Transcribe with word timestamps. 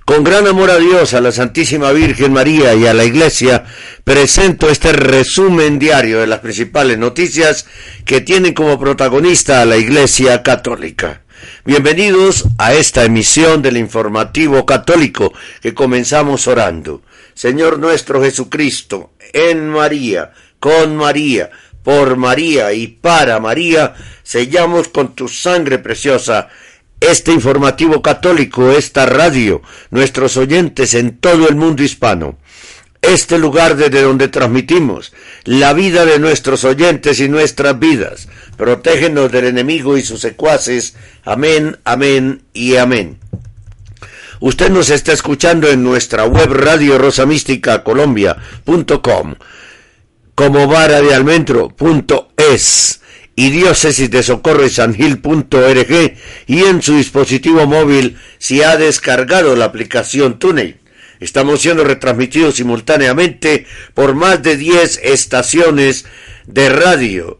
Con 0.06 0.24
gran 0.24 0.46
amor 0.46 0.70
a 0.70 0.78
Dios, 0.78 1.16
a 1.16 1.22
la 1.22 1.32
Santísima 1.32 1.92
Virgen 1.92 2.32
María 2.32 2.76
y 2.76 2.86
a 2.86 2.94
la 2.94 3.06
Iglesia, 3.06 3.66
presento 4.04 4.70
este 4.70 4.94
resumen 4.94 5.80
diario 5.80 6.20
de 6.20 6.28
las 6.28 6.42
principales 6.42 7.00
noticias 7.00 7.66
que 8.06 8.22
tienen 8.22 8.54
como 8.54 8.80
protagonista 8.80 9.64
a 9.64 9.66
la 9.66 9.78
Iglesia 9.78 10.44
Católica. 10.44 11.24
Bienvenidos 11.66 12.46
a 12.60 12.76
esta 12.76 13.04
emisión 13.04 13.64
del 13.64 13.78
informativo 13.78 14.64
católico 14.64 15.34
que 15.60 15.74
comenzamos 15.74 16.46
orando. 16.46 17.02
Señor 17.34 17.80
nuestro 17.80 18.22
Jesucristo, 18.22 19.14
en 19.34 19.70
María, 19.70 20.34
con 20.60 20.96
María, 20.96 21.50
por 21.86 22.18
María 22.18 22.74
y 22.74 22.88
para 22.88 23.40
María, 23.40 23.94
sellamos 24.24 24.90
con 24.90 25.14
tu 25.14 25.30
sangre 25.30 25.78
preciosa 25.78 26.50
este 27.00 27.32
informativo 27.32 28.02
católico, 28.02 28.72
esta 28.72 29.06
radio, 29.06 29.62
nuestros 29.92 30.36
oyentes 30.36 30.96
en 30.96 31.20
todo 31.20 31.48
el 31.48 31.56
mundo 31.56 31.84
hispano, 31.84 32.40
este 33.04 33.38
lugar 33.38 33.76
desde 33.76 34.02
donde 34.02 34.30
transmitimos 34.30 35.14
la 35.44 35.74
vida 35.74 36.06
de 36.06 36.18
nuestros 36.18 36.64
oyentes 36.64 37.20
y 37.20 37.30
nuestras 37.30 37.78
vidas. 37.78 38.30
Protégenos 38.58 39.32
del 39.32 39.46
enemigo 39.46 39.96
y 39.96 40.02
sus 40.02 40.22
secuaces. 40.22 40.96
Amén, 41.24 41.78
amén 41.84 42.42
y 42.52 42.78
amén. 42.78 43.20
Usted 44.40 44.72
nos 44.72 44.90
está 44.90 45.14
escuchando 45.14 45.70
en 45.70 45.84
nuestra 45.84 46.26
web 46.26 46.52
radio 46.52 46.98
rosamísticacolombia.com 46.98 49.36
como 50.36 50.68
vara 50.68 51.02
de 51.02 51.16
almendro.es 51.16 53.02
y 53.38 53.50
diócesis 53.50 54.12
de 54.12 54.24
socorro 54.24 54.66
y 54.66 54.70
y 56.48 56.64
en 56.64 56.82
su 56.82 56.96
dispositivo 56.96 57.66
móvil 57.66 58.18
si 58.38 58.62
ha 58.62 58.78
descargado 58.78 59.56
la 59.56 59.66
aplicación 59.66 60.40
TuneIn. 60.40 60.78
Estamos 61.20 61.62
siendo 61.62 61.84
retransmitidos 61.84 62.56
simultáneamente 62.56 63.66
por 63.94 64.16
más 64.16 64.44
de 64.44 64.58
10 64.58 65.00
estaciones 65.04 66.06
de 66.46 66.70
radio 66.70 67.40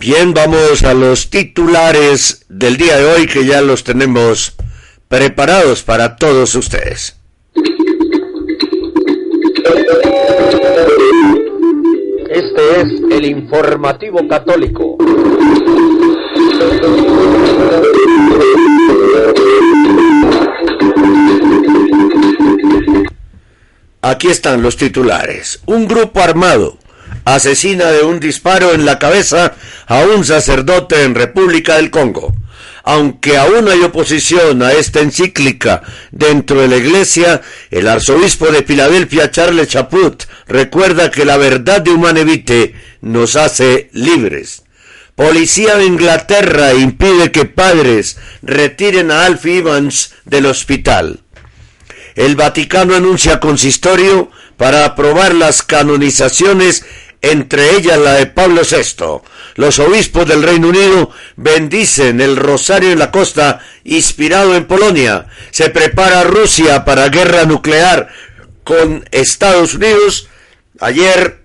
Bien, 0.00 0.32
vamos 0.32 0.82
a 0.82 0.94
los 0.94 1.28
titulares 1.28 2.46
del 2.48 2.78
día 2.78 2.96
de 2.96 3.04
hoy 3.04 3.26
que 3.26 3.44
ya 3.44 3.60
los 3.60 3.84
tenemos 3.84 4.56
preparados 5.08 5.82
para 5.82 6.16
todos 6.16 6.54
ustedes. 6.54 7.18
Este 12.30 12.80
es 12.80 12.88
el 13.10 13.26
informativo 13.26 14.26
católico. 14.26 14.96
Aquí 24.00 24.28
están 24.28 24.62
los 24.62 24.78
titulares. 24.78 25.60
Un 25.66 25.86
grupo 25.86 26.20
armado 26.20 26.78
asesina 27.24 27.90
de 27.90 28.02
un 28.02 28.20
disparo 28.20 28.72
en 28.72 28.84
la 28.84 28.98
cabeza 28.98 29.54
a 29.86 30.00
un 30.00 30.24
sacerdote 30.24 31.04
en 31.04 31.14
República 31.14 31.76
del 31.76 31.90
Congo. 31.90 32.34
Aunque 32.82 33.36
aún 33.36 33.68
hay 33.68 33.80
oposición 33.82 34.62
a 34.62 34.72
esta 34.72 35.00
encíclica 35.00 35.82
dentro 36.10 36.60
de 36.60 36.68
la 36.68 36.76
Iglesia, 36.76 37.42
el 37.70 37.88
arzobispo 37.88 38.46
de 38.46 38.62
Filadelfia, 38.62 39.30
Charles 39.30 39.68
Chaput, 39.68 40.24
recuerda 40.48 41.10
que 41.10 41.24
la 41.24 41.36
verdad 41.36 41.82
de 41.82 41.90
Humanevite 41.90 42.74
nos 43.02 43.36
hace 43.36 43.90
libres. 43.92 44.62
Policía 45.14 45.76
de 45.76 45.84
Inglaterra 45.84 46.72
impide 46.72 47.30
que 47.30 47.44
padres 47.44 48.16
retiren 48.40 49.10
a 49.10 49.26
Alfie 49.26 49.58
Evans 49.58 50.14
del 50.24 50.46
hospital. 50.46 51.20
El 52.14 52.36
Vaticano 52.36 52.94
anuncia 52.94 53.38
consistorio 53.38 54.30
para 54.56 54.84
aprobar 54.84 55.34
las 55.34 55.62
canonizaciones 55.62 56.84
entre 57.22 57.76
ellas 57.76 57.98
la 57.98 58.14
de 58.14 58.26
Pablo 58.26 58.62
VI. 58.62 59.22
Los 59.56 59.78
obispos 59.78 60.26
del 60.26 60.42
Reino 60.42 60.68
Unido 60.68 61.10
bendicen 61.36 62.20
el 62.20 62.36
rosario 62.36 62.92
en 62.92 62.98
la 62.98 63.10
costa 63.10 63.60
inspirado 63.84 64.54
en 64.54 64.66
Polonia. 64.66 65.26
Se 65.50 65.70
prepara 65.70 66.24
Rusia 66.24 66.84
para 66.84 67.08
guerra 67.08 67.44
nuclear 67.44 68.08
con 68.64 69.04
Estados 69.10 69.74
Unidos. 69.74 70.28
Ayer, 70.80 71.40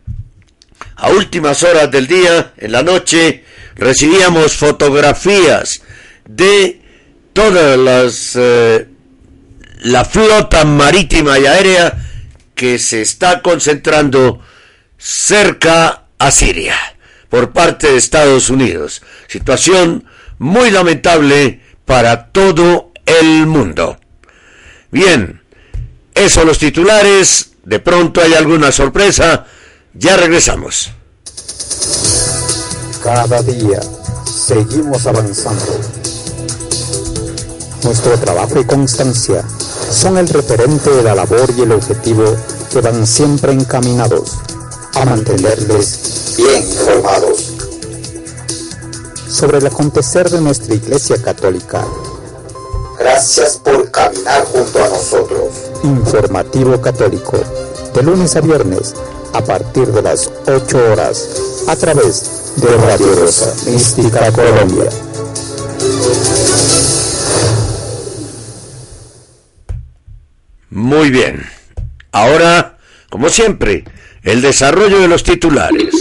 a 0.95 1.09
últimas 1.09 1.63
horas 1.63 1.91
del 1.91 2.07
día, 2.07 2.53
en 2.57 2.71
la 2.71 2.83
noche, 2.83 3.43
recibíamos 3.75 4.55
fotografías 4.55 5.81
de 6.25 6.81
todas 7.33 7.77
las... 7.77 8.35
Eh, 8.35 8.87
la 9.81 10.03
flota 10.03 10.65
marítima 10.65 11.37
y 11.37 11.45
aérea 11.45 11.95
que 12.55 12.79
se 12.79 13.01
está 13.01 13.41
concentrando 13.41 14.41
cerca 14.97 16.05
a 16.17 16.31
Siria 16.31 16.75
por 17.29 17.51
parte 17.51 17.91
de 17.91 17.97
Estados 17.97 18.49
Unidos. 18.49 19.01
Situación 19.27 20.05
muy 20.37 20.71
lamentable 20.71 21.61
para 21.85 22.27
todo 22.27 22.91
el 23.05 23.45
mundo. 23.45 23.97
Bien, 24.91 25.41
esos 26.13 26.45
los 26.45 26.57
titulares. 26.57 27.51
De 27.63 27.79
pronto 27.79 28.21
hay 28.21 28.33
alguna 28.33 28.71
sorpresa. 28.71 29.45
Ya 29.93 30.17
regresamos. 30.17 30.91
Cada 33.03 33.41
día 33.41 33.79
seguimos 34.25 35.05
avanzando. 35.05 35.79
Nuestro 37.83 38.17
trabajo 38.17 38.59
y 38.59 38.65
constancia 38.65 39.43
son 39.91 40.17
el 40.17 40.27
referente 40.27 40.89
de 40.89 41.03
la 41.03 41.15
labor 41.15 41.51
y 41.57 41.61
el 41.61 41.71
objetivo 41.73 42.35
que 42.71 42.81
van 42.81 43.05
siempre 43.05 43.51
encaminados 43.51 44.37
a 44.95 45.05
mantenerles 45.05 46.35
bien 46.37 46.63
informados 46.63 47.53
sobre 49.27 49.57
el 49.57 49.67
acontecer 49.67 50.29
de 50.29 50.39
nuestra 50.39 50.73
Iglesia 50.73 51.21
Católica. 51.21 51.85
Gracias 52.97 53.57
por 53.57 53.91
caminar 53.91 54.45
junto 54.45 54.83
a 54.83 54.87
nosotros. 54.87 55.71
Informativo 55.83 56.79
Católico, 56.79 57.37
de 57.93 58.03
lunes 58.03 58.35
a 58.37 58.41
viernes, 58.41 58.93
a 59.33 59.41
partir 59.41 59.87
de 59.87 60.01
las 60.01 60.31
8 60.47 60.91
horas, 60.91 61.29
a 61.67 61.75
través 61.75 62.53
de 62.55 62.67
Radio 62.77 63.15
Rosa 63.15 63.53
Mística 63.69 64.31
Colombia. 64.31 64.89
Muy 70.69 71.09
bien. 71.09 71.45
Ahora, 72.13 72.77
como 73.09 73.27
siempre, 73.29 73.83
el 74.25 74.41
desarrollo 74.41 74.99
de 74.99 75.07
los 75.07 75.23
titulares. 75.23 75.93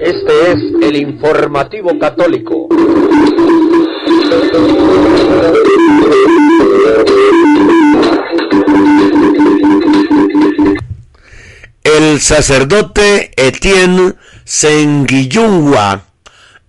Este 0.00 0.52
es 0.52 0.58
el 0.82 0.96
informativo 0.96 1.98
católico. 1.98 2.68
El 11.82 12.20
sacerdote 12.20 13.32
Etienne 13.36 14.14
Senguillungua 14.44 16.04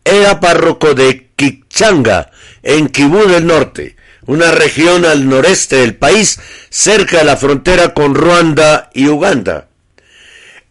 era 0.03 0.39
párroco 0.39 0.95
de 0.95 1.29
Kichanga, 1.35 2.31
en 2.63 2.87
Kibú 2.89 3.19
del 3.27 3.45
Norte, 3.45 3.95
una 4.25 4.51
región 4.51 5.05
al 5.05 5.27
noreste 5.27 5.77
del 5.77 5.95
país, 5.95 6.39
cerca 6.69 7.19
de 7.19 7.23
la 7.25 7.37
frontera 7.37 7.93
con 7.93 8.15
Ruanda 8.15 8.89
y 8.93 9.07
Uganda, 9.07 9.67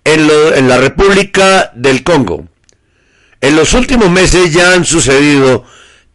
en, 0.04 0.68
la 0.68 0.78
República 0.78 1.70
del 1.74 2.02
Congo. 2.02 2.48
En 3.40 3.56
los 3.56 3.74
últimos 3.74 4.10
meses 4.10 4.52
ya 4.52 4.72
han 4.72 4.84
sucedido 4.84 5.64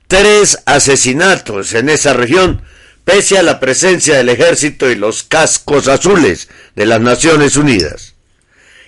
tres 0.08 0.60
asesinatos 0.66 1.74
en 1.74 1.90
esa 1.90 2.14
región, 2.14 2.62
pese 3.04 3.38
a 3.38 3.44
la 3.44 3.60
presencia 3.60 4.18
del 4.18 4.30
ejército 4.30 4.90
y 4.90 4.96
los 4.96 5.24
cascos 5.24 5.88
azules 5.88 6.50
de 6.76 6.86
las 6.86 7.02
Naciones 7.02 7.56
Unidas. 7.56 8.16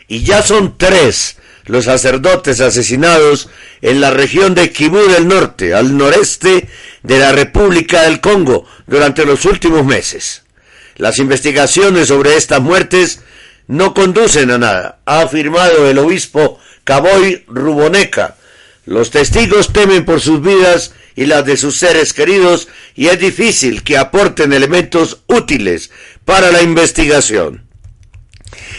Y 0.08 0.24
ya 0.24 0.42
son 0.42 0.78
tres 0.78 1.38
los 1.70 1.86
sacerdotes 1.86 2.62
asesinados 2.62 3.48
en 3.82 4.02
la 4.02 4.10
región 4.10 4.56
de 4.56 4.72
Kibú 4.72 4.98
del 5.08 5.28
Norte, 5.28 5.76
al 5.76 5.98
noreste 5.98 6.68
de 7.04 7.20
la 7.20 7.32
República 7.32 8.04
del 8.04 8.20
Congo, 8.20 8.66
durante 8.88 9.26
los 9.26 9.46
últimos 9.46 9.86
meses. 9.86 10.44
Las 10.98 11.20
investigaciones 11.20 12.10
sobre 12.10 12.36
estas 12.36 12.62
muertes 12.62 13.22
no 13.68 13.94
conducen 13.94 14.52
a 14.52 14.58
nada, 14.58 15.00
ha 15.06 15.22
afirmado 15.22 15.90
el 15.90 15.98
obispo 16.00 16.60
Caboy 16.84 17.46
Ruboneca. 17.48 18.36
Los 18.86 19.12
testigos 19.12 19.72
temen 19.72 20.06
por 20.06 20.20
sus 20.20 20.42
vidas 20.42 20.94
y 21.16 21.26
las 21.26 21.46
de 21.46 21.56
sus 21.56 21.76
seres 21.76 22.14
queridos 22.14 22.68
y 22.96 23.08
es 23.08 23.20
difícil 23.20 23.84
que 23.84 23.98
aporten 23.98 24.54
elementos 24.54 25.22
útiles 25.28 25.92
para 26.26 26.52
la 26.52 26.62
investigación. 26.64 27.64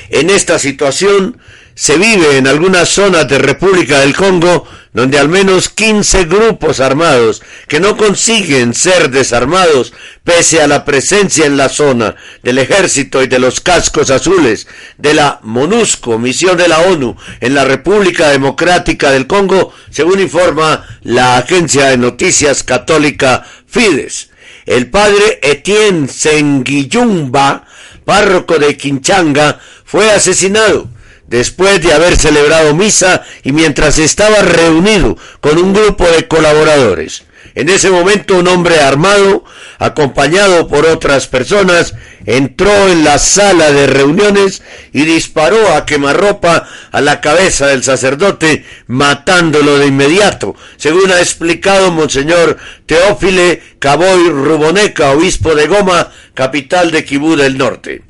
En 0.09 0.29
esta 0.29 0.59
situación 0.59 1.41
se 1.75 1.97
vive 1.97 2.37
en 2.37 2.47
algunas 2.47 2.89
zonas 2.89 3.29
de 3.29 3.39
República 3.39 4.01
del 4.01 4.15
Congo 4.15 4.67
donde 4.93 5.19
al 5.19 5.29
menos 5.29 5.69
15 5.69 6.25
grupos 6.25 6.81
armados 6.81 7.43
que 7.69 7.79
no 7.79 7.97
consiguen 7.97 8.75
ser 8.75 9.11
desarmados 9.11 9.93
pese 10.25 10.61
a 10.61 10.67
la 10.67 10.85
presencia 10.85 11.47
en 11.47 11.57
la 11.57 11.69
zona 11.69 12.17
del 12.43 12.59
ejército 12.59 13.23
y 13.23 13.29
de 13.29 13.39
los 13.39 13.61
cascos 13.61 14.11
azules 14.11 14.67
de 14.99 15.15
la 15.15 15.39
MONUSCO, 15.43 16.19
misión 16.19 16.57
de 16.57 16.69
la 16.69 16.81
ONU 16.81 17.17
en 17.41 17.55
la 17.55 17.65
República 17.65 18.29
Democrática 18.31 19.13
del 19.13 19.29
Congo, 19.29 19.73
según 19.91 20.21
informa 20.21 20.85
la 21.03 21.39
agencia 21.39 21.87
de 21.87 21.97
noticias 21.97 22.65
católica 22.65 23.45
Fides. 23.67 24.31
El 24.67 24.91
padre 24.91 25.39
Etienne 25.43 26.09
Senguillumba, 26.09 27.65
párroco 28.05 28.59
de 28.59 28.77
Quinchanga, 28.77 29.61
fue 29.85 30.11
asesinado 30.11 30.89
después 31.31 31.81
de 31.81 31.95
haber 31.95 32.17
celebrado 32.17 32.75
misa 32.75 33.23
y 33.43 33.53
mientras 33.53 33.99
estaba 33.99 34.43
reunido 34.43 35.17
con 35.41 35.57
un 35.57 35.73
grupo 35.73 36.07
de 36.07 36.29
colaboradores. 36.29 37.23
En 37.55 37.69
ese 37.69 37.91
momento 37.91 38.37
un 38.37 38.47
hombre 38.49 38.81
armado, 38.81 39.45
acompañado 39.79 40.69
por 40.69 40.87
otras 40.87 41.27
personas, 41.27 41.95
entró 42.27 42.89
en 42.89 43.05
la 43.05 43.19
sala 43.19 43.73
de 43.73 43.87
reuniones 43.87 44.63
y 44.93 45.05
disparó 45.05 45.75
a 45.75 45.85
quemarropa 45.85 46.69
a 46.93 47.01
la 47.01 47.21
cabeza 47.21 47.67
del 47.67 47.83
sacerdote, 47.83 48.65
matándolo 48.87 49.79
de 49.79 49.87
inmediato, 49.87 50.55
según 50.77 51.11
ha 51.11 51.19
explicado 51.19 51.91
Monseñor 51.91 52.57
Teófile 52.87 53.63
Caboy 53.79 54.29
Ruboneca, 54.29 55.11
obispo 55.11 55.55
de 55.55 55.67
Goma, 55.67 56.13
capital 56.35 56.91
de 56.91 57.05
Kibú 57.05 57.35
del 57.37 57.59
Norte. 57.59 58.10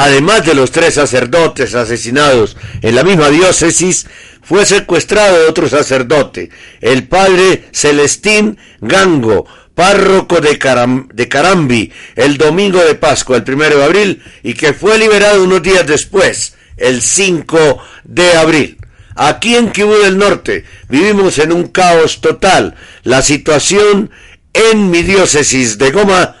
Además 0.00 0.46
de 0.46 0.54
los 0.54 0.70
tres 0.70 0.94
sacerdotes 0.94 1.74
asesinados 1.74 2.56
en 2.82 2.94
la 2.94 3.02
misma 3.02 3.30
diócesis, 3.30 4.06
fue 4.42 4.64
secuestrado 4.64 5.48
otro 5.48 5.68
sacerdote, 5.68 6.50
el 6.80 7.08
padre 7.08 7.64
Celestín 7.72 8.58
Gango, 8.80 9.44
párroco 9.74 10.40
de, 10.40 10.56
Caram- 10.56 11.08
de 11.12 11.26
Carambi, 11.26 11.92
el 12.14 12.38
domingo 12.38 12.78
de 12.78 12.94
Pascua, 12.94 13.38
el 13.38 13.42
primero 13.42 13.78
de 13.78 13.84
abril, 13.84 14.22
y 14.44 14.54
que 14.54 14.72
fue 14.72 14.98
liberado 14.98 15.42
unos 15.42 15.64
días 15.64 15.84
después, 15.84 16.54
el 16.76 17.02
5 17.02 17.78
de 18.04 18.32
abril. 18.36 18.78
Aquí 19.16 19.56
en 19.56 19.72
Kibú 19.72 19.94
del 19.96 20.16
Norte 20.16 20.64
vivimos 20.88 21.38
en 21.38 21.50
un 21.52 21.66
caos 21.66 22.20
total. 22.20 22.76
La 23.02 23.20
situación 23.20 24.12
en 24.52 24.90
mi 24.92 25.02
diócesis 25.02 25.76
de 25.76 25.90
Goma 25.90 26.36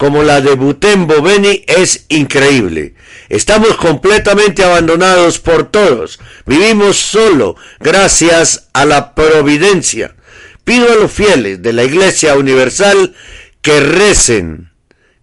como 0.00 0.22
la 0.22 0.40
de 0.40 0.54
Butembo 0.54 1.20
Beni 1.20 1.62
es 1.66 2.06
increíble. 2.08 2.94
Estamos 3.28 3.76
completamente 3.76 4.64
abandonados 4.64 5.38
por 5.38 5.70
todos. 5.70 6.18
Vivimos 6.46 6.96
solo 6.96 7.56
gracias 7.80 8.70
a 8.72 8.86
la 8.86 9.14
providencia. 9.14 10.14
Pido 10.64 10.90
a 10.90 10.94
los 10.94 11.12
fieles 11.12 11.60
de 11.60 11.74
la 11.74 11.84
Iglesia 11.84 12.34
Universal 12.36 13.14
que 13.60 13.80
recen, 13.80 14.72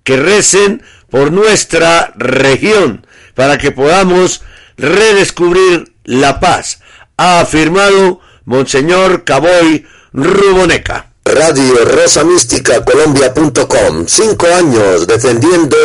que 0.04 0.16
recen 0.16 0.84
por 1.10 1.32
nuestra 1.32 2.14
región 2.16 3.08
para 3.34 3.58
que 3.58 3.72
podamos 3.72 4.44
redescubrir 4.78 5.92
la 6.04 6.40
paz, 6.40 6.82
ha 7.18 7.40
afirmado 7.40 8.22
Monseñor 8.46 9.24
Caboy 9.24 9.88
Ruboneca. 10.14 11.07
Radio 11.28 11.84
Rosa 11.84 12.24
Mística 12.24 12.86
Colombia.com. 12.86 14.06
Cinco 14.08 14.46
años 14.48 15.08
defendiendo 15.08 15.76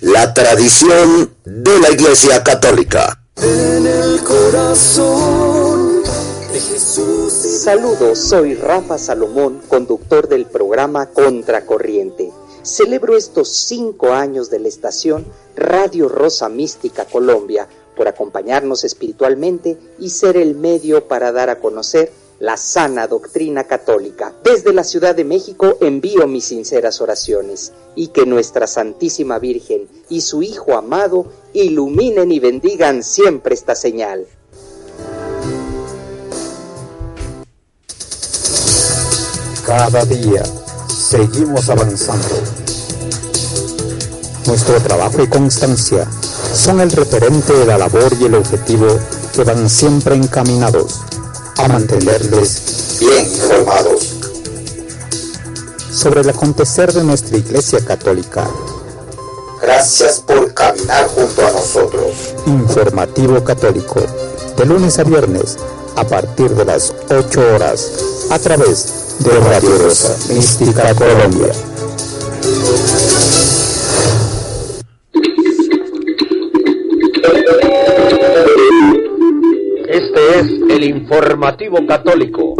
la 0.00 0.32
tradición 0.32 1.34
de 1.44 1.80
la 1.80 1.90
Iglesia 1.90 2.44
Católica. 2.44 3.20
En 3.36 3.84
el 3.84 4.22
corazón 4.22 6.04
de 6.52 6.60
Jesús. 6.60 7.32
Saludos, 7.32 8.20
soy 8.20 8.54
Rafa 8.54 8.96
Salomón, 8.96 9.60
conductor 9.66 10.28
del 10.28 10.46
programa 10.46 11.06
Contracorriente. 11.06 12.30
Celebro 12.62 13.16
estos 13.16 13.48
cinco 13.48 14.12
años 14.12 14.50
de 14.50 14.60
la 14.60 14.68
estación 14.68 15.26
Radio 15.56 16.08
Rosa 16.08 16.48
Mística 16.48 17.06
Colombia 17.06 17.66
por 17.96 18.06
acompañarnos 18.06 18.84
espiritualmente 18.84 19.76
y 19.98 20.10
ser 20.10 20.36
el 20.36 20.54
medio 20.54 21.08
para 21.08 21.32
dar 21.32 21.50
a 21.50 21.58
conocer 21.58 22.12
la 22.42 22.56
sana 22.56 23.06
doctrina 23.06 23.62
católica. 23.68 24.34
Desde 24.42 24.72
la 24.72 24.82
Ciudad 24.82 25.14
de 25.14 25.22
México 25.22 25.76
envío 25.80 26.26
mis 26.26 26.46
sinceras 26.46 27.00
oraciones 27.00 27.72
y 27.94 28.08
que 28.08 28.26
nuestra 28.26 28.66
Santísima 28.66 29.38
Virgen 29.38 29.86
y 30.08 30.22
su 30.22 30.42
Hijo 30.42 30.76
amado 30.76 31.26
iluminen 31.52 32.32
y 32.32 32.40
bendigan 32.40 33.04
siempre 33.04 33.54
esta 33.54 33.76
señal. 33.76 34.26
Cada 39.64 40.04
día 40.04 40.42
seguimos 40.88 41.70
avanzando. 41.70 42.34
Nuestro 44.48 44.80
trabajo 44.80 45.22
y 45.22 45.28
constancia 45.28 46.10
son 46.52 46.80
el 46.80 46.90
referente 46.90 47.52
de 47.52 47.66
la 47.66 47.78
labor 47.78 48.12
y 48.20 48.24
el 48.24 48.34
objetivo 48.34 48.88
que 49.32 49.44
van 49.44 49.70
siempre 49.70 50.16
encaminados 50.16 51.02
a 51.62 51.68
mantenerles 51.68 52.98
bien 52.98 53.24
informados 53.24 54.14
sobre 55.92 56.22
el 56.22 56.30
acontecer 56.30 56.92
de 56.92 57.04
nuestra 57.04 57.36
Iglesia 57.36 57.78
Católica. 57.84 58.48
Gracias 59.60 60.20
por 60.26 60.52
caminar 60.54 61.06
junto 61.08 61.46
a 61.46 61.52
nosotros. 61.52 62.34
Informativo 62.46 63.44
Católico, 63.44 64.00
de 64.56 64.66
lunes 64.66 64.98
a 64.98 65.04
viernes, 65.04 65.56
a 65.94 66.02
partir 66.02 66.50
de 66.50 66.64
las 66.64 66.92
8 67.08 67.54
horas, 67.54 67.92
a 68.30 68.38
través 68.40 69.16
de 69.20 69.30
Radio 69.30 69.78
Rosa 69.78 70.16
Mística 70.32 70.92
Colombia. 70.96 71.52
El 80.82 80.88
informativo 80.88 81.86
católico. 81.86 82.56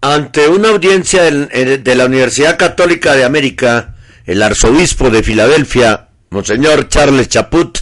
Ante 0.00 0.48
una 0.48 0.70
audiencia 0.70 1.22
de 1.24 1.94
la 1.94 2.06
Universidad 2.06 2.56
Católica 2.56 3.14
de 3.14 3.24
América, 3.24 3.94
el 4.24 4.42
arzobispo 4.42 5.10
de 5.10 5.22
Filadelfia, 5.22 6.08
Monseñor 6.30 6.88
Charles 6.88 7.28
Chaput, 7.28 7.78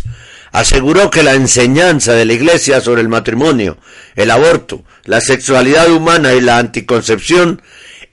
aseguró 0.53 1.11
que 1.11 1.23
la 1.23 1.35
enseñanza 1.35 2.13
de 2.13 2.25
la 2.25 2.33
Iglesia 2.33 2.81
sobre 2.81 3.03
el 3.03 3.09
matrimonio, 3.09 3.77
el 4.15 4.31
aborto, 4.31 4.85
la 5.05 5.21
sexualidad 5.21 5.91
humana 5.91 6.33
y 6.35 6.41
la 6.41 6.59
anticoncepción 6.59 7.61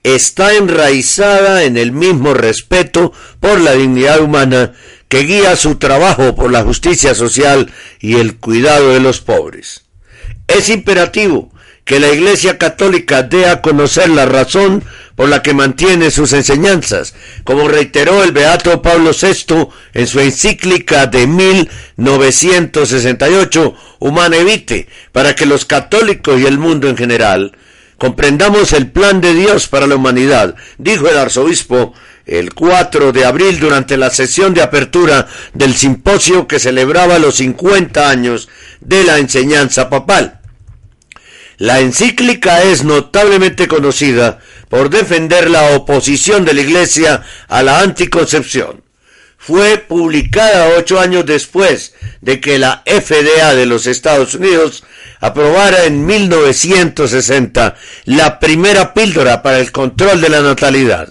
está 0.03 0.55
enraizada 0.55 1.63
en 1.63 1.77
el 1.77 1.91
mismo 1.91 2.34
respeto 2.34 3.13
por 3.39 3.62
la 3.62 3.74
dignidad 3.74 4.22
humana 4.22 4.74
que 5.08 5.24
guía 5.24 5.55
su 5.55 5.75
trabajo 5.75 6.36
por 6.36 6.51
la 6.51 6.63
justicia 6.63 7.13
social 7.13 7.72
y 8.00 8.15
el 8.15 8.38
cuidado 8.38 8.93
de 8.93 9.00
los 9.00 9.22
pobres. 9.22 9.84
Es 10.48 10.70
imperativo 10.70 11.51
que 11.86 12.00
la 12.00 12.10
Iglesia 12.10 12.58
Católica 12.58 13.22
dé 13.24 13.48
a 13.48 13.62
conocer 13.62 14.10
la 14.10 14.25
razón 14.25 14.84
por 15.15 15.29
la 15.29 15.43
que 15.43 15.53
mantiene 15.53 16.12
sus 16.12 16.34
enseñanzas, 16.34 17.13
como 17.43 17.67
reiteró 17.67 18.24
el 18.24 18.31
Beato 18.31 18.81
Pablo 18.81 19.12
VI 19.12 19.67
en 19.93 20.08
su 20.08 20.20
encíclica 20.20 21.05
de 21.08 21.27
1968, 21.27 23.75
Humane 24.00 24.43
Vitae, 24.43 24.88
para 25.12 25.36
que 25.36 25.46
los 25.46 25.65
católicos 25.65 26.39
y 26.39 26.46
el 26.46 26.58
mundo 26.58 26.88
en 26.88 26.96
general 26.98 27.51
comprendamos 28.01 28.74
el 28.74 28.89
plan 28.89 29.22
de 29.22 29.36
Dios 29.36 29.67
para 29.67 29.86
la 29.86 29.96
humanidad, 29.96 30.55
dijo 30.79 31.08
el 31.08 31.20
arzobispo 31.20 31.93
el 32.25 32.51
4 32.51 33.12
de 33.12 33.25
abril 33.25 33.60
durante 33.60 33.96
la 33.96 34.10
sesión 34.10 34.55
de 34.55 34.63
apertura 34.63 35.27
del 35.53 35.75
simposio 35.75 36.48
que 36.48 36.58
celebraba 36.58 37.20
los 37.20 37.36
50 37.36 38.10
años 38.10 38.50
de 38.79 39.03
la 39.03 39.20
enseñanza 39.20 39.91
papal. 39.91 40.39
La 41.58 41.79
encíclica 41.79 42.63
es 42.63 42.84
notablemente 42.84 43.67
conocida 43.67 44.39
por 44.67 44.89
defender 44.89 45.51
la 45.51 45.75
oposición 45.75 46.43
de 46.43 46.55
la 46.55 46.62
Iglesia 46.62 47.22
a 47.50 47.62
la 47.62 47.81
anticoncepción. 47.81 48.81
Fue 49.43 49.79
publicada 49.79 50.75
ocho 50.77 51.00
años 51.00 51.25
después 51.25 51.95
de 52.21 52.39
que 52.39 52.60
la 52.60 52.83
FDA 52.86 53.55
de 53.55 53.65
los 53.65 53.88
Estados 53.88 54.36
Unidos 54.36 54.83
aprobara 55.19 55.86
en 55.86 56.05
1960 56.05 57.75
la 58.05 58.39
primera 58.39 58.93
píldora 58.93 59.41
para 59.41 59.57
el 59.57 59.71
control 59.71 60.21
de 60.21 60.29
la 60.29 60.41
natalidad. 60.41 61.10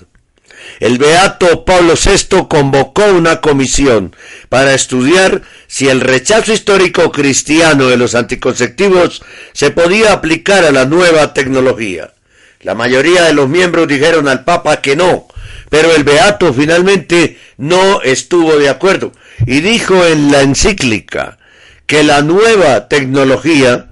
El 0.78 0.98
beato 0.98 1.64
Pablo 1.64 1.94
VI 1.94 2.46
convocó 2.48 3.04
una 3.06 3.40
comisión 3.40 4.14
para 4.48 4.74
estudiar 4.74 5.42
si 5.66 5.88
el 5.88 6.00
rechazo 6.00 6.52
histórico 6.52 7.10
cristiano 7.10 7.88
de 7.88 7.96
los 7.96 8.14
anticonceptivos 8.14 9.24
se 9.54 9.72
podía 9.72 10.12
aplicar 10.12 10.64
a 10.64 10.70
la 10.70 10.84
nueva 10.84 11.34
tecnología. 11.34 12.12
La 12.60 12.76
mayoría 12.76 13.24
de 13.24 13.32
los 13.32 13.48
miembros 13.48 13.88
dijeron 13.88 14.28
al 14.28 14.44
Papa 14.44 14.80
que 14.80 14.94
no, 14.94 15.26
pero 15.70 15.94
el 15.94 16.04
beato 16.04 16.52
finalmente 16.52 17.38
no 17.56 18.02
estuvo 18.02 18.58
de 18.58 18.68
acuerdo 18.68 19.12
y 19.46 19.60
dijo 19.60 20.04
en 20.04 20.30
la 20.30 20.42
encíclica 20.42 21.38
que 21.86 22.02
la 22.02 22.20
nueva 22.20 22.88
tecnología 22.88 23.88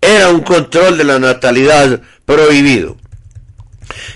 era 0.00 0.30
un 0.30 0.40
control 0.40 0.98
de 0.98 1.04
la 1.04 1.18
natalidad 1.18 2.00
prohibido. 2.24 2.96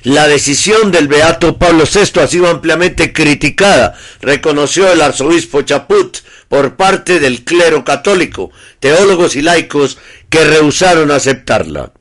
La 0.02 0.28
decisión 0.28 0.90
del 0.90 1.08
beato 1.08 1.58
Pablo 1.58 1.84
VI 1.84 2.20
ha 2.20 2.26
sido 2.26 2.48
ampliamente 2.48 3.12
criticada, 3.12 3.96
reconoció 4.20 4.90
el 4.90 5.00
arzobispo 5.00 5.62
Chaput, 5.62 6.18
por 6.48 6.76
parte 6.76 7.18
del 7.20 7.44
clero 7.44 7.84
católico, 7.84 8.50
teólogos 8.78 9.34
y 9.34 9.42
laicos 9.42 9.98
que 10.28 10.44
rehusaron 10.44 11.10
aceptarla. 11.10 11.92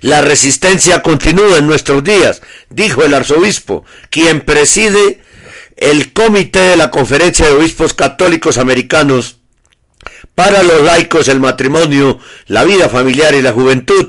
La 0.00 0.20
resistencia 0.20 1.02
continúa 1.02 1.58
en 1.58 1.66
nuestros 1.66 2.02
días, 2.04 2.42
dijo 2.70 3.02
el 3.02 3.14
arzobispo, 3.14 3.84
quien 4.10 4.40
preside 4.40 5.20
el 5.76 6.12
comité 6.12 6.60
de 6.60 6.76
la 6.76 6.90
Conferencia 6.90 7.46
de 7.46 7.52
Obispos 7.52 7.94
Católicos 7.94 8.58
Americanos 8.58 9.38
para 10.34 10.62
los 10.62 10.82
laicos, 10.82 11.28
el 11.28 11.40
matrimonio, 11.40 12.18
la 12.46 12.64
vida 12.64 12.88
familiar 12.88 13.34
y 13.34 13.42
la 13.42 13.52
juventud. 13.52 14.06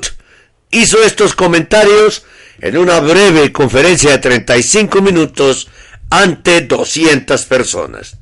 Hizo 0.70 1.02
estos 1.02 1.34
comentarios 1.34 2.24
en 2.60 2.76
una 2.76 3.00
breve 3.00 3.52
conferencia 3.52 4.10
de 4.10 4.18
35 4.18 5.00
minutos 5.00 5.68
ante 6.10 6.62
200 6.62 7.44
personas. 7.44 8.16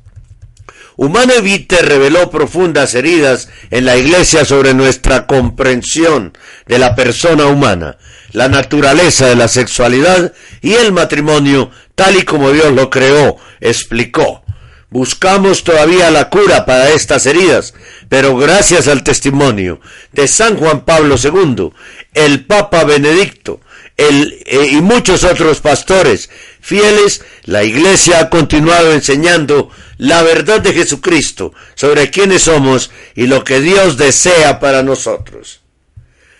Humano 0.97 1.33
Evite 1.33 1.83
reveló 1.83 2.31
profundas 2.31 2.95
heridas 2.95 3.49
en 3.69 3.85
la 3.85 3.97
Iglesia 3.97 4.45
sobre 4.45 4.73
nuestra 4.73 5.27
comprensión 5.27 6.35
de 6.65 6.79
la 6.79 6.95
persona 6.95 7.45
humana, 7.45 7.97
la 8.31 8.49
naturaleza 8.49 9.27
de 9.27 9.35
la 9.35 9.47
sexualidad 9.47 10.33
y 10.61 10.73
el 10.73 10.91
matrimonio 10.91 11.69
tal 11.93 12.15
y 12.15 12.23
como 12.23 12.51
Dios 12.51 12.73
lo 12.73 12.89
creó, 12.89 13.37
explicó. 13.61 14.43
Buscamos 14.89 15.63
todavía 15.63 16.09
la 16.09 16.29
cura 16.29 16.65
para 16.65 16.89
estas 16.89 17.27
heridas, 17.27 17.75
pero 18.09 18.35
gracias 18.35 18.87
al 18.87 19.03
testimonio 19.03 19.79
de 20.13 20.27
San 20.27 20.57
Juan 20.57 20.83
Pablo 20.83 21.15
II, 21.21 21.73
el 22.15 22.45
Papa 22.45 22.85
Benedicto 22.85 23.59
el, 23.97 24.43
eh, 24.45 24.69
y 24.71 24.81
muchos 24.81 25.23
otros 25.23 25.59
pastores 25.59 26.29
fieles, 26.61 27.23
la 27.43 27.63
Iglesia 27.63 28.19
ha 28.19 28.29
continuado 28.29 28.93
enseñando 28.93 29.71
la 29.97 30.23
verdad 30.23 30.61
de 30.61 30.73
Jesucristo 30.73 31.53
sobre 31.75 32.09
quiénes 32.09 32.43
somos 32.43 32.91
y 33.15 33.27
lo 33.27 33.43
que 33.43 33.59
Dios 33.61 33.97
desea 33.97 34.59
para 34.59 34.83
nosotros. 34.83 35.61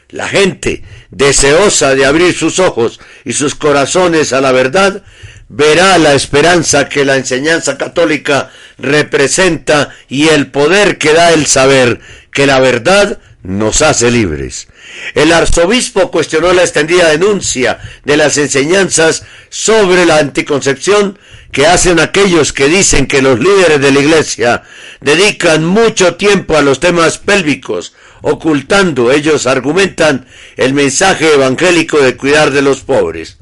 La 0.09 0.27
gente, 0.27 0.83
deseosa 1.11 1.93
de 1.95 2.05
abrir 2.05 2.33
sus 2.33 2.59
ojos 2.59 2.99
y 3.25 3.33
sus 3.33 3.55
corazones 3.55 4.31
a 4.31 4.39
la 4.39 4.51
verdad, 4.51 5.03
verá 5.49 5.97
la 5.97 6.13
esperanza 6.13 6.87
que 6.87 7.05
la 7.05 7.15
enseñanza 7.17 7.77
católica 7.77 8.51
representa 8.77 9.89
y 10.07 10.29
el 10.29 10.51
poder 10.51 10.97
que 10.97 11.13
da 11.13 11.33
el 11.33 11.45
saber 11.45 11.99
que 12.31 12.47
la 12.47 12.59
verdad 12.59 13.19
nos 13.43 13.81
hace 13.81 14.11
libres. 14.11 14.67
El 15.13 15.31
arzobispo 15.31 16.11
cuestionó 16.11 16.53
la 16.53 16.63
extendida 16.63 17.09
denuncia 17.09 17.79
de 18.03 18.17
las 18.17 18.37
enseñanzas 18.37 19.23
sobre 19.49 20.05
la 20.05 20.17
anticoncepción 20.17 21.17
que 21.51 21.65
hacen 21.65 21.99
aquellos 21.99 22.53
que 22.53 22.67
dicen 22.67 23.07
que 23.07 23.21
los 23.21 23.39
líderes 23.39 23.79
de 23.79 23.91
la 23.91 23.99
Iglesia 23.99 24.63
dedican 25.01 25.65
mucho 25.65 26.15
tiempo 26.15 26.57
a 26.57 26.61
los 26.61 26.79
temas 26.79 27.17
pélvicos, 27.17 27.93
ocultando, 28.21 29.11
ellos 29.11 29.47
argumentan, 29.47 30.27
el 30.57 30.73
mensaje 30.73 31.33
evangélico 31.33 31.99
de 31.99 32.17
cuidar 32.17 32.51
de 32.51 32.61
los 32.61 32.81
pobres. 32.81 33.37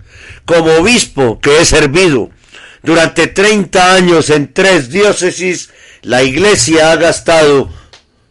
Como 0.45 0.73
obispo 0.75 1.39
que 1.39 1.59
he 1.59 1.65
servido 1.65 2.29
durante 2.83 3.27
30 3.27 3.95
años 3.95 4.29
en 4.29 4.53
tres 4.53 4.89
diócesis, 4.89 5.69
la 6.03 6.23
Iglesia 6.23 6.91
ha 6.91 6.95
gastado 6.97 7.69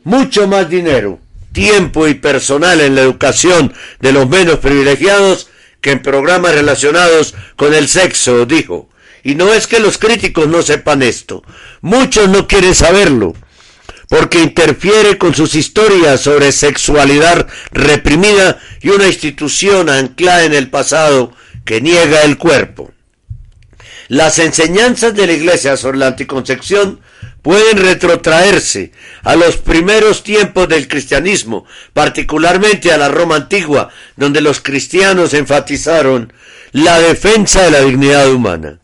mucho 0.04 0.46
más 0.46 0.70
dinero, 0.70 1.18
tiempo 1.54 2.06
y 2.06 2.12
personal 2.12 2.82
en 2.82 2.94
la 2.94 3.00
educación 3.00 3.72
de 4.00 4.12
los 4.12 4.28
menos 4.28 4.58
privilegiados 4.58 5.48
que 5.80 5.92
en 5.92 6.02
programas 6.02 6.54
relacionados 6.54 7.34
con 7.56 7.72
el 7.72 7.88
sexo, 7.88 8.44
dijo. 8.44 8.90
Y 9.22 9.36
no 9.36 9.54
es 9.54 9.66
que 9.66 9.80
los 9.80 9.96
críticos 9.96 10.48
no 10.48 10.60
sepan 10.60 11.02
esto, 11.02 11.42
muchos 11.80 12.28
no 12.28 12.46
quieren 12.46 12.74
saberlo, 12.74 13.34
porque 14.10 14.42
interfiere 14.42 15.16
con 15.16 15.34
sus 15.34 15.54
historias 15.54 16.20
sobre 16.20 16.52
sexualidad 16.52 17.46
reprimida 17.70 18.58
y 18.82 18.90
una 18.90 19.06
institución 19.06 19.88
anclada 19.88 20.44
en 20.44 20.52
el 20.52 20.68
pasado 20.68 21.32
que 21.64 21.80
niega 21.80 22.22
el 22.22 22.36
cuerpo. 22.36 22.92
Las 24.08 24.38
enseñanzas 24.38 25.14
de 25.14 25.26
la 25.26 25.32
Iglesia 25.32 25.78
sobre 25.78 25.98
la 25.98 26.08
anticoncepción 26.08 27.00
pueden 27.44 27.76
retrotraerse 27.76 28.90
a 29.22 29.36
los 29.36 29.58
primeros 29.58 30.24
tiempos 30.24 30.66
del 30.66 30.88
cristianismo, 30.88 31.66
particularmente 31.92 32.90
a 32.90 32.96
la 32.96 33.08
Roma 33.08 33.36
antigua, 33.36 33.90
donde 34.16 34.40
los 34.40 34.62
cristianos 34.62 35.34
enfatizaron 35.34 36.32
la 36.72 36.98
defensa 36.98 37.62
de 37.64 37.70
la 37.70 37.80
dignidad 37.80 38.32
humana. 38.32 38.80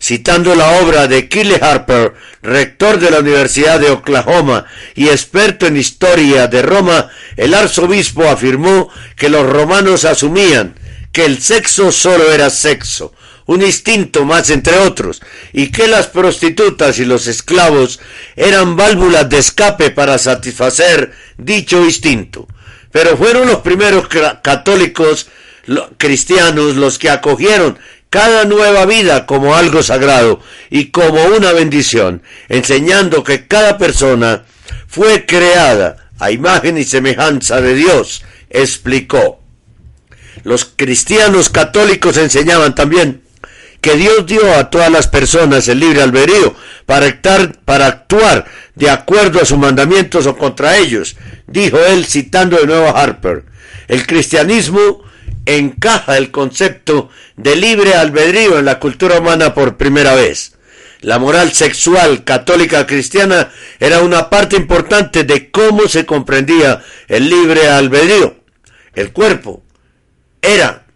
Citando 0.00 0.54
la 0.54 0.78
obra 0.82 1.08
de 1.08 1.28
Kille 1.28 1.58
Harper, 1.60 2.14
rector 2.42 3.00
de 3.00 3.10
la 3.10 3.18
Universidad 3.18 3.80
de 3.80 3.90
Oklahoma 3.90 4.66
y 4.94 5.08
experto 5.08 5.66
en 5.66 5.76
historia 5.76 6.46
de 6.46 6.62
Roma, 6.62 7.08
el 7.36 7.54
arzobispo 7.54 8.28
afirmó 8.28 8.88
que 9.16 9.28
los 9.28 9.44
romanos 9.44 10.04
asumían 10.04 10.76
que 11.10 11.24
el 11.24 11.42
sexo 11.42 11.90
solo 11.90 12.30
era 12.30 12.50
sexo, 12.50 13.12
un 13.46 13.62
instinto 13.62 14.24
más 14.24 14.50
entre 14.50 14.78
otros, 14.78 15.22
y 15.52 15.70
que 15.70 15.88
las 15.88 16.08
prostitutas 16.08 16.98
y 16.98 17.04
los 17.04 17.26
esclavos 17.26 18.00
eran 18.34 18.76
válvulas 18.76 19.28
de 19.28 19.38
escape 19.38 19.90
para 19.90 20.18
satisfacer 20.18 21.12
dicho 21.38 21.84
instinto. 21.84 22.48
Pero 22.90 23.16
fueron 23.16 23.46
los 23.46 23.60
primeros 23.60 24.08
católicos 24.42 25.28
cristianos 25.98 26.76
los 26.76 26.98
que 26.98 27.10
acogieron 27.10 27.78
cada 28.10 28.44
nueva 28.44 28.86
vida 28.86 29.26
como 29.26 29.54
algo 29.56 29.82
sagrado 29.82 30.40
y 30.70 30.86
como 30.86 31.24
una 31.26 31.52
bendición, 31.52 32.22
enseñando 32.48 33.24
que 33.24 33.46
cada 33.46 33.78
persona 33.78 34.44
fue 34.86 35.26
creada 35.26 36.10
a 36.18 36.30
imagen 36.30 36.78
y 36.78 36.84
semejanza 36.84 37.60
de 37.60 37.74
Dios, 37.74 38.24
explicó. 38.48 39.40
Los 40.44 40.64
cristianos 40.64 41.48
católicos 41.48 42.16
enseñaban 42.16 42.74
también 42.74 43.25
que 43.86 43.96
Dios 43.96 44.26
dio 44.26 44.52
a 44.52 44.68
todas 44.68 44.90
las 44.90 45.06
personas 45.06 45.68
el 45.68 45.78
libre 45.78 46.02
albedrío 46.02 46.56
para, 46.86 47.06
actuar, 47.06 47.56
para 47.64 47.86
actuar 47.86 48.44
de 48.74 48.90
acuerdo 48.90 49.40
a 49.40 49.44
sus 49.44 49.58
mandamientos 49.58 50.26
o 50.26 50.36
contra 50.36 50.76
ellos, 50.76 51.14
dijo 51.46 51.78
él 51.78 52.04
citando 52.04 52.56
de 52.56 52.66
nuevo 52.66 52.88
a 52.88 53.00
Harper. 53.00 53.44
El 53.86 54.04
cristianismo 54.04 55.04
encaja 55.44 56.16
el 56.16 56.32
concepto 56.32 57.10
de 57.36 57.54
libre 57.54 57.94
albedrío 57.94 58.58
en 58.58 58.64
la 58.64 58.80
cultura 58.80 59.20
humana 59.20 59.54
por 59.54 59.76
primera 59.76 60.16
vez. 60.16 60.56
La 61.00 61.20
moral 61.20 61.52
sexual 61.52 62.24
católica 62.24 62.88
cristiana 62.88 63.52
era 63.78 64.00
una 64.00 64.28
parte 64.28 64.56
importante 64.56 65.22
de 65.22 65.52
cómo 65.52 65.86
se 65.86 66.04
comprendía 66.04 66.82
el 67.06 67.28
libre 67.28 67.68
albedrío. 67.68 68.34
El 68.96 69.12
cuerpo 69.12 69.62
era 70.42 70.86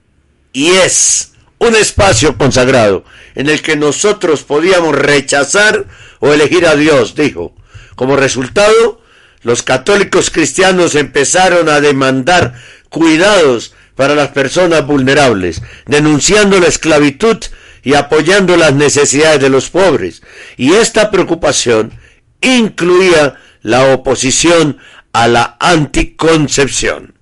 y 0.52 0.70
es 0.70 1.29
un 1.61 1.76
espacio 1.76 2.37
consagrado 2.37 3.05
en 3.35 3.49
el 3.49 3.62
que 3.62 3.76
nosotros 3.76 4.43
podíamos 4.43 4.95
rechazar 4.95 5.87
o 6.19 6.33
elegir 6.33 6.67
a 6.67 6.75
Dios, 6.75 7.14
dijo. 7.14 7.55
Como 7.95 8.17
resultado, 8.17 9.00
los 9.43 9.62
católicos 9.62 10.31
cristianos 10.31 10.95
empezaron 10.95 11.69
a 11.69 11.81
demandar 11.81 12.55
cuidados 12.88 13.75
para 13.95 14.14
las 14.14 14.29
personas 14.29 14.87
vulnerables, 14.87 15.62
denunciando 15.87 16.59
la 16.59 16.67
esclavitud 16.67 17.37
y 17.83 17.95
apoyando 17.95 18.57
las 18.57 18.73
necesidades 18.73 19.40
de 19.40 19.50
los 19.50 19.69
pobres. 19.69 20.23
Y 20.57 20.73
esta 20.73 21.11
preocupación 21.11 21.93
incluía 22.40 23.37
la 23.61 23.93
oposición 23.93 24.79
a 25.12 25.29
la 25.29 25.57
anticoncepción. 25.61 27.20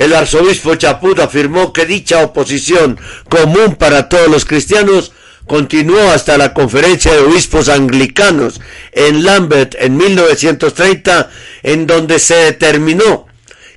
El 0.00 0.14
arzobispo 0.14 0.76
Chaput 0.76 1.18
afirmó 1.18 1.74
que 1.74 1.84
dicha 1.84 2.24
oposición 2.24 2.98
común 3.28 3.76
para 3.76 4.08
todos 4.08 4.28
los 4.28 4.46
cristianos 4.46 5.12
continuó 5.46 6.00
hasta 6.10 6.38
la 6.38 6.54
conferencia 6.54 7.12
de 7.12 7.18
obispos 7.20 7.68
anglicanos 7.68 8.62
en 8.92 9.26
Lambeth 9.26 9.76
en 9.78 9.98
1930, 9.98 11.28
en 11.62 11.86
donde 11.86 12.18
se 12.18 12.34
determinó 12.34 13.26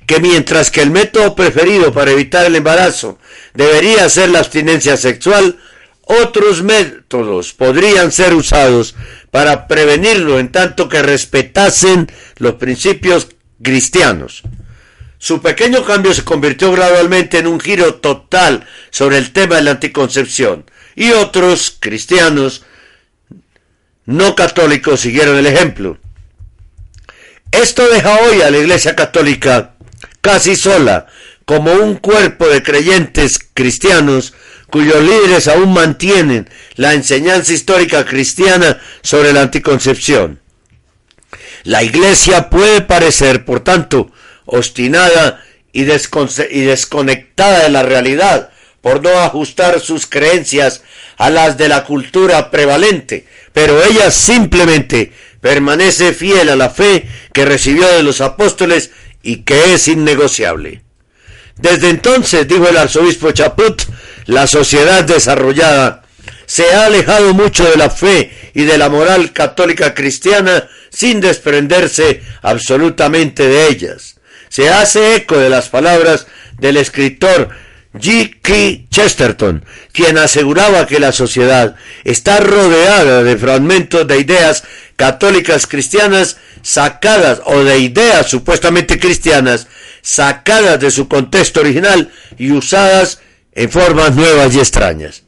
que 0.06 0.18
mientras 0.18 0.70
que 0.70 0.80
el 0.80 0.90
método 0.90 1.34
preferido 1.34 1.92
para 1.92 2.12
evitar 2.12 2.46
el 2.46 2.56
embarazo 2.56 3.18
debería 3.52 4.08
ser 4.08 4.30
la 4.30 4.38
abstinencia 4.38 4.96
sexual, 4.96 5.58
otros 6.06 6.62
métodos 6.62 7.52
podrían 7.52 8.10
ser 8.12 8.32
usados 8.32 8.94
para 9.30 9.66
prevenirlo 9.68 10.38
en 10.38 10.50
tanto 10.50 10.88
que 10.88 11.02
respetasen 11.02 12.10
los 12.38 12.54
principios 12.54 13.28
cristianos. 13.62 14.42
Su 15.24 15.40
pequeño 15.40 15.86
cambio 15.86 16.12
se 16.12 16.22
convirtió 16.22 16.70
gradualmente 16.70 17.38
en 17.38 17.46
un 17.46 17.58
giro 17.58 17.94
total 17.94 18.66
sobre 18.90 19.16
el 19.16 19.32
tema 19.32 19.56
de 19.56 19.62
la 19.62 19.70
anticoncepción 19.70 20.66
y 20.94 21.12
otros 21.12 21.78
cristianos 21.80 22.66
no 24.04 24.34
católicos 24.36 25.00
siguieron 25.00 25.38
el 25.38 25.46
ejemplo. 25.46 25.96
Esto 27.50 27.88
deja 27.88 28.18
hoy 28.18 28.42
a 28.42 28.50
la 28.50 28.58
Iglesia 28.58 28.94
Católica 28.94 29.76
casi 30.20 30.56
sola, 30.56 31.06
como 31.46 31.72
un 31.72 31.96
cuerpo 31.96 32.46
de 32.46 32.62
creyentes 32.62 33.40
cristianos 33.54 34.34
cuyos 34.68 35.02
líderes 35.02 35.48
aún 35.48 35.72
mantienen 35.72 36.50
la 36.74 36.92
enseñanza 36.92 37.54
histórica 37.54 38.04
cristiana 38.04 38.78
sobre 39.00 39.32
la 39.32 39.40
anticoncepción. 39.40 40.40
La 41.62 41.82
Iglesia 41.82 42.50
puede 42.50 42.82
parecer, 42.82 43.46
por 43.46 43.60
tanto, 43.60 44.12
obstinada 44.46 45.44
y, 45.72 45.84
desconectada 45.84 47.64
de 47.64 47.68
la 47.68 47.82
realidad 47.82 48.50
por 48.80 49.02
no 49.02 49.18
ajustar 49.20 49.80
sus 49.80 50.06
creencias 50.06 50.82
a 51.16 51.30
las 51.30 51.58
de 51.58 51.68
la 51.68 51.84
cultura 51.84 52.50
prevalente, 52.50 53.26
pero 53.52 53.82
ella 53.82 54.10
simplemente 54.10 55.12
permanece 55.40 56.12
fiel 56.12 56.48
a 56.48 56.56
la 56.56 56.70
fe 56.70 57.08
que 57.32 57.44
recibió 57.44 57.86
de 57.88 58.02
los 58.02 58.20
apóstoles 58.20 58.90
y 59.22 59.38
que 59.38 59.74
es 59.74 59.88
innegociable. 59.88 60.82
Desde 61.56 61.90
entonces, 61.90 62.46
dijo 62.46 62.68
el 62.68 62.76
arzobispo 62.76 63.30
Chaput, 63.32 63.82
la 64.26 64.46
sociedad 64.46 65.04
desarrollada 65.04 66.02
se 66.46 66.74
ha 66.74 66.86
alejado 66.86 67.32
mucho 67.32 67.64
de 67.64 67.76
la 67.76 67.90
fe 67.90 68.30
y 68.54 68.64
de 68.64 68.76
la 68.76 68.88
moral 68.88 69.32
católica 69.32 69.94
cristiana 69.94 70.68
sin 70.90 71.20
desprenderse 71.20 72.22
absolutamente 72.42 73.48
de 73.48 73.68
ellas 73.68 74.13
se 74.54 74.70
hace 74.70 75.16
eco 75.16 75.36
de 75.36 75.50
las 75.50 75.68
palabras 75.68 76.28
del 76.60 76.76
escritor 76.76 77.48
G. 77.92 78.36
K. 78.40 78.86
Chesterton, 78.88 79.64
quien 79.90 80.16
aseguraba 80.16 80.86
que 80.86 81.00
la 81.00 81.10
sociedad 81.10 81.74
está 82.04 82.38
rodeada 82.38 83.24
de 83.24 83.36
fragmentos 83.36 84.06
de 84.06 84.20
ideas 84.20 84.62
católicas 84.94 85.66
cristianas 85.66 86.36
sacadas 86.62 87.42
o 87.46 87.64
de 87.64 87.80
ideas 87.80 88.30
supuestamente 88.30 89.00
cristianas 89.00 89.66
sacadas 90.02 90.78
de 90.78 90.92
su 90.92 91.08
contexto 91.08 91.58
original 91.58 92.12
y 92.38 92.52
usadas 92.52 93.22
en 93.54 93.68
formas 93.68 94.14
nuevas 94.14 94.54
y 94.54 94.60
extrañas. 94.60 95.24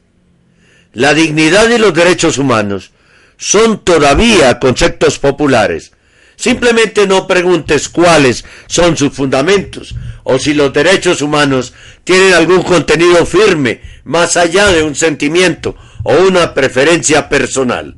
La 0.93 1.13
dignidad 1.13 1.67
y 1.67 1.77
los 1.77 1.93
derechos 1.93 2.37
humanos 2.37 2.91
son 3.35 3.83
todavía 3.83 4.57
conceptos 4.57 5.19
populares, 5.19 5.91
Simplemente 6.37 7.07
no 7.07 7.25
preguntes 7.25 7.89
cuáles 7.89 8.45
son 8.67 8.95
sus 8.95 9.11
fundamentos 9.11 9.95
o 10.23 10.37
si 10.37 10.53
los 10.53 10.71
derechos 10.71 11.23
humanos 11.23 11.73
tienen 12.03 12.33
algún 12.33 12.61
contenido 12.61 13.25
firme 13.25 13.81
más 14.03 14.37
allá 14.37 14.67
de 14.67 14.83
un 14.83 14.93
sentimiento 14.93 15.75
o 16.03 16.13
una 16.13 16.53
preferencia 16.53 17.27
personal. 17.27 17.95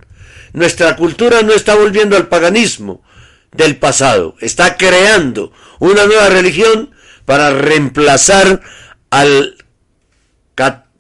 Nuestra 0.53 0.95
cultura 0.95 1.41
no 1.41 1.51
está 1.51 1.75
volviendo 1.75 2.15
al 2.15 2.29
paganismo 2.29 3.03
del 3.51 3.75
pasado, 3.75 4.35
está 4.39 4.77
creando 4.77 5.51
una 5.79 6.05
nueva 6.05 6.29
religión 6.29 6.91
para 7.25 7.51
reemplazar 7.51 8.61
al, 9.09 9.57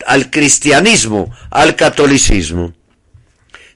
al 0.05 0.29
cristianismo, 0.29 1.33
al 1.51 1.77
catolicismo. 1.77 2.73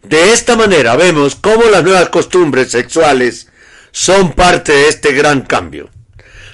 De 0.03 0.33
esta 0.33 0.57
manera 0.57 0.97
vemos 0.97 1.35
cómo 1.35 1.63
las 1.71 1.81
nuevas 1.81 2.09
costumbres 2.09 2.71
sexuales 2.71 3.47
son 3.93 4.33
parte 4.33 4.73
de 4.73 4.89
este 4.89 5.13
gran 5.13 5.41
cambio. 5.41 5.89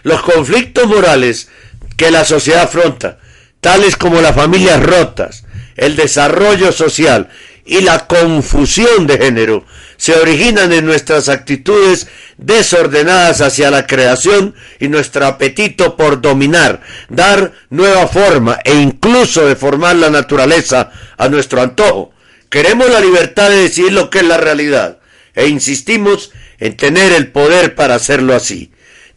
Los 0.03 0.21
conflictos 0.21 0.87
morales 0.87 1.49
que 1.97 2.11
la 2.11 2.25
sociedad 2.25 2.63
afronta, 2.63 3.17
tales 3.61 3.95
como 3.95 4.21
las 4.21 4.35
familias 4.35 4.83
rotas, 4.83 5.45
el 5.75 5.95
desarrollo 5.95 6.71
social 6.71 7.29
y 7.65 7.81
la 7.81 8.07
confusión 8.07 9.07
de 9.07 9.17
género, 9.17 9.65
se 9.95 10.15
originan 10.15 10.73
en 10.73 10.85
nuestras 10.85 11.29
actitudes 11.29 12.07
desordenadas 12.37 13.41
hacia 13.41 13.71
la 13.71 13.87
creación 13.87 14.53
y 14.79 14.89
nuestro 14.89 15.25
apetito 15.25 15.95
por 15.95 16.21
dominar, 16.21 16.81
dar 17.07 17.53
nueva 17.69 18.07
forma 18.07 18.59
e 18.65 18.75
incluso 18.75 19.45
deformar 19.45 19.95
la 19.95 20.09
naturaleza 20.09 20.91
a 21.17 21.29
nuestro 21.29 21.61
antojo. 21.61 22.13
Queremos 22.49 22.89
la 22.89 22.99
libertad 22.99 23.49
de 23.49 23.63
decir 23.63 23.93
lo 23.93 24.09
que 24.09 24.19
es 24.19 24.25
la 24.25 24.37
realidad 24.37 24.97
e 25.35 25.47
insistimos 25.47 26.31
en 26.59 26.75
tener 26.75 27.13
el 27.13 27.31
poder 27.31 27.75
para 27.75 27.95
hacerlo 27.95 28.35
así. 28.35 28.71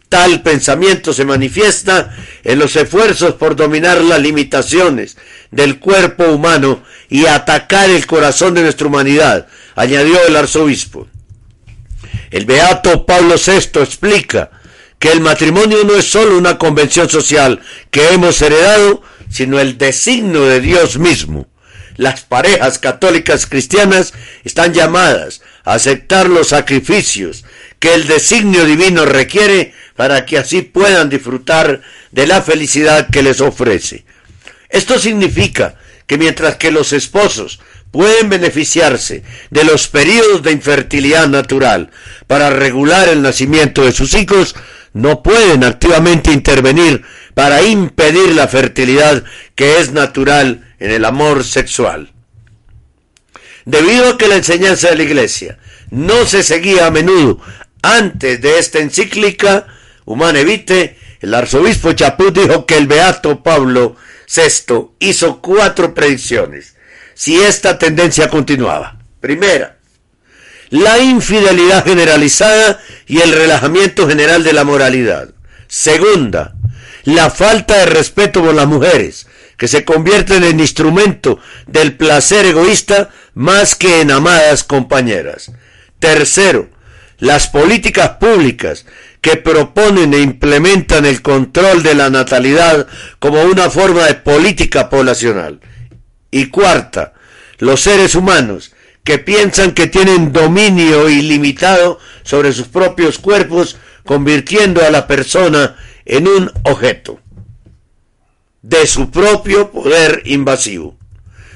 Tal 0.08 0.42
pensamiento 0.42 1.12
se 1.12 1.24
manifiesta 1.24 2.14
en 2.44 2.58
los 2.58 2.76
esfuerzos 2.76 3.34
por 3.34 3.56
dominar 3.56 4.02
las 4.02 4.20
limitaciones 4.20 5.16
del 5.50 5.78
cuerpo 5.78 6.24
humano 6.24 6.82
y 7.08 7.26
atacar 7.26 7.88
el 7.88 8.06
corazón 8.06 8.54
de 8.54 8.62
nuestra 8.62 8.88
humanidad, 8.88 9.46
añadió 9.74 10.18
el 10.26 10.36
arzobispo. 10.36 11.08
El 12.30 12.46
beato 12.46 13.06
Pablo 13.06 13.36
VI 13.36 13.80
explica 13.80 14.50
que 14.98 15.10
el 15.10 15.20
matrimonio 15.20 15.84
no 15.84 15.94
es 15.94 16.10
solo 16.10 16.38
una 16.38 16.58
convención 16.58 17.08
social 17.08 17.60
que 17.90 18.10
hemos 18.10 18.40
heredado, 18.40 19.02
sino 19.30 19.58
el 19.58 19.76
designio 19.76 20.42
de 20.42 20.60
Dios 20.60 20.98
mismo. 20.98 21.48
Las 21.96 22.22
parejas 22.22 22.78
católicas 22.78 23.46
cristianas 23.46 24.14
están 24.44 24.72
llamadas 24.72 25.42
a 25.64 25.74
aceptar 25.74 26.28
los 26.28 26.48
sacrificios 26.48 27.44
que 27.78 27.94
el 27.94 28.06
designio 28.06 28.64
divino 28.64 29.04
requiere 29.04 29.74
para 29.96 30.24
que 30.24 30.38
así 30.38 30.62
puedan 30.62 31.10
disfrutar 31.10 31.82
de 32.10 32.26
la 32.26 32.42
felicidad 32.42 33.08
que 33.10 33.22
les 33.22 33.40
ofrece. 33.40 34.04
Esto 34.68 34.98
significa 34.98 35.76
que 36.06 36.18
mientras 36.18 36.56
que 36.56 36.70
los 36.70 36.92
esposos 36.92 37.60
pueden 37.90 38.30
beneficiarse 38.30 39.22
de 39.50 39.64
los 39.64 39.86
periodos 39.88 40.42
de 40.42 40.52
infertilidad 40.52 41.28
natural 41.28 41.90
para 42.26 42.50
regular 42.50 43.08
el 43.08 43.20
nacimiento 43.20 43.84
de 43.84 43.92
sus 43.92 44.14
hijos, 44.14 44.54
no 44.92 45.22
pueden 45.22 45.64
activamente 45.64 46.32
intervenir 46.32 47.02
para 47.34 47.62
impedir 47.62 48.34
la 48.34 48.48
fertilidad 48.48 49.24
que 49.54 49.78
es 49.78 49.92
natural 49.92 50.74
en 50.78 50.90
el 50.90 51.04
amor 51.04 51.44
sexual. 51.44 52.12
Debido 53.64 54.10
a 54.10 54.18
que 54.18 54.28
la 54.28 54.36
enseñanza 54.36 54.90
de 54.90 54.96
la 54.96 55.02
Iglesia 55.04 55.58
no 55.90 56.26
se 56.26 56.42
seguía 56.42 56.86
a 56.86 56.90
menudo 56.90 57.40
antes 57.82 58.40
de 58.40 58.58
esta 58.58 58.78
encíclica, 58.78 59.66
Humane 60.04 60.44
Vitae, 60.44 60.96
el 61.20 61.34
arzobispo 61.34 61.92
Chaput 61.92 62.36
dijo 62.36 62.66
que 62.66 62.76
el 62.76 62.86
beato 62.86 63.42
Pablo 63.42 63.96
VI 64.26 64.90
hizo 64.98 65.40
cuatro 65.40 65.94
predicciones 65.94 66.74
si 67.14 67.40
esta 67.40 67.78
tendencia 67.78 68.28
continuaba. 68.28 68.98
Primera, 69.20 69.78
la 70.72 70.98
infidelidad 71.00 71.84
generalizada 71.84 72.80
y 73.06 73.20
el 73.20 73.32
relajamiento 73.32 74.08
general 74.08 74.42
de 74.42 74.54
la 74.54 74.64
moralidad. 74.64 75.28
Segunda, 75.68 76.54
la 77.04 77.28
falta 77.28 77.76
de 77.76 77.86
respeto 77.86 78.42
por 78.42 78.54
las 78.54 78.66
mujeres, 78.66 79.26
que 79.58 79.68
se 79.68 79.84
convierten 79.84 80.44
en 80.44 80.60
instrumento 80.60 81.38
del 81.66 81.94
placer 81.94 82.46
egoísta 82.46 83.10
más 83.34 83.74
que 83.74 84.00
en 84.00 84.12
amadas 84.12 84.64
compañeras. 84.64 85.52
Tercero, 85.98 86.70
las 87.18 87.48
políticas 87.48 88.12
públicas 88.18 88.86
que 89.20 89.36
proponen 89.36 90.14
e 90.14 90.20
implementan 90.20 91.04
el 91.04 91.20
control 91.20 91.82
de 91.82 91.94
la 91.94 92.08
natalidad 92.08 92.86
como 93.18 93.42
una 93.42 93.68
forma 93.68 94.06
de 94.06 94.14
política 94.14 94.88
poblacional. 94.88 95.60
Y 96.30 96.46
cuarta, 96.46 97.12
los 97.58 97.82
seres 97.82 98.14
humanos 98.14 98.72
que 99.04 99.18
piensan 99.18 99.72
que 99.72 99.86
tienen 99.86 100.32
dominio 100.32 101.08
ilimitado 101.08 101.98
sobre 102.22 102.52
sus 102.52 102.68
propios 102.68 103.18
cuerpos, 103.18 103.76
convirtiendo 104.04 104.84
a 104.84 104.90
la 104.90 105.06
persona 105.06 105.76
en 106.04 106.28
un 106.28 106.50
objeto 106.64 107.20
de 108.62 108.86
su 108.86 109.10
propio 109.10 109.70
poder 109.70 110.22
invasivo. 110.24 110.96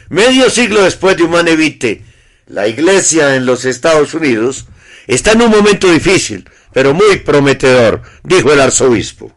Medio 0.08 0.50
siglo 0.50 0.82
después 0.82 1.16
de 1.16 1.24
Humanevite, 1.24 2.04
la 2.46 2.68
iglesia 2.68 3.36
en 3.36 3.46
los 3.46 3.64
Estados 3.64 4.14
Unidos 4.14 4.66
está 5.06 5.32
en 5.32 5.42
un 5.42 5.50
momento 5.50 5.90
difícil, 5.90 6.48
pero 6.72 6.94
muy 6.94 7.16
prometedor, 7.18 8.02
dijo 8.22 8.52
el 8.52 8.60
arzobispo. 8.60 9.32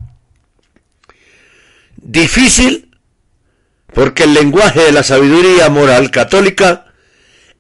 Difícil 1.96 2.90
porque 3.94 4.24
el 4.24 4.34
lenguaje 4.34 4.82
de 4.82 4.92
la 4.92 5.04
sabiduría 5.04 5.70
moral 5.70 6.12
católica 6.12 6.89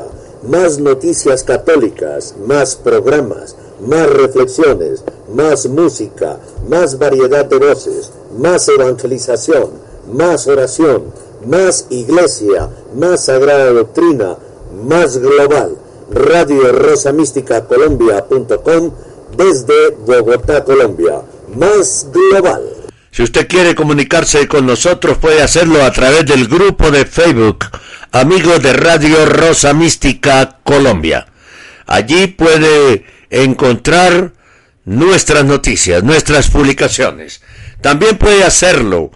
Más 0.49 0.79
noticias 0.79 1.43
católicas, 1.43 2.35
más 2.47 2.77
programas, 2.77 3.57
más 3.81 4.09
reflexiones, 4.09 5.03
más 5.35 5.67
música, 5.67 6.39
más 6.69 6.99
variedad 6.99 7.45
de 7.45 7.59
voces, 7.59 8.13
más 8.39 8.69
evangelización, 8.69 9.71
más 10.13 10.47
oración, 10.47 11.13
más 11.47 11.87
iglesia, 11.91 12.69
más 12.95 13.25
sagrada 13.25 13.73
doctrina, 13.73 14.37
más 14.85 15.19
global. 15.19 15.77
Radio 16.11 16.71
Rosa 16.73 17.13
Mística 17.13 17.65
Colombia.com 17.65 18.93
desde 19.37 19.91
Bogotá, 20.07 20.63
Colombia. 20.65 21.23
Más 21.57 22.07
global. 22.13 22.63
Si 23.11 23.23
usted 23.23 23.49
quiere 23.49 23.75
comunicarse 23.75 24.47
con 24.47 24.67
nosotros 24.67 25.19
puede 25.19 25.43
hacerlo 25.43 25.83
a 25.83 25.91
través 25.91 26.27
del 26.27 26.47
grupo 26.47 26.91
de 26.91 27.05
Facebook 27.07 27.65
Amigos 28.19 28.63
de 28.63 28.73
Radio 28.73 29.27
Rosa 29.27 29.75
Mística 29.75 30.61
Colombia. 30.65 31.27
Allí 31.87 32.29
puede 32.29 33.05
encontrar 33.29 34.33
nuestras 34.87 35.45
noticias, 35.45 36.03
nuestras 36.03 36.49
publicaciones. 36.49 37.43
También 37.83 38.17
puede 38.17 38.43
hacerlo 38.43 39.11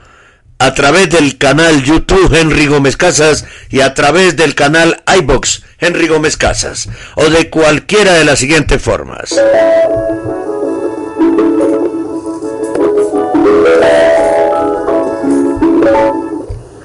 a 0.59 0.75
través 0.75 1.09
del 1.09 1.39
canal 1.39 1.83
YouTube 1.83 2.37
Henry 2.37 2.67
Gómez 2.67 2.99
Casas 2.99 3.47
y 3.71 3.81
a 3.81 3.95
través 3.95 4.37
del 4.37 4.55
canal 4.55 5.03
iBox 5.17 5.63
Henry 5.79 6.07
Gómez 6.07 6.37
Casas 6.37 6.91
o 7.15 7.31
de 7.31 7.49
cualquiera 7.49 8.13
de 8.13 8.25
las 8.27 8.39
siguientes 8.39 8.83
formas. 8.83 9.35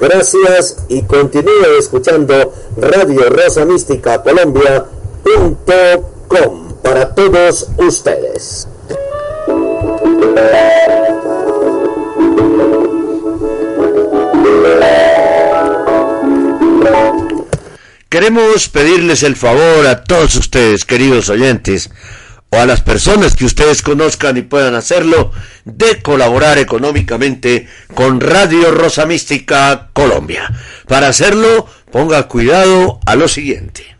Gracias 0.00 0.84
y 0.88 1.02
continúe 1.02 1.78
escuchando 1.78 2.54
Radio 2.76 3.28
Rosa 3.30 3.64
Mística 3.64 4.22
Colombia.com 4.22 4.78
para 6.82 7.14
todos 7.14 7.66
ustedes. 7.78 8.68
Queremos 18.08 18.68
pedirles 18.68 19.22
el 19.22 19.36
favor 19.36 19.86
a 19.86 20.02
todos 20.04 20.34
ustedes, 20.36 20.84
queridos 20.84 21.28
oyentes, 21.28 21.90
o 22.50 22.56
a 22.56 22.66
las 22.66 22.80
personas 22.80 23.36
que 23.36 23.44
ustedes 23.44 23.82
conozcan 23.82 24.36
y 24.36 24.42
puedan 24.42 24.74
hacerlo, 24.74 25.32
de 25.64 26.00
colaborar 26.00 26.58
económicamente 26.58 27.68
con 27.94 28.20
Radio 28.20 28.70
Rosa 28.70 29.04
Mística 29.04 29.90
Colombia. 29.92 30.50
Para 30.86 31.08
hacerlo, 31.08 31.66
ponga 31.90 32.28
cuidado 32.28 33.00
a 33.04 33.16
lo 33.16 33.28
siguiente. 33.28 33.97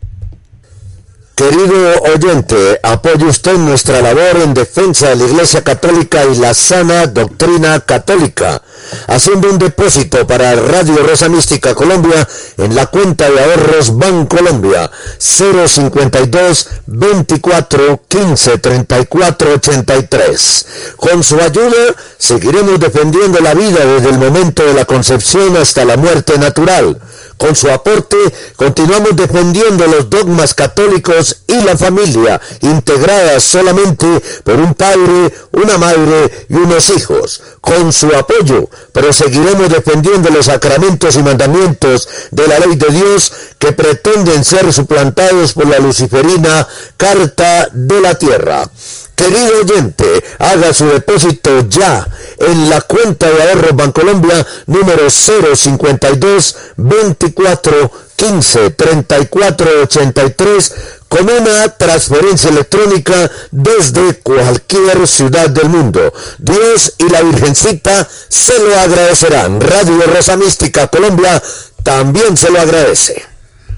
Querido 1.39 2.01
oyente, 2.13 2.81
apoye 2.83 3.23
usted 3.23 3.55
nuestra 3.55 4.01
labor 4.01 4.41
en 4.43 4.53
defensa 4.53 5.07
de 5.07 5.15
la 5.15 5.23
Iglesia 5.23 5.63
Católica 5.63 6.25
y 6.25 6.35
la 6.35 6.53
sana 6.53 7.07
doctrina 7.07 7.79
católica, 7.79 8.61
haciendo 9.07 9.49
un 9.49 9.57
depósito 9.57 10.27
para 10.27 10.53
Radio 10.55 10.97
Rosa 10.97 11.29
Mística 11.29 11.73
Colombia 11.73 12.27
en 12.57 12.75
la 12.75 12.87
cuenta 12.87 13.31
de 13.31 13.41
ahorros 13.41 13.97
Bancolombia 13.97 14.91
052 15.17 16.67
24 16.87 18.01
15 18.05 18.57
34 18.57 19.53
83. 19.53 20.65
Con 20.97 21.23
su 21.23 21.39
ayuda 21.39 21.95
seguiremos 22.17 22.81
defendiendo 22.81 23.39
la 23.39 23.53
vida 23.53 23.85
desde 23.85 24.09
el 24.09 24.17
momento 24.17 24.65
de 24.65 24.73
la 24.73 24.83
concepción 24.83 25.55
hasta 25.55 25.85
la 25.85 25.95
muerte 25.95 26.37
natural 26.37 26.99
con 27.39 27.55
su 27.55 27.71
aporte 27.71 28.17
continuamos 28.57 29.15
defendiendo 29.15 29.87
los 29.87 30.09
dogmas 30.09 30.53
católicos 30.53 31.43
y 31.47 31.55
la 31.63 31.77
familia, 31.77 32.39
integradas 32.59 33.43
solamente 33.43 34.05
por 34.43 34.55
un 34.55 34.73
padre, 34.73 35.33
una 35.53 35.77
madre 35.77 36.45
y 36.49 36.55
unos 36.55 36.89
hijos. 36.89 37.41
Con 37.61 37.93
su 37.93 38.13
apoyo 38.13 38.69
proseguiremos 38.91 39.69
defendiendo 39.69 40.29
los 40.29 40.47
sacramentos 40.47 41.15
y 41.15 41.23
mandamientos 41.23 42.09
de 42.31 42.45
la 42.45 42.59
ley 42.59 42.75
de 42.75 42.89
Dios 42.89 43.31
que 43.57 43.71
pretenden 43.71 44.43
ser 44.43 44.73
suplantados 44.73 45.53
por 45.53 45.67
la 45.67 45.79
luciferina 45.79 46.67
Carta 46.97 47.69
de 47.71 48.01
la 48.01 48.15
Tierra. 48.15 48.69
Querido 49.15 49.61
oyente, 49.63 50.05
haga 50.39 50.73
su 50.73 50.85
depósito 50.87 51.67
ya 51.69 52.07
en 52.39 52.69
la 52.69 52.81
cuenta 52.81 53.29
de 53.29 53.43
ahorros 53.43 53.75
Bancolombia 53.75 54.45
número 54.67 55.09
052 55.09 56.55
24 56.77 57.91
15 58.15 58.69
34 58.71 59.81
83 59.83 60.75
con 61.07 61.29
una 61.29 61.69
transferencia 61.69 62.49
electrónica 62.49 63.31
desde 63.51 64.15
cualquier 64.19 65.07
ciudad 65.07 65.49
del 65.49 65.69
mundo. 65.69 66.13
Dios 66.37 66.93
y 66.97 67.09
la 67.09 67.21
Virgencita 67.21 68.07
se 68.27 68.59
lo 68.59 68.79
agradecerán. 68.79 69.59
Radio 69.59 70.01
Rosa 70.13 70.37
Mística 70.37 70.87
Colombia 70.87 71.41
también 71.83 72.37
se 72.37 72.51
lo 72.51 72.59
agradece. 72.59 73.23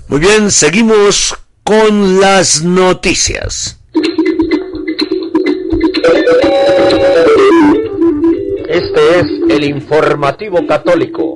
Muy 0.07 0.19
bien, 0.19 0.51
seguimos 0.51 1.35
con 1.63 2.19
las 2.19 2.63
noticias. 2.63 3.77
Este 8.71 9.19
es 9.19 9.25
el 9.49 9.65
informativo 9.65 10.65
católico. 10.65 11.35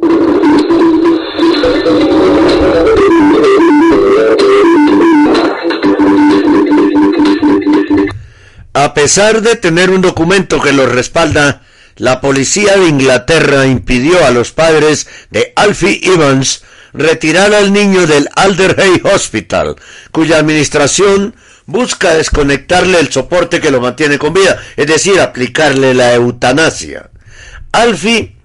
A 8.71 8.93
pesar 8.93 9.41
de 9.41 9.57
tener 9.57 9.89
un 9.89 9.99
documento 10.01 10.61
que 10.61 10.71
lo 10.71 10.85
respalda, 10.85 11.63
la 11.97 12.21
policía 12.21 12.77
de 12.77 12.87
Inglaterra 12.87 13.65
impidió 13.65 14.25
a 14.25 14.31
los 14.31 14.53
padres 14.53 15.05
de 15.29 15.51
Alfie 15.57 15.99
Evans 16.03 16.63
retirar 16.93 17.53
al 17.53 17.73
niño 17.73 18.07
del 18.07 18.29
Alderhay 18.37 19.01
Hospital, 19.13 19.75
cuya 20.13 20.37
administración 20.37 21.35
busca 21.65 22.13
desconectarle 22.13 22.97
el 22.97 23.11
soporte 23.11 23.59
que 23.59 23.71
lo 23.71 23.81
mantiene 23.81 24.17
con 24.17 24.33
vida, 24.33 24.57
es 24.77 24.87
decir, 24.87 25.19
aplicarle 25.19 25.93
la 25.93 26.13
eutanasia. 26.13 27.09
Alfie 27.75 28.37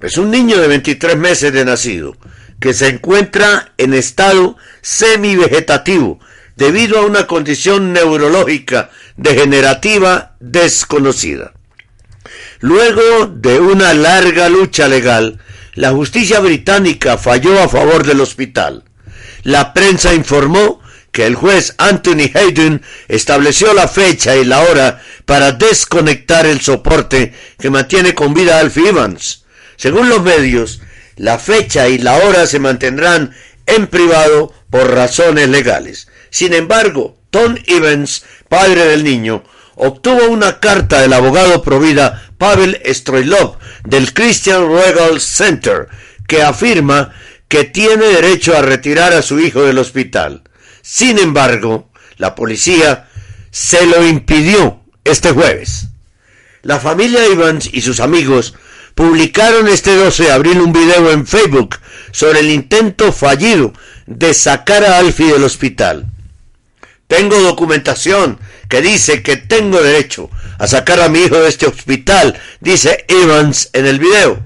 es 0.00 0.18
un 0.18 0.30
niño 0.30 0.58
de 0.60 0.68
23 0.68 1.16
meses 1.16 1.52
de 1.54 1.64
nacido 1.64 2.16
que 2.60 2.74
se 2.74 2.88
encuentra 2.88 3.72
en 3.78 3.94
estado 3.94 4.58
semivegetativo 4.82 6.20
debido 6.56 6.98
a 6.98 7.06
una 7.06 7.26
condición 7.26 7.94
neurológica 7.94 8.90
degenerativa 9.16 10.36
desconocida. 10.38 11.54
Luego 12.60 13.26
de 13.26 13.58
una 13.58 13.94
larga 13.94 14.50
lucha 14.50 14.86
legal, 14.86 15.40
la 15.74 15.90
justicia 15.92 16.40
británica 16.40 17.16
falló 17.16 17.58
a 17.62 17.68
favor 17.70 18.04
del 18.04 18.20
hospital. 18.20 18.84
La 19.44 19.72
prensa 19.72 20.12
informó 20.12 20.82
que 21.14 21.24
el 21.26 21.36
juez 21.36 21.76
Anthony 21.78 22.28
Hayden 22.34 22.82
estableció 23.06 23.72
la 23.72 23.86
fecha 23.86 24.34
y 24.34 24.44
la 24.44 24.62
hora 24.62 25.00
para 25.24 25.52
desconectar 25.52 26.44
el 26.44 26.60
soporte 26.60 27.32
que 27.56 27.70
mantiene 27.70 28.16
con 28.16 28.34
vida 28.34 28.56
a 28.56 28.60
Alfie 28.60 28.88
Evans. 28.88 29.44
Según 29.76 30.08
los 30.08 30.22
medios, 30.22 30.80
la 31.14 31.38
fecha 31.38 31.88
y 31.88 31.98
la 31.98 32.16
hora 32.16 32.48
se 32.48 32.58
mantendrán 32.58 33.32
en 33.66 33.86
privado 33.86 34.52
por 34.70 34.92
razones 34.92 35.48
legales. 35.48 36.08
Sin 36.30 36.52
embargo, 36.52 37.16
Tom 37.30 37.54
Evans, 37.68 38.24
padre 38.48 38.84
del 38.86 39.04
niño, 39.04 39.44
obtuvo 39.76 40.26
una 40.26 40.58
carta 40.58 41.00
del 41.00 41.12
abogado 41.12 41.62
provida 41.62 42.28
Pavel 42.38 42.82
Stroilov 42.92 43.58
del 43.84 44.12
Christian 44.14 44.68
Regal 44.68 45.20
Center 45.20 45.86
que 46.26 46.42
afirma 46.42 47.14
que 47.46 47.62
tiene 47.62 48.04
derecho 48.06 48.56
a 48.56 48.62
retirar 48.62 49.12
a 49.12 49.22
su 49.22 49.38
hijo 49.38 49.62
del 49.62 49.78
hospital. 49.78 50.42
Sin 50.86 51.18
embargo, 51.18 51.88
la 52.18 52.34
policía 52.34 53.08
se 53.50 53.86
lo 53.86 54.06
impidió 54.06 54.82
este 55.02 55.32
jueves. 55.32 55.86
La 56.60 56.78
familia 56.78 57.24
Evans 57.24 57.70
y 57.72 57.80
sus 57.80 58.00
amigos 58.00 58.54
publicaron 58.94 59.66
este 59.66 59.96
12 59.96 60.24
de 60.24 60.32
abril 60.32 60.60
un 60.60 60.74
video 60.74 61.10
en 61.10 61.26
Facebook 61.26 61.78
sobre 62.12 62.40
el 62.40 62.50
intento 62.50 63.12
fallido 63.12 63.72
de 64.04 64.34
sacar 64.34 64.84
a 64.84 64.98
Alfie 64.98 65.32
del 65.32 65.44
hospital. 65.44 66.06
Tengo 67.06 67.40
documentación 67.40 68.38
que 68.68 68.82
dice 68.82 69.22
que 69.22 69.38
tengo 69.38 69.80
derecho 69.80 70.28
a 70.58 70.66
sacar 70.66 71.00
a 71.00 71.08
mi 71.08 71.20
hijo 71.20 71.36
de 71.36 71.48
este 71.48 71.66
hospital, 71.66 72.38
dice 72.60 73.06
Evans 73.08 73.70
en 73.72 73.86
el 73.86 73.98
video. 73.98 74.38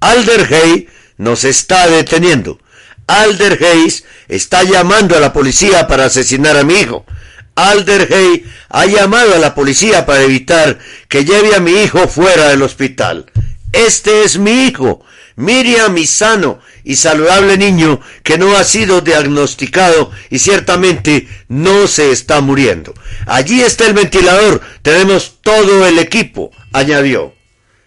Alder 0.00 0.48
Hay 0.50 0.88
nos 1.18 1.44
está 1.44 1.86
deteniendo. 1.88 2.58
Alder 3.06 3.62
Hayes 3.62 4.04
está 4.34 4.64
llamando 4.64 5.16
a 5.16 5.20
la 5.20 5.32
policía 5.32 5.86
para 5.86 6.06
asesinar 6.06 6.56
a 6.56 6.64
mi 6.64 6.74
hijo. 6.74 7.04
Alder 7.54 8.12
Hay 8.12 8.44
ha 8.68 8.86
llamado 8.86 9.34
a 9.34 9.38
la 9.38 9.54
policía 9.54 10.04
para 10.06 10.22
evitar 10.22 10.78
que 11.08 11.24
lleve 11.24 11.54
a 11.54 11.60
mi 11.60 11.82
hijo 11.82 12.08
fuera 12.08 12.48
del 12.48 12.62
hospital. 12.62 13.26
Este 13.72 14.24
es 14.24 14.38
mi 14.38 14.66
hijo, 14.66 15.04
Miriam, 15.36 15.92
mi 15.92 16.06
sano 16.06 16.58
y 16.82 16.96
saludable 16.96 17.56
niño 17.56 18.00
que 18.24 18.38
no 18.38 18.56
ha 18.56 18.64
sido 18.64 19.00
diagnosticado 19.00 20.10
y 20.30 20.40
ciertamente 20.40 21.28
no 21.48 21.86
se 21.86 22.10
está 22.10 22.40
muriendo. 22.40 22.92
Allí 23.26 23.62
está 23.62 23.86
el 23.86 23.94
ventilador, 23.94 24.60
tenemos 24.82 25.38
todo 25.40 25.86
el 25.86 25.98
equipo, 25.98 26.50
añadió. 26.72 27.34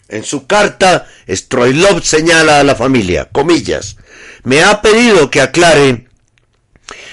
En 0.10 0.24
su 0.24 0.48
carta, 0.48 1.08
Stroilov 1.30 2.02
señala 2.04 2.62
a 2.62 2.64
la 2.64 2.76
familia, 2.76 3.28
comillas, 3.32 3.98
me 4.44 4.64
ha 4.64 4.82
pedido 4.82 5.30
que 5.30 5.42
aclare 5.42 6.07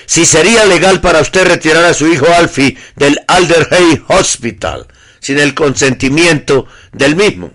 si 0.07 0.25
sería 0.25 0.65
legal 0.65 1.01
para 1.01 1.21
usted 1.21 1.47
retirar 1.47 1.85
a 1.85 1.95
su 1.95 2.07
hijo 2.07 2.27
Alfie 2.37 2.77
del 2.97 3.21
Alderhay 3.27 4.03
Hospital 4.09 4.87
sin 5.21 5.39
el 5.39 5.55
consentimiento 5.55 6.67
del 6.93 7.17
mismo. 7.17 7.53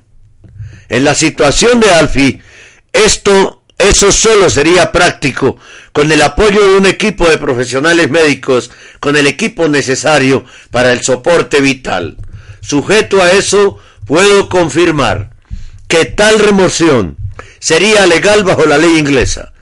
En 0.89 1.03
la 1.03 1.13
situación 1.13 1.79
de 1.79 1.91
Alfie, 1.91 2.41
esto, 2.93 3.63
eso 3.77 4.11
solo 4.11 4.49
sería 4.49 4.91
práctico 4.91 5.57
con 5.91 6.11
el 6.11 6.21
apoyo 6.21 6.67
de 6.67 6.77
un 6.77 6.85
equipo 6.87 7.29
de 7.29 7.37
profesionales 7.37 8.09
médicos, 8.09 8.71
con 8.99 9.15
el 9.15 9.27
equipo 9.27 9.67
necesario 9.67 10.45
para 10.71 10.91
el 10.91 11.03
soporte 11.03 11.61
vital. 11.61 12.17
Sujeto 12.61 13.21
a 13.21 13.31
eso, 13.31 13.77
puedo 14.05 14.49
confirmar 14.49 15.31
que 15.87 16.05
tal 16.05 16.39
remoción 16.39 17.17
sería 17.59 18.07
legal 18.07 18.43
bajo 18.43 18.65
la 18.65 18.77
ley 18.77 18.97
inglesa. 18.97 19.53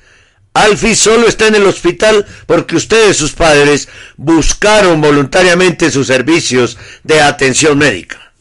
Alfie 0.57 0.95
solo 0.95 1.27
está 1.27 1.47
en 1.47 1.55
el 1.55 1.67
hospital 1.67 2.25
porque 2.47 2.75
ustedes, 2.75 3.15
sus 3.15 3.33
padres, 3.33 3.87
buscaron 4.15 4.99
voluntariamente 5.01 5.91
sus 5.91 6.07
servicios 6.07 6.79
de 7.03 7.21
atención 7.21 7.77
médica. 7.77 8.33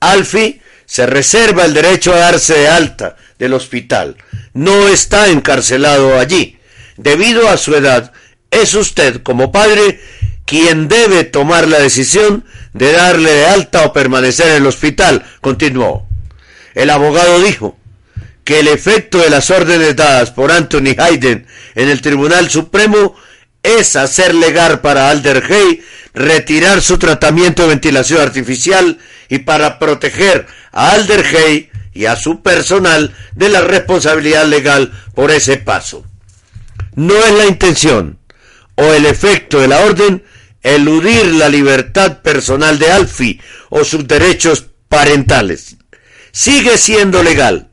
Alfie 0.00 0.60
se 0.86 1.06
reserva 1.06 1.64
el 1.64 1.72
derecho 1.72 2.12
a 2.12 2.18
darse 2.18 2.54
de 2.54 2.68
alta 2.68 3.16
del 3.38 3.54
hospital. 3.54 4.16
No 4.54 4.88
está 4.88 5.28
encarcelado 5.28 6.18
allí. 6.18 6.58
Debido 6.96 7.48
a 7.48 7.56
su 7.56 7.76
edad, 7.76 8.12
es 8.50 8.74
usted, 8.74 9.22
como 9.22 9.52
padre, 9.52 10.00
quien 10.44 10.88
debe 10.88 11.22
tomar 11.22 11.68
la 11.68 11.78
decisión 11.78 12.44
de 12.72 12.90
darle 12.90 13.32
de 13.32 13.46
alta 13.46 13.86
o 13.86 13.92
permanecer 13.92 14.48
en 14.48 14.56
el 14.56 14.66
hospital, 14.66 15.24
continuó. 15.40 16.08
El 16.74 16.90
abogado 16.90 17.40
dijo, 17.40 17.78
que 18.44 18.60
el 18.60 18.68
efecto 18.68 19.18
de 19.18 19.30
las 19.30 19.50
órdenes 19.50 19.96
dadas 19.96 20.30
por 20.30 20.50
Anthony 20.50 20.94
Hayden 20.98 21.46
en 21.74 21.88
el 21.88 22.00
Tribunal 22.00 22.50
Supremo 22.50 23.14
es 23.62 23.96
hacer 23.96 24.34
legal 24.34 24.80
para 24.80 25.10
Alder 25.10 25.44
Hey 25.48 25.82
retirar 26.14 26.82
su 26.82 26.98
tratamiento 26.98 27.62
de 27.62 27.68
ventilación 27.68 28.20
artificial 28.20 28.98
y 29.28 29.38
para 29.38 29.78
proteger 29.78 30.46
a 30.72 30.92
Alder 30.92 31.24
Hey 31.24 31.70
y 31.94 32.06
a 32.06 32.16
su 32.16 32.42
personal 32.42 33.14
de 33.34 33.48
la 33.48 33.60
responsabilidad 33.60 34.46
legal 34.46 34.92
por 35.14 35.30
ese 35.30 35.56
paso. 35.56 36.04
No 36.94 37.14
es 37.14 37.32
la 37.32 37.46
intención 37.46 38.18
o 38.74 38.84
el 38.84 39.06
efecto 39.06 39.60
de 39.60 39.68
la 39.68 39.80
orden 39.80 40.24
eludir 40.62 41.26
la 41.34 41.48
libertad 41.48 42.22
personal 42.22 42.78
de 42.78 42.90
Alfi 42.90 43.40
o 43.70 43.84
sus 43.84 44.06
derechos 44.06 44.66
parentales. 44.88 45.76
Sigue 46.32 46.78
siendo 46.78 47.22
legal 47.22 47.68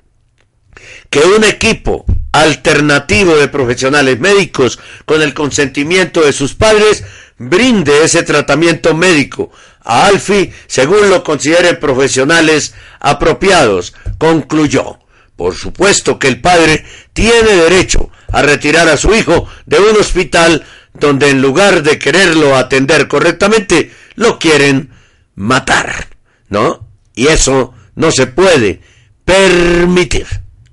que 1.10 1.19
un 1.19 1.43
equipo 1.43 2.06
alternativo 2.32 3.36
de 3.36 3.48
profesionales 3.48 4.19
médicos 4.19 4.80
con 5.06 5.22
el 5.22 5.34
consentimiento 5.34 6.22
de 6.22 6.34
sus 6.34 6.54
padres 6.54 7.04
brinde 7.38 8.04
ese 8.04 8.24
tratamiento 8.24 8.93
médico 8.93 9.52
a 9.84 10.06
Alfi 10.06 10.52
según 10.67 11.10
lo 11.10 11.24
consideren 11.24 11.80
profesionales 11.80 12.74
apropiados, 13.00 13.93
concluyó. 14.17 15.00
Por 15.36 15.56
supuesto 15.56 16.19
que 16.19 16.28
el 16.28 16.41
padre 16.41 16.86
tiene 17.13 17.56
derecho 17.56 18.12
a 18.32 18.41
retirar 18.41 18.89
a 18.89 18.98
su 18.98 19.15
hijo 19.15 19.48
de 19.65 19.80
un 19.80 19.95
hospital 19.98 20.65
donde 20.93 21.30
en 21.30 21.41
lugar 21.41 21.82
de 21.82 21.98
quererlo 21.98 22.56
atender 22.56 23.08
correctamente, 23.08 23.91
lo 24.15 24.38
quieren 24.38 24.91
matar, 25.36 26.08
¿no? 26.50 26.86
Y 27.15 27.28
eso 27.28 27.74
no 27.95 28.12
se 28.12 28.28
puede 28.28 28.82
permitir. 29.24 30.28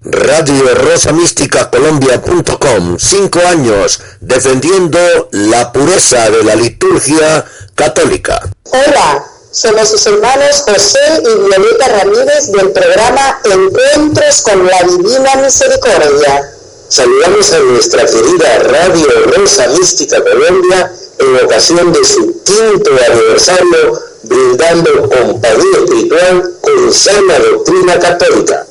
Radio 0.09 0.73
Rosa 0.73 1.11
Mística 1.11 1.69
Colombia.com, 1.69 2.97
cinco 2.97 3.40
años 3.40 4.01
defendiendo 4.21 5.01
la 5.33 5.73
pureza 5.73 6.31
de 6.31 6.45
la 6.45 6.55
liturgia 6.55 7.45
católica. 7.75 8.40
Hola, 8.71 9.25
somos 9.51 9.88
sus 9.88 10.07
hermanos 10.07 10.62
José 10.64 11.01
y 11.23 11.49
Violeta 11.49 11.88
Ramírez 11.88 12.53
del 12.53 12.71
programa 12.71 13.40
Encuentros 13.47 14.42
con 14.42 14.64
la 14.64 14.81
Divina 14.85 15.42
Misericordia. 15.42 16.53
Saludamos 16.88 17.53
a 17.53 17.59
nuestra 17.59 18.07
querida 18.07 18.59
Radio 18.61 19.09
Rosa 19.37 19.66
Mística 19.77 20.23
Colombia 20.23 20.92
en 21.19 21.45
ocasión 21.45 21.92
de 21.92 22.05
su 22.05 22.45
quinto 22.45 22.92
aniversario, 23.11 24.01
brindando 24.23 25.09
compañía 25.09 25.79
espiritual 25.79 26.53
con 26.61 26.95
sana 26.95 27.40
doctrina 27.40 27.99
católica. 27.99 28.66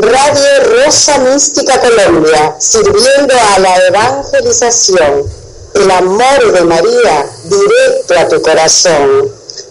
Radio 0.00 0.84
Rosa 0.84 1.18
Mística 1.18 1.80
Colombia, 1.80 2.54
sirviendo 2.60 3.34
a 3.34 3.58
la 3.58 3.76
evangelización, 3.88 5.24
el 5.74 5.90
amor 5.90 6.52
de 6.52 6.62
María 6.62 7.26
directo 7.42 8.14
a 8.16 8.28
tu 8.28 8.40
corazón. 8.40 9.28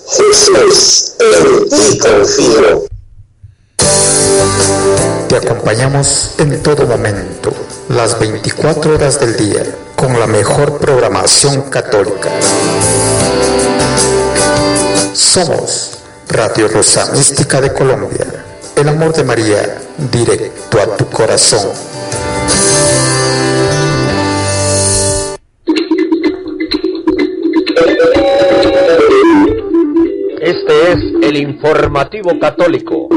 Jesús, 0.09 1.13
en 1.19 1.69
ti 1.69 1.97
confío. 1.99 2.87
Te 5.29 5.37
acompañamos 5.37 6.31
en 6.39 6.61
todo 6.61 6.85
momento, 6.85 7.53
las 7.87 8.19
24 8.19 8.95
horas 8.95 9.21
del 9.21 9.37
día, 9.37 9.63
con 9.95 10.19
la 10.19 10.27
mejor 10.27 10.77
programación 10.77 11.61
católica. 11.69 12.31
Somos 15.13 15.91
Radio 16.27 16.67
Rosa 16.67 17.13
Mística 17.13 17.61
de 17.61 17.71
Colombia, 17.71 18.25
el 18.77 18.89
amor 18.89 19.11
de 19.13 19.23
María 19.23 19.81
directo 20.11 20.79
a 20.79 20.97
tu 20.97 21.05
corazón. 21.09 21.71
Este 30.39 30.91
es 30.91 30.99
el 31.23 31.37
informativo 31.37 32.39
católico. 32.39 33.09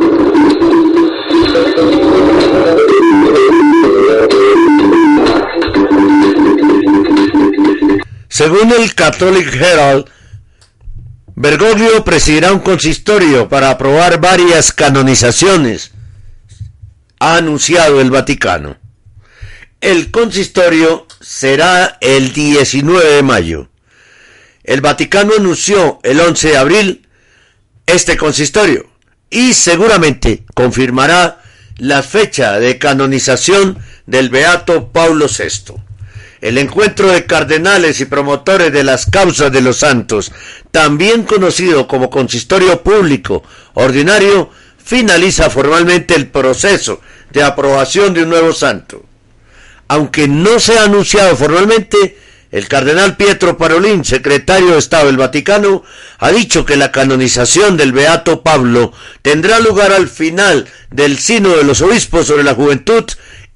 Según 8.29 8.73
el 8.73 8.95
Catholic 8.95 9.55
Herald, 9.55 10.07
Bergoglio 11.43 12.05
presidirá 12.05 12.53
un 12.53 12.59
consistorio 12.59 13.49
para 13.49 13.71
aprobar 13.71 14.21
varias 14.21 14.75
canonizaciones, 14.75 15.93
ha 17.19 17.37
anunciado 17.37 18.03
el 18.03 18.11
Vaticano. 18.11 18.77
El 19.81 20.11
consistorio 20.11 21.07
será 21.19 21.97
el 22.03 22.35
19 22.35 23.09
de 23.09 23.23
mayo. 23.23 23.71
El 24.65 24.83
Vaticano 24.83 25.33
anunció 25.39 25.99
el 26.03 26.21
11 26.21 26.49
de 26.49 26.57
abril 26.59 27.09
este 27.87 28.19
consistorio 28.19 28.91
y 29.31 29.55
seguramente 29.55 30.45
confirmará 30.53 31.41
la 31.79 32.03
fecha 32.03 32.61
de 32.61 32.77
canonización 32.77 33.79
del 34.05 34.29
Beato 34.29 34.93
Paulo 34.93 35.25
VI. 35.27 35.90
El 36.41 36.57
encuentro 36.57 37.09
de 37.09 37.27
cardenales 37.27 38.01
y 38.01 38.07
promotores 38.07 38.73
de 38.73 38.83
las 38.83 39.07
causas 39.07 39.53
de 39.53 39.61
los 39.61 39.79
santos, 39.79 40.33
también 40.71 41.25
conocido 41.25 41.87
como 41.87 42.09
consistorio 42.09 42.83
público 42.83 43.43
ordinario, 43.75 44.51
finaliza 44.83 45.51
formalmente 45.51 46.15
el 46.15 46.29
proceso 46.29 47.01
de 47.31 47.43
aprobación 47.43 48.15
de 48.15 48.23
un 48.23 48.31
nuevo 48.31 48.53
santo. 48.53 49.05
Aunque 49.89 50.29
no 50.29 50.59
se 50.61 50.79
ha 50.79 50.85
anunciado 50.85 51.37
formalmente, 51.37 52.17
el 52.51 52.67
cardenal 52.69 53.17
Pietro 53.17 53.57
Parolín, 53.57 54.05
secretario 54.05 54.73
de 54.73 54.79
Estado 54.79 55.07
del 55.07 55.17
Vaticano, 55.17 55.85
ha 56.19 56.31
dicho 56.31 56.65
que 56.65 56.77
la 56.77 56.91
canonización 56.91 57.77
del 57.77 57.93
Beato 57.93 58.43
Pablo 58.43 58.93
tendrá 59.23 59.61
lugar 59.61 59.93
al 59.93 60.09
final 60.09 60.67
del 60.91 61.19
Sino 61.19 61.51
de 61.51 61.65
los 61.65 61.81
Obispos 61.83 62.27
sobre 62.27 62.43
la 62.43 62.55
Juventud 62.55 63.05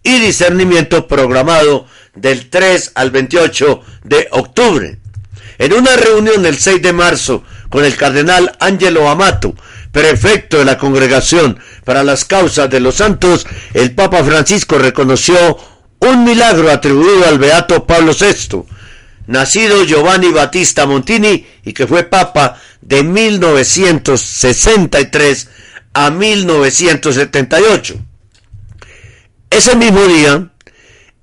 y 0.05 0.20
Discernimiento 0.20 1.09
programado 1.09 1.87
del 2.14 2.50
3 2.50 2.92
al 2.94 3.11
28 3.11 3.81
de 4.05 4.29
octubre. 4.31 4.98
En 5.59 5.72
una 5.72 5.96
reunión 5.96 6.46
el 6.46 6.57
6 6.59 6.81
de 6.83 6.92
marzo 6.92 7.42
con 7.68 7.85
el 7.85 7.96
cardenal 7.96 8.57
Angelo 8.59 9.09
Amato, 9.09 9.55
prefecto 9.92 10.59
de 10.59 10.64
la 10.64 10.77
Congregación 10.79 11.61
para 11.85 12.03
las 12.03 12.24
Causas 12.24 12.68
de 12.70 12.81
los 12.81 12.96
Santos, 12.96 13.46
el 13.72 13.94
Papa 13.94 14.24
Francisco 14.24 14.79
reconoció 14.79 15.57
un 16.00 16.24
milagro 16.24 16.68
atribuido 16.70 17.24
al 17.27 17.38
Beato 17.38 17.87
Pablo 17.87 18.12
VI, 18.18 18.64
nacido 19.27 19.85
Giovanni 19.85 20.31
Battista 20.31 20.87
Montini 20.87 21.46
y 21.64 21.72
que 21.72 21.87
fue 21.87 22.03
Papa 22.05 22.61
de 22.81 23.05
1963 23.05 25.48
a 25.94 26.11
1978. 26.11 27.94
Ese 29.50 29.77
mismo 29.77 30.05
día, 30.07 30.50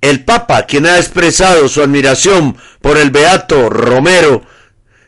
el 0.02 0.24
Papa, 0.24 0.66
quien 0.66 0.84
ha 0.84 0.98
expresado 0.98 1.68
su 1.68 1.80
admiración 1.80 2.58
por 2.82 2.98
el 2.98 3.10
Beato 3.10 3.70
Romero 3.70 4.42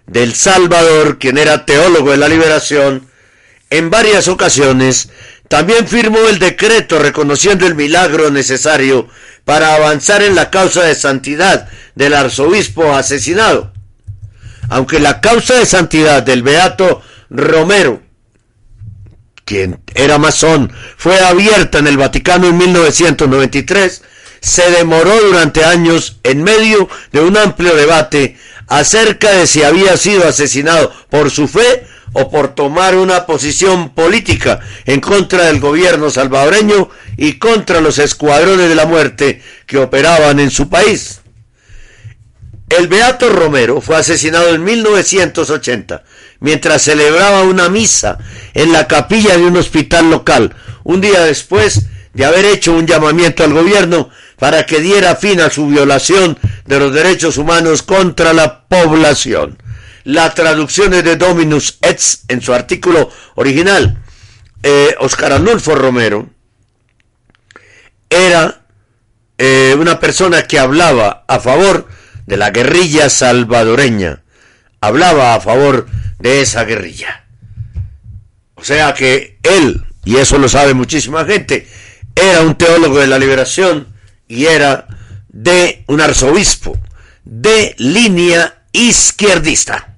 del 0.06 0.34
Salvador, 0.34 1.18
quien 1.18 1.36
era 1.36 1.66
teólogo 1.66 2.12
de 2.12 2.16
la 2.16 2.28
liberación, 2.28 3.08
en 3.70 3.90
varias 3.90 4.28
ocasiones 4.28 5.10
también 5.48 5.86
firmó 5.86 6.20
el 6.28 6.38
decreto 6.38 6.98
reconociendo 6.98 7.66
el 7.66 7.74
milagro 7.74 8.30
necesario 8.30 9.08
para 9.44 9.74
avanzar 9.74 10.22
en 10.22 10.34
la 10.34 10.50
causa 10.50 10.84
de 10.84 10.94
santidad 10.94 11.68
del 11.94 12.14
arzobispo 12.14 12.94
asesinado. 12.94 13.72
Aunque 14.70 15.00
la 15.00 15.20
causa 15.20 15.54
de 15.54 15.66
santidad 15.66 16.22
del 16.22 16.42
beato 16.42 17.02
Romero, 17.28 18.00
quien 19.44 19.80
era 19.94 20.18
masón, 20.18 20.72
fue 20.96 21.18
abierta 21.20 21.78
en 21.78 21.88
el 21.88 21.98
Vaticano 21.98 22.46
en 22.46 22.56
1993, 22.56 24.02
se 24.44 24.70
demoró 24.70 25.18
durante 25.22 25.64
años 25.64 26.18
en 26.22 26.42
medio 26.42 26.86
de 27.12 27.20
un 27.22 27.34
amplio 27.38 27.74
debate 27.74 28.36
acerca 28.66 29.30
de 29.30 29.46
si 29.46 29.62
había 29.62 29.96
sido 29.96 30.28
asesinado 30.28 30.92
por 31.08 31.30
su 31.30 31.48
fe 31.48 31.86
o 32.12 32.30
por 32.30 32.54
tomar 32.54 32.94
una 32.94 33.24
posición 33.24 33.94
política 33.94 34.60
en 34.84 35.00
contra 35.00 35.44
del 35.44 35.60
gobierno 35.60 36.10
salvadoreño 36.10 36.90
y 37.16 37.38
contra 37.38 37.80
los 37.80 37.98
escuadrones 37.98 38.68
de 38.68 38.74
la 38.74 38.84
muerte 38.84 39.40
que 39.66 39.78
operaban 39.78 40.38
en 40.38 40.50
su 40.50 40.68
país. 40.68 41.22
El 42.68 42.86
Beato 42.88 43.30
Romero 43.30 43.80
fue 43.80 43.96
asesinado 43.96 44.54
en 44.54 44.62
1980 44.62 46.04
mientras 46.40 46.82
celebraba 46.82 47.44
una 47.44 47.70
misa 47.70 48.18
en 48.52 48.72
la 48.72 48.86
capilla 48.88 49.38
de 49.38 49.44
un 49.44 49.56
hospital 49.56 50.10
local, 50.10 50.54
un 50.82 51.00
día 51.00 51.22
después 51.22 51.86
de 52.12 52.24
haber 52.24 52.44
hecho 52.44 52.72
un 52.72 52.86
llamamiento 52.86 53.42
al 53.42 53.52
gobierno 53.52 54.10
para 54.38 54.66
que 54.66 54.80
diera 54.80 55.16
fin 55.16 55.40
a 55.40 55.50
su 55.50 55.66
violación 55.66 56.38
de 56.66 56.78
los 56.78 56.92
derechos 56.92 57.36
humanos 57.36 57.82
contra 57.82 58.32
la 58.32 58.66
población. 58.66 59.58
La 60.04 60.34
traducción 60.34 60.90
de 60.90 61.16
Dominus 61.16 61.78
Etz 61.80 62.24
en 62.28 62.42
su 62.42 62.52
artículo 62.52 63.10
original. 63.36 64.02
Eh, 64.62 64.94
Oscar 65.00 65.32
Arnulfo 65.32 65.74
Romero 65.74 66.28
era 68.10 68.66
eh, 69.38 69.74
una 69.78 69.98
persona 69.98 70.46
que 70.46 70.58
hablaba 70.58 71.24
a 71.26 71.40
favor 71.40 71.88
de 72.26 72.36
la 72.36 72.50
guerrilla 72.50 73.08
salvadoreña. 73.08 74.22
Hablaba 74.80 75.34
a 75.34 75.40
favor 75.40 75.86
de 76.18 76.42
esa 76.42 76.64
guerrilla. 76.64 77.24
O 78.54 78.64
sea 78.64 78.94
que 78.94 79.38
él, 79.42 79.84
y 80.04 80.16
eso 80.16 80.38
lo 80.38 80.48
sabe 80.48 80.74
muchísima 80.74 81.24
gente, 81.24 81.68
era 82.14 82.42
un 82.42 82.54
teólogo 82.54 82.98
de 82.98 83.06
la 83.06 83.18
liberación 83.18 83.93
y 84.28 84.46
era 84.46 84.86
de 85.28 85.84
un 85.88 86.00
arzobispo 86.00 86.76
de 87.24 87.74
línea 87.78 88.64
izquierdista. 88.72 89.96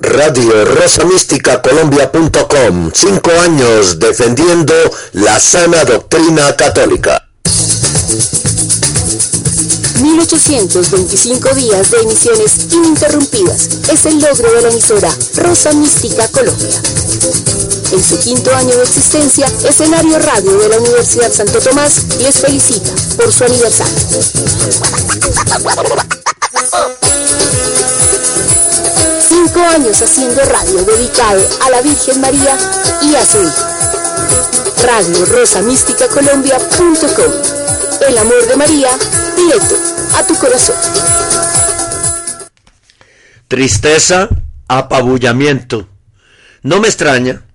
Radio 0.00 0.64
Rosa 0.64 1.04
Mística 1.04 1.60
Colombia.com. 1.60 2.90
Cinco 2.94 3.30
años 3.40 3.98
defendiendo 3.98 4.74
la 5.14 5.40
sana 5.40 5.84
doctrina 5.84 6.54
católica. 6.54 7.28
1825 10.00 11.54
días 11.54 11.90
de 11.90 11.98
emisiones 11.98 12.72
ininterrumpidas 12.72 13.68
es 13.92 14.06
el 14.06 14.20
logro 14.20 14.52
de 14.52 14.62
la 14.62 14.68
emisora 14.68 15.12
Rosa 15.34 15.72
Mística 15.72 16.28
Colombia. 16.28 16.80
En 17.90 18.04
su 18.04 18.18
quinto 18.20 18.54
año 18.54 18.76
de 18.76 18.82
existencia, 18.82 19.46
Escenario 19.66 20.18
Radio 20.18 20.58
de 20.58 20.68
la 20.68 20.78
Universidad 20.78 21.32
Santo 21.32 21.58
Tomás 21.58 22.04
les 22.20 22.38
felicita 22.38 22.90
por 23.16 23.32
su 23.32 23.44
aniversario. 23.44 23.94
Cinco 29.26 29.60
años 29.60 30.02
haciendo 30.02 30.44
radio 30.44 30.84
dedicado 30.84 31.40
a 31.64 31.70
la 31.70 31.80
Virgen 31.80 32.20
María 32.20 32.58
y 33.00 33.14
a 33.14 33.24
su 33.24 33.42
hijo. 33.42 33.66
Radio 34.84 35.24
Rosa 35.24 35.62
Mística 35.62 36.08
Colombia.com. 36.08 37.32
El 38.06 38.18
amor 38.18 38.46
de 38.46 38.56
María 38.56 38.90
directo 39.34 39.76
a 40.14 40.26
tu 40.26 40.34
corazón. 40.36 40.76
Tristeza, 43.48 44.28
apabullamiento. 44.68 45.88
No 46.62 46.80
me 46.80 46.88
extraña. 46.88 47.47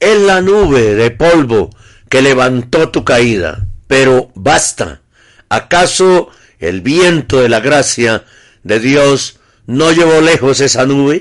Es 0.00 0.18
la 0.18 0.40
nube 0.40 0.94
de 0.94 1.10
polvo 1.10 1.70
que 2.08 2.22
levantó 2.22 2.88
tu 2.88 3.04
caída. 3.04 3.66
Pero 3.86 4.30
basta. 4.34 5.02
¿Acaso 5.48 6.30
el 6.58 6.80
viento 6.80 7.40
de 7.40 7.48
la 7.48 7.60
gracia 7.60 8.24
de 8.62 8.80
Dios 8.80 9.38
no 9.66 9.92
llevó 9.92 10.20
lejos 10.20 10.60
esa 10.60 10.86
nube? 10.86 11.20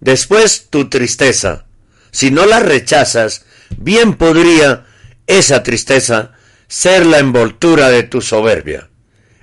Después 0.00 0.68
tu 0.70 0.88
tristeza. 0.88 1.66
Si 2.12 2.30
no 2.30 2.46
la 2.46 2.60
rechazas, 2.60 3.44
bien 3.76 4.14
podría 4.14 4.86
esa 5.26 5.62
tristeza 5.62 6.32
ser 6.68 7.06
la 7.06 7.18
envoltura 7.18 7.88
de 7.88 8.04
tu 8.04 8.20
soberbia. 8.20 8.88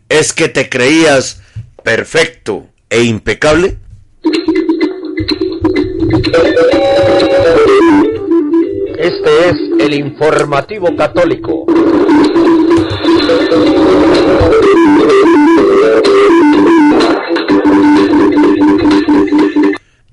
¿Es 0.09 0.31
que 0.31 0.47
te 0.47 0.69
creías 0.69 1.41
perfecto 1.83 2.69
e 2.89 3.03
impecable? 3.03 3.77
Este 8.97 9.49
es 9.49 9.55
el 9.79 9.93
informativo 9.93 10.95
católico. 10.95 11.67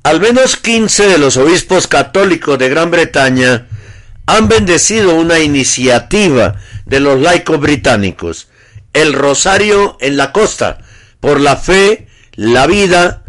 Al 0.02 0.20
menos 0.20 0.56
15 0.58 1.06
de 1.08 1.16
los 1.16 1.38
obispos 1.38 1.86
católicos 1.86 2.58
de 2.58 2.68
Gran 2.68 2.90
Bretaña 2.90 3.68
han 4.26 4.48
bendecido 4.48 5.14
una 5.14 5.38
iniciativa 5.38 6.56
de 6.84 7.00
los 7.00 7.18
laicos 7.18 7.58
británicos, 7.58 8.48
el 8.92 9.14
Rosario 9.14 9.96
en 10.00 10.18
la 10.18 10.30
Costa, 10.30 10.76
por 11.20 11.40
la 11.40 11.56
fe, 11.56 12.06
la 12.34 12.66
vida 12.66 13.24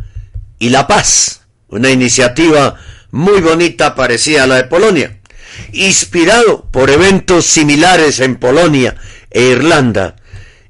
y 0.59 0.67
la 0.67 0.85
paz. 0.85 1.45
Una 1.69 1.91
iniciativa 1.91 2.75
muy 3.11 3.39
bonita 3.39 3.95
parecida 3.95 4.43
a 4.43 4.47
la 4.47 4.55
de 4.55 4.65
Polonia. 4.65 5.21
Inspirado 5.71 6.65
por 6.71 6.89
eventos 6.89 7.45
similares 7.45 8.19
en 8.19 8.35
Polonia 8.35 8.95
e 9.29 9.43
Irlanda, 9.43 10.15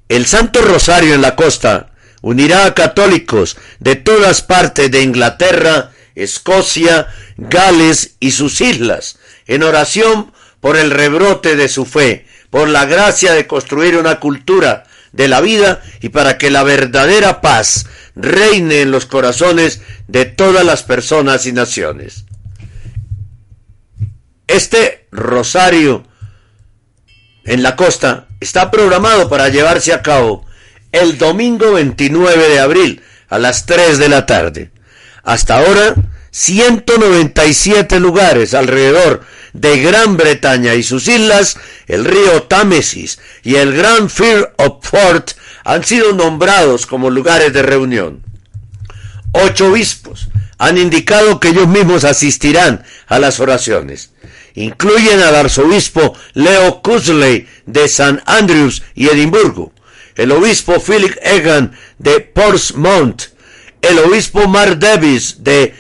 el 0.10 0.26
Santo 0.26 0.62
Rosario 0.62 1.14
en 1.14 1.22
la 1.22 1.36
Costa 1.36 1.92
unirá 2.22 2.66
a 2.66 2.74
católicos 2.74 3.58
de 3.80 3.96
todas 3.96 4.42
partes 4.42 4.90
de 4.90 5.02
Inglaterra, 5.02 5.92
Escocia, 6.16 7.08
Gales 7.38 8.16
y 8.20 8.32
sus 8.32 8.62
islas 8.62 9.20
en 9.48 9.64
oración 9.64 10.32
por 10.60 10.78
el 10.78 10.92
rebrote 10.92 11.56
de 11.56 11.68
su 11.68 11.86
fe, 11.86 12.26
por 12.50 12.70
la 12.70 12.86
gracia 12.86 13.34
de 13.34 13.48
construir 13.48 13.98
una 13.98 14.20
cultura 14.20 14.86
de 15.12 15.28
la 15.28 15.42
vida 15.42 15.82
y 16.02 16.10
para 16.10 16.38
que 16.38 16.50
la 16.50 16.64
verdadera 16.64 17.42
paz 17.42 17.86
reine 18.16 18.82
en 18.82 18.92
los 18.92 19.06
corazones 19.06 19.82
de 20.08 20.26
todas 20.26 20.66
las 20.66 20.84
personas 20.84 21.46
y 21.46 21.52
naciones. 21.52 22.26
Este 24.48 25.08
rosario 25.12 26.06
en 27.46 27.64
la 27.64 27.76
costa 27.76 28.28
está 28.40 28.70
programado 28.70 29.30
para 29.30 29.50
llevarse 29.50 29.94
a 29.94 30.02
cabo 30.02 30.46
el 30.92 31.18
domingo 31.18 31.74
29 31.74 32.50
de 32.50 32.60
abril 32.60 33.02
a 33.30 33.40
las 33.40 33.66
3 33.66 33.98
de 33.98 34.10
la 34.10 34.26
tarde. 34.26 34.72
Hasta 35.24 35.58
ahora, 35.58 35.96
197 36.32 38.00
lugares 38.00 38.54
alrededor 38.54 39.24
de 39.54 39.82
Gran 39.82 40.18
Bretaña 40.18 40.76
y 40.76 40.84
sus 40.84 41.08
islas, 41.08 41.58
el 41.88 42.06
río 42.06 42.44
Támesis 42.44 43.20
y 43.44 43.56
el 43.56 43.76
Gran 43.76 44.10
Fear 44.10 44.54
of 44.58 44.88
Fort 44.88 45.32
han 45.64 45.84
sido 45.84 46.14
nombrados 46.14 46.86
como 46.86 47.10
lugares 47.10 47.52
de 47.54 47.64
reunión. 47.64 48.22
Ocho 49.32 49.72
obispos 49.72 50.28
han 50.58 50.78
indicado 50.78 51.40
que 51.40 51.50
ellos 51.50 51.68
mismos 51.68 52.04
asistirán 52.04 52.84
a 53.08 53.20
las 53.20 53.40
oraciones. 53.40 54.12
Incluyen 54.56 55.20
al 55.22 55.36
arzobispo 55.36 56.16
Leo 56.34 56.82
Cusley 56.82 57.46
de 57.66 57.84
St. 57.86 58.22
Andrews 58.26 58.84
y 58.96 59.08
Edimburgo, 59.08 59.74
el 60.16 60.32
obispo 60.32 60.80
Philip 60.80 61.14
Egan 61.22 61.74
de 62.00 62.22
Portsmouth, 62.22 63.24
el 63.82 64.00
obispo 64.00 64.48
Mark 64.48 64.80
Davis 64.80 65.44
de 65.44 65.76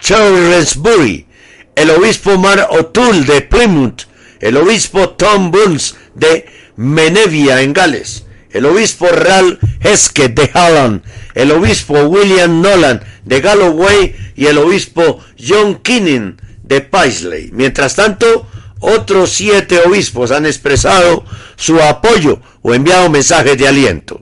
Charlesbury, 0.00 1.26
el 1.74 1.90
obispo 1.90 2.38
Mark 2.38 2.68
O'Toole 2.70 3.24
de 3.24 3.42
Plymouth, 3.42 4.02
el 4.40 4.56
obispo 4.56 5.10
Tom 5.10 5.50
Burns 5.50 5.96
de 6.14 6.46
Menevia 6.76 7.60
en 7.62 7.72
Gales, 7.72 8.24
el 8.50 8.66
obispo 8.66 9.08
Ralph 9.08 9.58
Hesketh 9.80 10.34
de 10.34 10.50
Halland, 10.54 11.02
el 11.34 11.50
obispo 11.50 12.04
William 12.04 12.62
Nolan 12.62 13.02
de 13.24 13.40
Galloway 13.40 14.14
y 14.36 14.46
el 14.46 14.58
obispo 14.58 15.20
John 15.36 15.80
Kinning 15.82 16.36
de 16.66 16.80
Paisley. 16.80 17.50
Mientras 17.52 17.94
tanto, 17.94 18.46
otros 18.80 19.30
siete 19.30 19.80
obispos 19.80 20.30
han 20.30 20.46
expresado 20.46 21.24
su 21.56 21.80
apoyo 21.80 22.40
o 22.62 22.74
enviado 22.74 23.08
mensajes 23.08 23.56
de 23.56 23.68
aliento. 23.68 24.20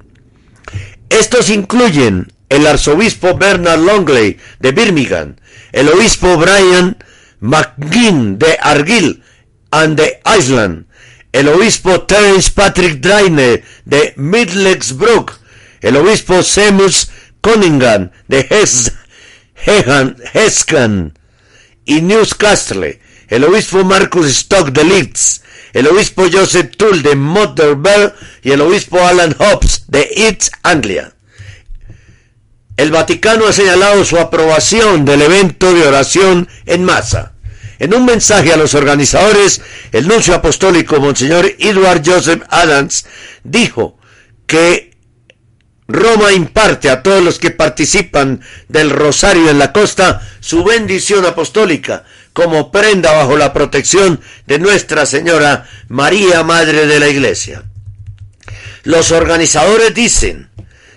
Estos 1.08 1.50
incluyen 1.50 2.32
el 2.48 2.66
arzobispo 2.66 3.36
Bernard 3.36 3.80
Longley 3.80 4.38
de 4.60 4.72
Birmingham, 4.72 5.36
el 5.72 5.88
obispo 5.88 6.36
Brian 6.36 6.96
McGinn 7.40 8.38
de 8.38 8.56
Argyll 8.60 9.22
and 9.70 9.96
the 9.96 10.20
Island, 10.38 10.86
el 11.32 11.48
obispo 11.48 12.02
Terence 12.02 12.50
Patrick 12.54 13.00
Drainer 13.00 13.64
de 13.84 14.14
Middlesbrough, 14.16 15.32
el 15.80 15.96
obispo 15.96 16.42
Seamus 16.42 17.10
Cunningham 17.40 18.10
de 18.28 18.46
Heskan 20.32 21.18
y 21.84 22.00
Newcastle, 22.00 23.00
el 23.28 23.44
obispo 23.44 23.84
Marcus 23.84 24.26
Stock 24.26 24.70
de 24.70 24.84
Leeds, 24.84 25.42
el 25.72 25.86
obispo 25.88 26.26
Joseph 26.32 26.76
Tull 26.76 27.02
de 27.02 27.16
Motherwell 27.16 28.12
y 28.42 28.52
el 28.52 28.60
obispo 28.60 28.98
Alan 29.00 29.34
Hobbs 29.38 29.84
de 29.88 30.08
East 30.14 30.52
Anglia. 30.62 31.14
El 32.76 32.90
Vaticano 32.90 33.46
ha 33.46 33.52
señalado 33.52 34.04
su 34.04 34.18
aprobación 34.18 35.04
del 35.04 35.22
evento 35.22 35.72
de 35.72 35.86
oración 35.86 36.48
en 36.66 36.84
masa. 36.84 37.32
En 37.78 37.94
un 37.94 38.04
mensaje 38.04 38.52
a 38.52 38.56
los 38.56 38.74
organizadores, 38.74 39.60
el 39.92 40.08
nuncio 40.08 40.34
apostólico 40.34 41.00
Monseñor 41.00 41.54
Edward 41.58 42.02
Joseph 42.04 42.42
Adams 42.48 43.06
dijo 43.42 43.98
que 44.46 44.93
Roma 45.86 46.32
imparte 46.32 46.88
a 46.88 47.02
todos 47.02 47.22
los 47.22 47.38
que 47.38 47.50
participan 47.50 48.40
del 48.68 48.90
rosario 48.90 49.50
en 49.50 49.58
la 49.58 49.72
costa 49.72 50.22
su 50.40 50.64
bendición 50.64 51.26
apostólica 51.26 52.04
como 52.32 52.70
prenda 52.70 53.12
bajo 53.12 53.36
la 53.36 53.52
protección 53.52 54.20
de 54.46 54.58
Nuestra 54.58 55.06
Señora 55.06 55.68
María, 55.88 56.42
Madre 56.42 56.86
de 56.86 56.98
la 56.98 57.08
Iglesia. 57.08 57.64
Los 58.82 59.12
organizadores 59.12 59.94
dicen 59.94 60.50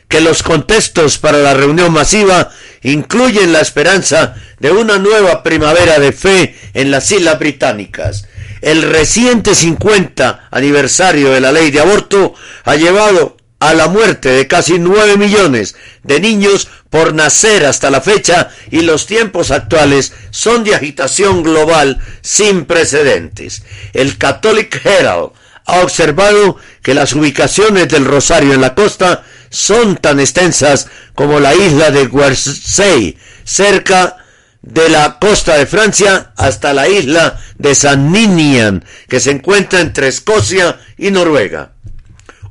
que 0.07 0.21
los 0.21 0.41
contextos 0.41 1.17
para 1.17 1.37
la 1.39 1.53
reunión 1.53 1.91
masiva 1.91 2.49
incluyen 2.81 3.51
la 3.51 3.61
esperanza 3.61 4.35
de 4.59 4.71
una 4.71 4.97
nueva 4.97 5.43
primavera 5.43 5.99
de 5.99 6.11
fe 6.11 6.55
en 6.73 6.91
las 6.91 7.11
Islas 7.11 7.39
Británicas. 7.39 8.27
El 8.61 8.81
reciente 8.81 9.53
50 9.53 10.47
aniversario 10.49 11.31
de 11.31 11.41
la 11.41 11.51
ley 11.51 11.71
de 11.71 11.81
aborto 11.81 12.33
ha 12.63 12.75
llevado 12.75 13.36
a 13.59 13.73
la 13.73 13.87
muerte 13.87 14.29
de 14.29 14.47
casi 14.47 14.77
9 14.77 15.17
millones 15.17 15.75
de 16.03 16.19
niños 16.19 16.67
por 16.89 17.13
nacer 17.13 17.65
hasta 17.65 17.89
la 17.89 18.01
fecha 18.01 18.49
y 18.69 18.81
los 18.81 19.07
tiempos 19.07 19.51
actuales 19.51 20.13
son 20.29 20.63
de 20.63 20.75
agitación 20.75 21.43
global 21.43 21.99
sin 22.21 22.65
precedentes. 22.65 23.63
El 23.93 24.17
Catholic 24.17 24.79
Herald 24.85 25.31
ha 25.65 25.81
observado 25.81 26.57
que 26.81 26.93
las 26.93 27.13
ubicaciones 27.13 27.89
del 27.89 28.05
Rosario 28.05 28.53
en 28.53 28.61
la 28.61 28.75
costa 28.75 29.23
son 29.49 29.97
tan 29.97 30.19
extensas 30.19 30.87
como 31.15 31.39
la 31.39 31.55
isla 31.55 31.91
de 31.91 32.07
Guernsey, 32.07 33.17
cerca 33.43 34.17
de 34.61 34.89
la 34.89 35.17
costa 35.19 35.57
de 35.57 35.65
Francia 35.65 36.31
hasta 36.35 36.73
la 36.73 36.87
isla 36.87 37.39
de 37.57 37.75
San 37.75 38.11
Ninian, 38.11 38.83
que 39.07 39.19
se 39.19 39.31
encuentra 39.31 39.79
entre 39.79 40.07
Escocia 40.07 40.79
y 40.97 41.11
Noruega. 41.11 41.71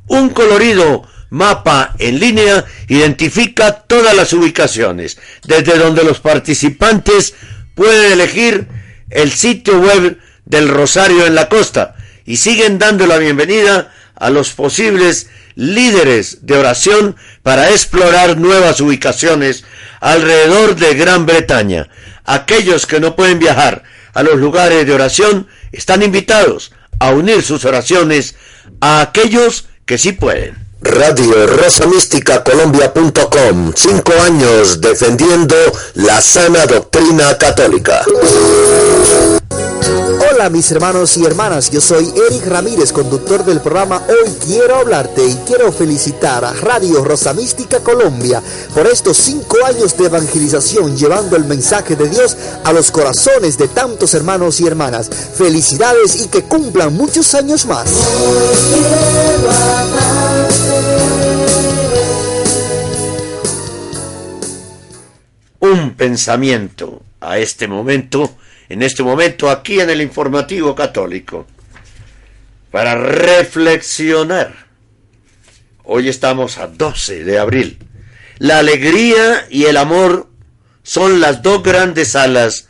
Un 0.07 0.29
colorido 0.29 1.07
mapa 1.29 1.93
en 1.99 2.19
línea 2.19 2.65
identifica 2.87 3.73
todas 3.73 4.15
las 4.15 4.33
ubicaciones, 4.33 5.17
desde 5.43 5.77
donde 5.77 6.03
los 6.03 6.19
participantes 6.19 7.33
pueden 7.75 8.13
elegir 8.13 8.67
el 9.09 9.31
sitio 9.31 9.79
web 9.79 10.17
del 10.45 10.69
Rosario 10.69 11.25
en 11.25 11.35
la 11.35 11.49
costa 11.49 11.95
y 12.25 12.37
siguen 12.37 12.79
dando 12.79 13.05
la 13.07 13.17
bienvenida 13.17 13.93
a 14.15 14.29
los 14.29 14.51
posibles 14.51 15.29
líderes 15.55 16.45
de 16.45 16.57
oración 16.57 17.15
para 17.43 17.71
explorar 17.71 18.37
nuevas 18.37 18.79
ubicaciones 18.79 19.65
alrededor 19.99 20.75
de 20.75 20.93
Gran 20.93 21.25
Bretaña. 21.25 21.89
Aquellos 22.25 22.85
que 22.85 22.99
no 22.99 23.15
pueden 23.15 23.39
viajar 23.39 23.83
a 24.13 24.23
los 24.23 24.35
lugares 24.35 24.85
de 24.85 24.93
oración 24.93 25.47
están 25.71 26.03
invitados 26.03 26.73
a 26.99 27.11
unir 27.11 27.43
sus 27.43 27.65
oraciones 27.65 28.35
a 28.81 29.01
aquellos 29.01 29.67
que 29.87 29.97
sí 29.97 30.11
pueden. 30.11 30.53
Radio 30.81 31.47
Rosa 31.47 31.87
Mística 31.87 32.43
Colombia.com. 32.43 33.71
Cinco 33.73 34.11
años 34.23 34.81
defendiendo 34.81 35.55
la 35.95 36.21
sana 36.21 36.65
doctrina 36.65 37.37
católica. 37.37 38.03
Hola 39.89 40.49
mis 40.49 40.69
hermanos 40.71 41.15
y 41.17 41.25
hermanas, 41.25 41.69
yo 41.69 41.79
soy 41.79 42.11
Eric 42.29 42.45
Ramírez, 42.45 42.91
conductor 42.91 43.45
del 43.45 43.61
programa 43.61 44.03
Hoy 44.07 44.31
Quiero 44.45 44.75
Hablarte 44.75 45.25
y 45.25 45.33
quiero 45.45 45.71
felicitar 45.71 46.43
a 46.43 46.53
Radio 46.53 47.03
Rosa 47.03 47.33
Mística 47.33 47.79
Colombia 47.79 48.41
por 48.73 48.85
estos 48.87 49.15
cinco 49.17 49.57
años 49.65 49.95
de 49.97 50.05
evangelización 50.05 50.97
llevando 50.97 51.37
el 51.37 51.45
mensaje 51.45 51.95
de 51.95 52.09
Dios 52.09 52.35
a 52.63 52.73
los 52.73 52.91
corazones 52.91 53.57
de 53.57 53.69
tantos 53.69 54.13
hermanos 54.13 54.59
y 54.59 54.67
hermanas. 54.67 55.09
Felicidades 55.09 56.21
y 56.21 56.27
que 56.27 56.43
cumplan 56.43 56.93
muchos 56.93 57.33
años 57.33 57.65
más. 57.65 57.89
Un 65.59 65.95
pensamiento 65.95 67.01
a 67.21 67.39
este 67.39 67.67
momento 67.67 68.29
en 68.69 68.81
este 68.83 69.03
momento 69.03 69.49
aquí 69.49 69.79
en 69.79 69.89
el 69.89 70.01
informativo 70.01 70.75
católico 70.75 71.47
para 72.71 72.95
reflexionar. 72.95 74.67
Hoy 75.83 76.09
estamos 76.09 76.57
a 76.57 76.67
12 76.67 77.23
de 77.23 77.39
abril. 77.39 77.79
La 78.39 78.59
alegría 78.59 79.47
y 79.49 79.65
el 79.65 79.77
amor 79.77 80.29
son 80.83 81.19
las 81.19 81.41
dos 81.41 81.63
grandes 81.63 82.15
alas 82.15 82.67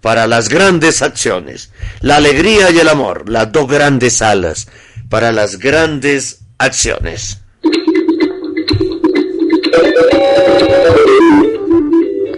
para 0.00 0.26
las 0.26 0.48
grandes 0.48 1.02
acciones. 1.02 1.72
La 2.00 2.16
alegría 2.16 2.70
y 2.70 2.78
el 2.78 2.88
amor, 2.88 3.28
las 3.28 3.52
dos 3.52 3.68
grandes 3.68 4.22
alas 4.22 4.68
para 5.08 5.32
las 5.32 5.58
grandes 5.58 6.40
acciones. 6.58 7.40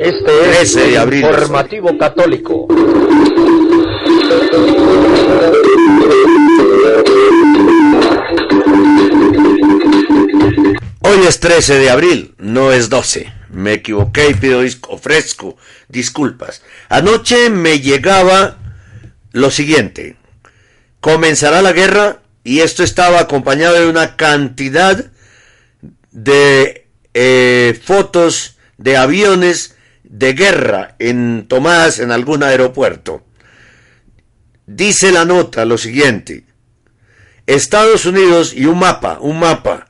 Este 0.02 0.60
es 0.60 0.74
el 0.74 1.14
informativo 1.14 1.96
católico. 1.96 2.66
Hoy 11.02 11.26
es 11.28 11.38
13 11.38 11.78
de 11.78 11.90
abril, 11.90 12.34
no 12.38 12.72
es 12.72 12.88
12. 12.88 13.32
Me 13.50 13.74
equivoqué 13.74 14.30
y 14.30 14.34
pido 14.34 14.60
ofrezco 14.88 15.56
disculpas. 15.88 16.64
Anoche 16.88 17.48
me 17.48 17.78
llegaba 17.78 18.58
lo 19.30 19.52
siguiente. 19.52 20.16
Comenzará 21.00 21.62
la 21.62 21.72
guerra 21.72 22.22
y 22.42 22.58
esto 22.58 22.82
estaba 22.82 23.20
acompañado 23.20 23.78
de 23.78 23.86
una 23.86 24.16
cantidad 24.16 25.12
de 26.10 26.88
eh, 27.14 27.80
fotos 27.84 28.56
de 28.78 28.96
aviones 28.96 29.71
de 30.12 30.34
guerra 30.34 30.94
en 30.98 31.46
tomadas 31.48 31.98
en 31.98 32.12
algún 32.12 32.42
aeropuerto. 32.42 33.24
Dice 34.66 35.10
la 35.10 35.24
nota 35.24 35.64
lo 35.64 35.78
siguiente. 35.78 36.44
Estados 37.46 38.04
Unidos 38.04 38.52
y 38.54 38.66
un 38.66 38.78
mapa, 38.78 39.18
un 39.20 39.40
mapa. 39.40 39.88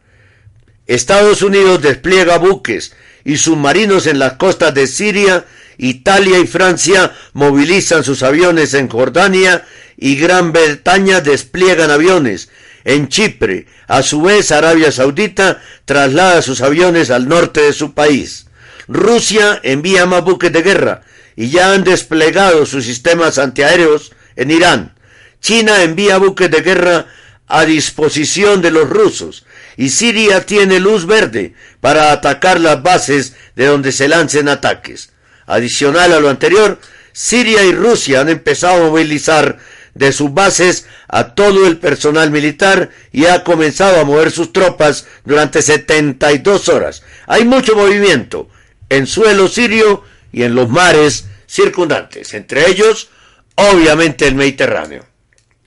Estados 0.87 1.43
Unidos 1.43 1.83
despliega 1.83 2.39
buques 2.39 2.95
y 3.25 3.37
submarinos 3.37 4.07
en 4.07 4.20
las 4.20 4.35
costas 4.35 4.73
de 4.75 4.87
Siria, 4.87 5.45
Italia 5.77 6.39
y 6.39 6.47
Francia 6.47 7.12
movilizan 7.33 8.05
sus 8.05 8.23
aviones 8.23 8.75
en 8.75 8.89
Jordania 8.89 9.64
y 9.97 10.16
Gran 10.16 10.53
Bretaña 10.53 11.20
despliegan 11.20 11.91
aviones. 11.91 12.49
En 12.85 13.09
Chipre, 13.09 13.66
a 13.89 14.03
su 14.03 14.23
vez, 14.23 14.53
Arabia 14.53 14.93
Saudita 14.93 15.61
traslada 15.85 16.43
sus 16.43 16.61
aviones 16.61 17.11
al 17.11 17.29
norte 17.29 17.61
de 17.61 17.73
su 17.73 17.93
país. 17.93 18.47
Rusia 18.89 19.61
envía 19.62 20.07
más 20.07 20.24
buques 20.24 20.53
de 20.53 20.62
guerra 20.62 21.03
y 21.37 21.51
ya 21.51 21.72
han 21.72 21.85
desplegado 21.85 22.66
sus 22.66 22.85
sistemas 22.85 23.39
antiaéreos 23.39 24.12
en 24.37 24.51
Irán. 24.51 24.95
China 25.41 25.83
envía 25.83 26.18
buques 26.18 26.51
de 26.51 26.61
guerra 26.61 27.07
a 27.49 27.64
disposición 27.64 28.62
de 28.62 28.70
los 28.70 28.89
rusos 28.89 29.45
y 29.76 29.91
Siria 29.91 30.47
tiene 30.47 30.80
luz 30.80 31.07
verde 31.07 31.55
para 31.80 32.12
atacar 32.12 32.61
las 32.61 32.83
bases 32.83 33.35
de 33.57 33.66
donde 33.66 33.93
se 33.93 34.09
lancen 34.09 34.49
ataques. 34.49 35.11
Adicional 35.47 36.12
a 36.12 36.20
lo 36.20 36.28
anterior, 36.28 36.78
Siria 37.12 37.64
y 37.64 37.72
Rusia 37.72 38.20
han 38.20 38.28
empezado 38.28 38.87
a 38.87 38.91
movilizar 38.91 39.59
de 39.95 40.12
sus 40.12 40.33
bases 40.33 40.87
a 41.09 41.35
todo 41.35 41.66
el 41.66 41.78
personal 41.78 42.30
militar 42.30 42.91
y 43.12 43.26
ha 43.26 43.45
comenzado 43.45 44.01
a 44.01 44.05
mover 44.05 44.30
sus 44.30 44.53
tropas 44.53 45.07
durante 45.24 45.61
72 45.61 46.68
horas. 46.68 47.03
Hay 47.26 47.45
mucho 47.45 47.76
movimiento 47.76 48.49
en 48.97 49.07
suelo 49.07 49.49
sirio 49.49 50.05
y 50.32 50.43
en 50.43 50.55
los 50.55 50.68
mares 50.68 51.26
circundantes, 51.47 52.34
entre 52.34 52.68
ellos, 52.68 53.09
obviamente, 53.55 54.26
el 54.26 54.34
Mediterráneo. 54.34 55.07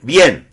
Bien, 0.02 0.48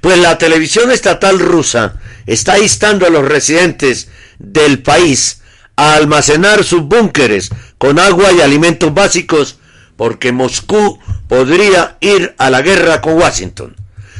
pues 0.00 0.18
la 0.18 0.38
televisión 0.38 0.90
estatal 0.90 1.38
rusa 1.38 2.00
está 2.26 2.58
instando 2.58 3.06
a 3.06 3.10
los 3.10 3.26
residentes 3.26 4.08
del 4.38 4.82
país 4.82 5.40
a 5.76 5.94
almacenar 5.94 6.64
sus 6.64 6.82
búnkeres 6.82 7.50
con 7.78 7.98
agua 7.98 8.32
y 8.32 8.40
alimentos 8.40 8.92
básicos 8.92 9.58
porque 9.96 10.32
Moscú 10.32 10.98
podría 11.28 11.96
ir 12.00 12.34
a 12.38 12.50
la 12.50 12.62
guerra 12.62 13.00
con 13.00 13.14
Washington. 13.14 13.74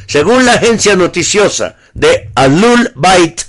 Según 0.06 0.46
la 0.46 0.54
agencia 0.54 0.96
noticiosa 0.96 1.76
de 1.92 2.30
Alul 2.34 2.92
Bait, 2.94 3.42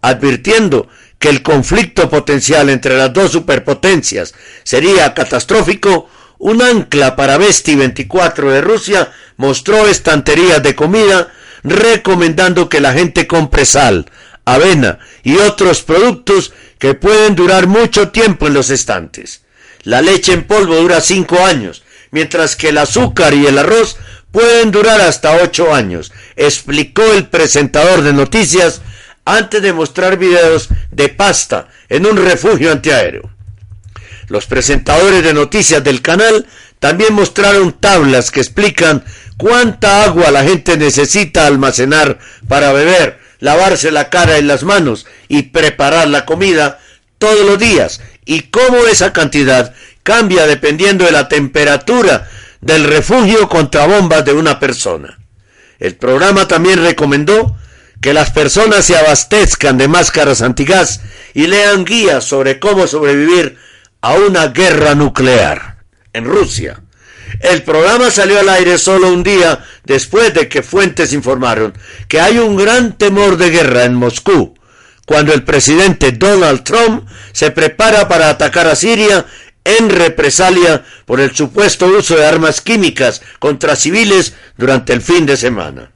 advirtiendo 0.00 0.88
que 1.18 1.28
el 1.28 1.42
conflicto 1.42 2.08
potencial 2.08 2.70
entre 2.70 2.96
las 2.96 3.12
dos 3.12 3.32
superpotencias 3.32 4.34
sería 4.62 5.14
catastrófico, 5.14 6.08
un 6.38 6.62
ancla 6.62 7.16
para 7.16 7.36
Vesti 7.36 7.74
24 7.74 8.52
de 8.52 8.60
Rusia 8.60 9.10
mostró 9.36 9.88
estanterías 9.88 10.62
de 10.62 10.76
comida 10.76 11.28
recomendando 11.64 12.68
que 12.68 12.80
la 12.80 12.92
gente 12.92 13.26
compre 13.26 13.64
sal, 13.64 14.06
avena 14.44 15.00
y 15.24 15.36
otros 15.36 15.82
productos 15.82 16.52
que 16.78 16.94
pueden 16.94 17.34
durar 17.34 17.66
mucho 17.66 18.10
tiempo 18.10 18.46
en 18.46 18.54
los 18.54 18.70
estantes. 18.70 19.42
La 19.82 20.00
leche 20.00 20.32
en 20.32 20.44
polvo 20.44 20.76
dura 20.76 21.00
5 21.00 21.44
años, 21.44 21.82
mientras 22.12 22.54
que 22.54 22.68
el 22.68 22.78
azúcar 22.78 23.34
y 23.34 23.46
el 23.46 23.58
arroz 23.58 23.96
pueden 24.30 24.70
durar 24.70 25.00
hasta 25.00 25.36
8 25.42 25.74
años, 25.74 26.12
explicó 26.36 27.02
el 27.02 27.26
presentador 27.26 28.02
de 28.02 28.12
noticias 28.12 28.82
antes 29.36 29.60
de 29.60 29.72
mostrar 29.72 30.16
videos 30.16 30.68
de 30.90 31.08
pasta 31.08 31.68
en 31.88 32.06
un 32.06 32.16
refugio 32.16 32.72
antiaéreo. 32.72 33.30
Los 34.28 34.46
presentadores 34.46 35.22
de 35.22 35.34
noticias 35.34 35.82
del 35.84 36.02
canal 36.02 36.46
también 36.78 37.14
mostraron 37.14 37.72
tablas 37.72 38.30
que 38.30 38.40
explican 38.40 39.04
cuánta 39.36 40.04
agua 40.04 40.30
la 40.30 40.44
gente 40.44 40.76
necesita 40.76 41.46
almacenar 41.46 42.18
para 42.46 42.72
beber, 42.72 43.18
lavarse 43.40 43.90
la 43.90 44.10
cara 44.10 44.38
y 44.38 44.42
las 44.42 44.64
manos 44.64 45.06
y 45.28 45.42
preparar 45.42 46.08
la 46.08 46.24
comida 46.24 46.78
todos 47.18 47.44
los 47.44 47.58
días 47.58 48.00
y 48.24 48.42
cómo 48.42 48.78
esa 48.86 49.12
cantidad 49.12 49.74
cambia 50.02 50.46
dependiendo 50.46 51.04
de 51.04 51.12
la 51.12 51.28
temperatura 51.28 52.28
del 52.60 52.84
refugio 52.84 53.48
contra 53.48 53.86
bombas 53.86 54.24
de 54.24 54.32
una 54.32 54.58
persona. 54.58 55.18
El 55.78 55.96
programa 55.96 56.48
también 56.48 56.82
recomendó 56.82 57.56
que 58.00 58.12
las 58.12 58.30
personas 58.30 58.84
se 58.84 58.96
abastezcan 58.96 59.78
de 59.78 59.88
máscaras 59.88 60.42
antigás 60.42 61.00
y 61.34 61.46
lean 61.46 61.84
guías 61.84 62.24
sobre 62.24 62.58
cómo 62.58 62.86
sobrevivir 62.86 63.58
a 64.00 64.14
una 64.14 64.48
guerra 64.48 64.94
nuclear 64.94 65.78
en 66.12 66.24
Rusia. 66.24 66.80
El 67.40 67.62
programa 67.62 68.10
salió 68.10 68.40
al 68.40 68.48
aire 68.48 68.78
solo 68.78 69.12
un 69.12 69.22
día 69.22 69.64
después 69.84 70.32
de 70.34 70.48
que 70.48 70.62
fuentes 70.62 71.12
informaron 71.12 71.74
que 72.08 72.20
hay 72.20 72.38
un 72.38 72.56
gran 72.56 72.96
temor 72.96 73.36
de 73.36 73.50
guerra 73.50 73.84
en 73.84 73.94
Moscú, 73.94 74.54
cuando 75.06 75.32
el 75.32 75.44
presidente 75.44 76.12
Donald 76.12 76.64
Trump 76.64 77.08
se 77.32 77.50
prepara 77.50 78.08
para 78.08 78.30
atacar 78.30 78.66
a 78.66 78.76
Siria 78.76 79.26
en 79.64 79.90
represalia 79.90 80.84
por 81.04 81.20
el 81.20 81.34
supuesto 81.34 81.86
uso 81.86 82.16
de 82.16 82.26
armas 82.26 82.60
químicas 82.60 83.22
contra 83.38 83.76
civiles 83.76 84.34
durante 84.56 84.92
el 84.92 85.02
fin 85.02 85.26
de 85.26 85.36
semana. 85.36 85.90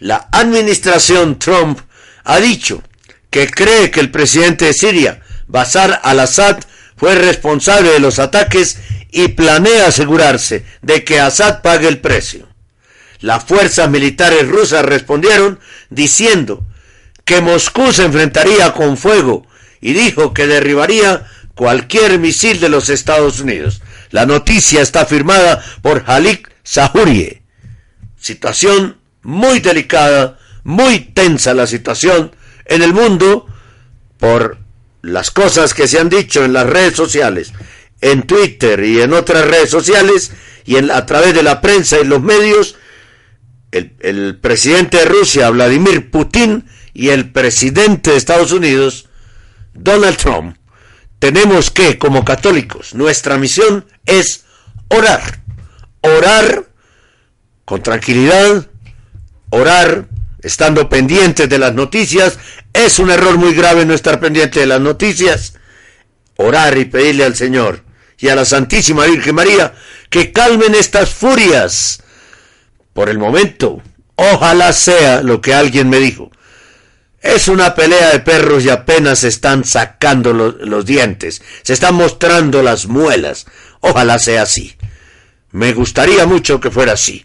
La 0.00 0.28
administración 0.32 1.38
Trump 1.38 1.78
ha 2.24 2.40
dicho 2.40 2.82
que 3.28 3.48
cree 3.48 3.90
que 3.90 4.00
el 4.00 4.10
presidente 4.10 4.64
de 4.64 4.72
Siria, 4.72 5.20
Bashar 5.46 6.00
al-Assad, 6.02 6.58
fue 6.96 7.14
responsable 7.14 7.90
de 7.90 8.00
los 8.00 8.18
ataques 8.18 8.78
y 9.10 9.28
planea 9.28 9.88
asegurarse 9.88 10.64
de 10.82 11.04
que 11.04 11.20
Assad 11.20 11.60
pague 11.62 11.86
el 11.86 12.00
precio. 12.00 12.48
Las 13.20 13.44
fuerzas 13.44 13.90
militares 13.90 14.48
rusas 14.48 14.84
respondieron 14.84 15.60
diciendo 15.90 16.66
que 17.26 17.42
Moscú 17.42 17.92
se 17.92 18.04
enfrentaría 18.04 18.72
con 18.72 18.96
fuego 18.96 19.46
y 19.82 19.92
dijo 19.92 20.32
que 20.32 20.46
derribaría 20.46 21.26
cualquier 21.54 22.18
misil 22.18 22.58
de 22.58 22.70
los 22.70 22.88
Estados 22.88 23.40
Unidos. 23.40 23.82
La 24.10 24.24
noticia 24.24 24.80
está 24.80 25.04
firmada 25.04 25.62
por 25.82 26.04
Halik 26.06 26.50
Sahurie. 26.62 27.42
Situación 28.18 28.99
muy 29.22 29.60
delicada, 29.60 30.38
muy 30.64 31.00
tensa 31.00 31.54
la 31.54 31.66
situación 31.66 32.34
en 32.64 32.82
el 32.82 32.92
mundo 32.92 33.46
por 34.18 34.58
las 35.02 35.30
cosas 35.30 35.74
que 35.74 35.88
se 35.88 35.98
han 35.98 36.08
dicho 36.08 36.44
en 36.44 36.52
las 36.52 36.66
redes 36.66 36.94
sociales 36.94 37.52
en 38.00 38.22
Twitter 38.22 38.82
y 38.84 39.00
en 39.00 39.12
otras 39.12 39.46
redes 39.46 39.70
sociales 39.70 40.32
y 40.64 40.76
en, 40.76 40.90
a 40.90 41.04
través 41.06 41.34
de 41.34 41.42
la 41.42 41.60
prensa 41.60 41.98
y 41.98 42.04
los 42.04 42.22
medios, 42.22 42.76
el, 43.72 43.94
el 44.00 44.38
presidente 44.38 44.98
de 44.98 45.04
Rusia, 45.04 45.50
Vladimir 45.50 46.10
Putin, 46.10 46.66
y 46.92 47.10
el 47.10 47.30
presidente 47.30 48.10
de 48.10 48.16
Estados 48.16 48.52
Unidos, 48.52 49.08
Donald 49.74 50.16
Trump, 50.16 50.56
tenemos 51.18 51.70
que, 51.70 51.98
como 51.98 52.24
católicos, 52.24 52.94
nuestra 52.94 53.38
misión 53.38 53.86
es 54.06 54.44
orar. 54.88 55.40
Orar 56.00 56.66
con 57.64 57.82
tranquilidad, 57.82 58.68
orar 59.50 60.08
estando 60.42 60.88
pendientes 60.88 61.48
de 61.48 61.58
las 61.58 61.74
noticias. 61.74 62.38
Es 62.72 62.98
un 62.98 63.10
error 63.10 63.36
muy 63.36 63.54
grave 63.54 63.84
no 63.84 63.94
estar 63.94 64.20
pendiente 64.20 64.60
de 64.60 64.66
las 64.66 64.80
noticias. 64.80 65.54
Orar 66.36 66.78
y 66.78 66.86
pedirle 66.86 67.24
al 67.24 67.36
Señor 67.36 67.84
y 68.18 68.28
a 68.28 68.36
la 68.36 68.44
Santísima 68.44 69.06
Virgen 69.06 69.34
María 69.34 69.74
que 70.08 70.32
calmen 70.32 70.74
estas 70.74 71.10
furias. 71.10 72.02
Por 72.92 73.08
el 73.08 73.18
momento, 73.18 73.82
ojalá 74.16 74.72
sea 74.72 75.22
lo 75.22 75.40
que 75.40 75.54
alguien 75.54 75.88
me 75.88 75.98
dijo. 75.98 76.30
Es 77.20 77.48
una 77.48 77.74
pelea 77.74 78.10
de 78.10 78.20
perros 78.20 78.64
y 78.64 78.70
apenas 78.70 79.20
se 79.20 79.28
están 79.28 79.64
sacando 79.64 80.32
los, 80.32 80.54
los, 80.60 80.86
dientes, 80.86 81.42
se 81.62 81.74
están 81.74 81.94
mostrando 81.94 82.62
las 82.62 82.86
muelas. 82.86 83.46
Ojalá 83.80 84.18
sea 84.18 84.42
así. 84.42 84.76
Me 85.50 85.72
gustaría 85.72 86.24
mucho 86.26 86.60
que 86.60 86.70
fuera 86.70 86.92
así. 86.92 87.24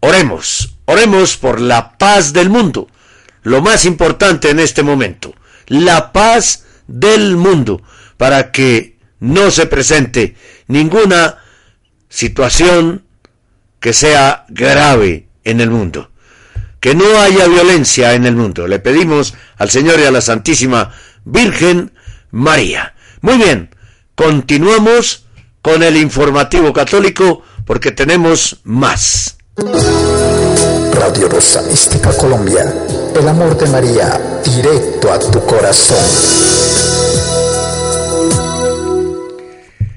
Oremos, 0.00 0.76
oremos 0.84 1.36
por 1.36 1.60
la 1.60 1.96
paz 1.98 2.32
del 2.32 2.50
mundo. 2.50 2.88
Lo 3.42 3.62
más 3.62 3.84
importante 3.84 4.50
en 4.50 4.60
este 4.60 4.82
momento, 4.82 5.34
la 5.66 6.12
paz 6.12 6.64
del 6.86 7.36
mundo, 7.36 7.82
para 8.16 8.52
que 8.52 8.98
no 9.20 9.50
se 9.50 9.66
presente 9.66 10.36
ninguna 10.66 11.38
situación 12.08 13.04
que 13.80 13.92
sea 13.92 14.44
grave 14.48 15.28
en 15.44 15.60
el 15.60 15.70
mundo. 15.70 16.10
Que 16.80 16.94
no 16.94 17.20
haya 17.20 17.48
violencia 17.48 18.14
en 18.14 18.24
el 18.26 18.36
mundo. 18.36 18.68
Le 18.68 18.78
pedimos 18.78 19.34
al 19.56 19.70
Señor 19.70 19.98
y 19.98 20.04
a 20.04 20.10
la 20.10 20.20
Santísima 20.20 20.92
Virgen 21.24 21.92
María. 22.30 22.94
Muy 23.20 23.36
bien, 23.36 23.74
continuamos 24.14 25.26
con 25.60 25.82
el 25.82 25.96
informativo 25.96 26.72
católico 26.72 27.42
porque 27.64 27.90
tenemos 27.90 28.60
más. 28.62 29.37
Radio 29.58 31.28
Rosa 31.28 31.62
Mística 31.62 32.16
Colombia, 32.16 32.72
el 33.16 33.28
amor 33.28 33.58
de 33.58 33.66
María, 33.66 34.40
directo 34.44 35.12
a 35.12 35.18
tu 35.18 35.44
corazón. 35.44 35.98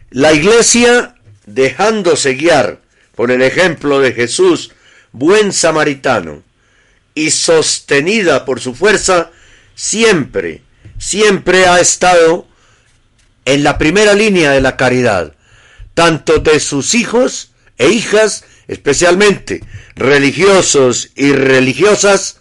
La 0.09 0.33
iglesia, 0.33 1.13
dejándose 1.45 2.33
guiar 2.33 2.79
por 3.15 3.29
el 3.29 3.43
ejemplo 3.43 3.99
de 3.99 4.13
Jesús, 4.13 4.71
buen 5.11 5.53
samaritano, 5.53 6.41
y 7.13 7.29
sostenida 7.29 8.45
por 8.45 8.61
su 8.61 8.73
fuerza, 8.73 9.29
siempre, 9.75 10.63
siempre 10.97 11.67
ha 11.67 11.79
estado 11.79 12.47
en 13.45 13.63
la 13.63 13.77
primera 13.77 14.15
línea 14.15 14.49
de 14.53 14.61
la 14.61 14.75
caridad, 14.75 15.33
tanto 15.93 16.39
de 16.39 16.59
sus 16.59 16.95
hijos 16.95 17.51
e 17.77 17.89
hijas, 17.89 18.45
especialmente 18.71 19.61
religiosos 19.95 21.09
y 21.15 21.33
religiosas, 21.33 22.39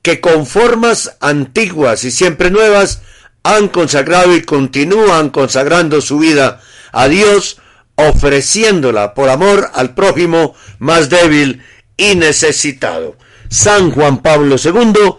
que 0.00 0.20
con 0.20 0.46
formas 0.46 1.16
antiguas 1.20 2.04
y 2.04 2.12
siempre 2.12 2.52
nuevas 2.52 3.02
han 3.42 3.68
consagrado 3.68 4.36
y 4.36 4.42
continúan 4.42 5.30
consagrando 5.30 6.00
su 6.00 6.18
vida 6.18 6.60
a 6.92 7.08
Dios, 7.08 7.58
ofreciéndola 7.96 9.14
por 9.14 9.28
amor 9.28 9.70
al 9.74 9.94
prójimo 9.94 10.54
más 10.78 11.10
débil 11.10 11.62
y 11.96 12.14
necesitado. 12.14 13.16
San 13.48 13.90
Juan 13.90 14.22
Pablo 14.22 14.54
II, 14.62 15.16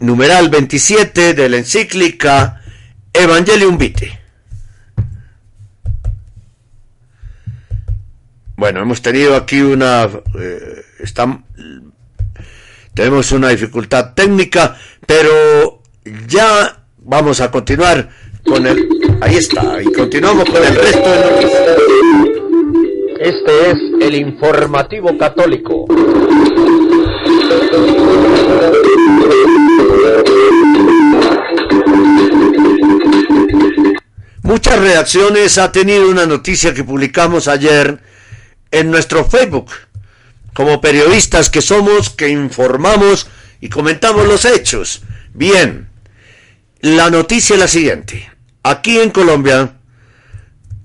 numeral 0.00 0.48
27 0.48 1.34
de 1.34 1.48
la 1.50 1.58
encíclica 1.58 2.62
Evangelium 3.12 3.76
Vitae. 3.76 4.23
Bueno, 8.64 8.80
hemos 8.80 9.02
tenido 9.02 9.36
aquí 9.36 9.60
una... 9.60 10.08
Eh, 10.40 10.84
tenemos 12.94 13.30
una 13.32 13.50
dificultad 13.50 14.14
técnica, 14.14 14.78
pero 15.06 15.82
ya 16.26 16.74
vamos 16.96 17.42
a 17.42 17.50
continuar 17.50 18.08
con 18.42 18.66
el... 18.66 18.88
Ahí 19.20 19.36
está, 19.36 19.82
y 19.82 19.92
continuamos 19.92 20.48
con 20.48 20.64
el 20.64 20.76
resto 20.76 21.10
de 21.10 21.30
noticias. 21.30 21.78
Este 23.20 23.70
es 23.70 23.78
el 24.00 24.14
informativo 24.14 25.18
católico. 25.18 25.84
Muchas 34.42 34.80
reacciones 34.80 35.58
ha 35.58 35.70
tenido 35.70 36.08
una 36.08 36.24
noticia 36.24 36.72
que 36.72 36.82
publicamos 36.82 37.46
ayer 37.46 38.13
en 38.74 38.90
nuestro 38.90 39.24
Facebook. 39.24 39.70
Como 40.52 40.80
periodistas 40.80 41.50
que 41.50 41.62
somos, 41.62 42.10
que 42.10 42.28
informamos 42.28 43.28
y 43.60 43.68
comentamos 43.68 44.26
los 44.26 44.44
hechos. 44.44 45.02
Bien, 45.32 45.88
la 46.80 47.10
noticia 47.10 47.54
es 47.54 47.60
la 47.60 47.68
siguiente. 47.68 48.30
Aquí 48.62 48.98
en 48.98 49.10
Colombia 49.10 49.74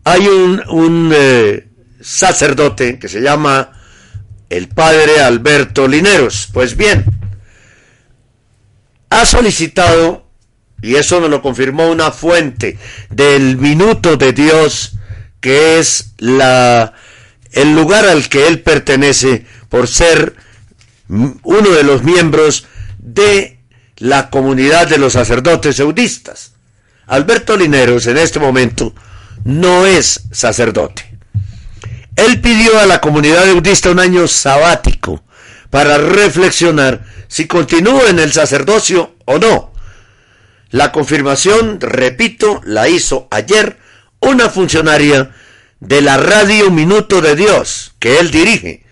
hay 0.03 0.27
un, 0.27 0.61
un 0.69 1.11
eh, 1.13 1.67
sacerdote 2.01 2.99
que 2.99 3.07
se 3.07 3.21
llama 3.21 3.73
el 4.49 4.67
padre 4.67 5.21
Alberto 5.21 5.87
Lineros. 5.87 6.49
Pues 6.51 6.75
bien, 6.75 7.05
ha 9.09 9.25
solicitado, 9.25 10.27
y 10.81 10.95
eso 10.95 11.19
nos 11.19 11.29
lo 11.29 11.41
confirmó 11.41 11.89
una 11.89 12.11
fuente 12.11 12.77
del 13.09 13.57
minuto 13.57 14.17
de 14.17 14.33
Dios, 14.33 14.93
que 15.41 15.79
es 15.79 16.13
la, 16.17 16.93
el 17.51 17.75
lugar 17.75 18.05
al 18.05 18.29
que 18.29 18.47
él 18.47 18.61
pertenece 18.61 19.45
por 19.69 19.87
ser 19.87 20.35
uno 21.07 21.69
de 21.71 21.83
los 21.83 22.03
miembros 22.03 22.67
de 22.99 23.59
la 23.97 24.29
comunidad 24.29 24.87
de 24.87 24.97
los 24.97 25.13
sacerdotes 25.13 25.79
eudistas. 25.79 26.53
Alberto 27.07 27.57
Lineros 27.57 28.05
en 28.07 28.17
este 28.17 28.39
momento 28.39 28.93
no 29.43 29.85
es 29.85 30.23
sacerdote. 30.31 31.17
Él 32.15 32.41
pidió 32.41 32.79
a 32.79 32.85
la 32.85 33.01
comunidad 33.01 33.47
eudista 33.47 33.89
un 33.89 33.99
año 33.99 34.27
sabático 34.27 35.23
para 35.69 35.97
reflexionar 35.97 37.05
si 37.27 37.47
continúa 37.47 38.09
en 38.09 38.19
el 38.19 38.31
sacerdocio 38.31 39.15
o 39.25 39.39
no. 39.39 39.71
La 40.69 40.91
confirmación, 40.91 41.79
repito, 41.81 42.61
la 42.63 42.89
hizo 42.89 43.27
ayer 43.31 43.77
una 44.19 44.49
funcionaria 44.49 45.31
de 45.79 46.01
la 46.01 46.17
radio 46.17 46.71
Minuto 46.71 47.21
de 47.21 47.35
Dios 47.35 47.93
que 47.99 48.19
él 48.19 48.31
dirige. 48.31 48.83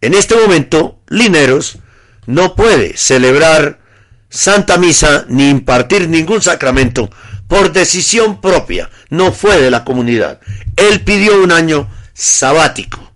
en 0.00 0.14
este 0.14 0.34
momento 0.34 1.00
Lineros 1.08 1.78
no 2.26 2.54
puede 2.54 2.96
celebrar 2.96 3.80
Santa 4.28 4.76
Misa 4.76 5.24
ni 5.28 5.48
impartir 5.48 6.08
ningún 6.08 6.40
sacramento 6.42 7.10
por 7.48 7.72
decisión 7.72 8.40
propia, 8.40 8.90
no 9.10 9.30
fue 9.30 9.60
de 9.60 9.70
la 9.70 9.84
comunidad. 9.84 10.40
Él 10.76 11.02
pidió 11.02 11.42
un 11.42 11.52
año 11.52 11.90
sabático, 12.14 13.12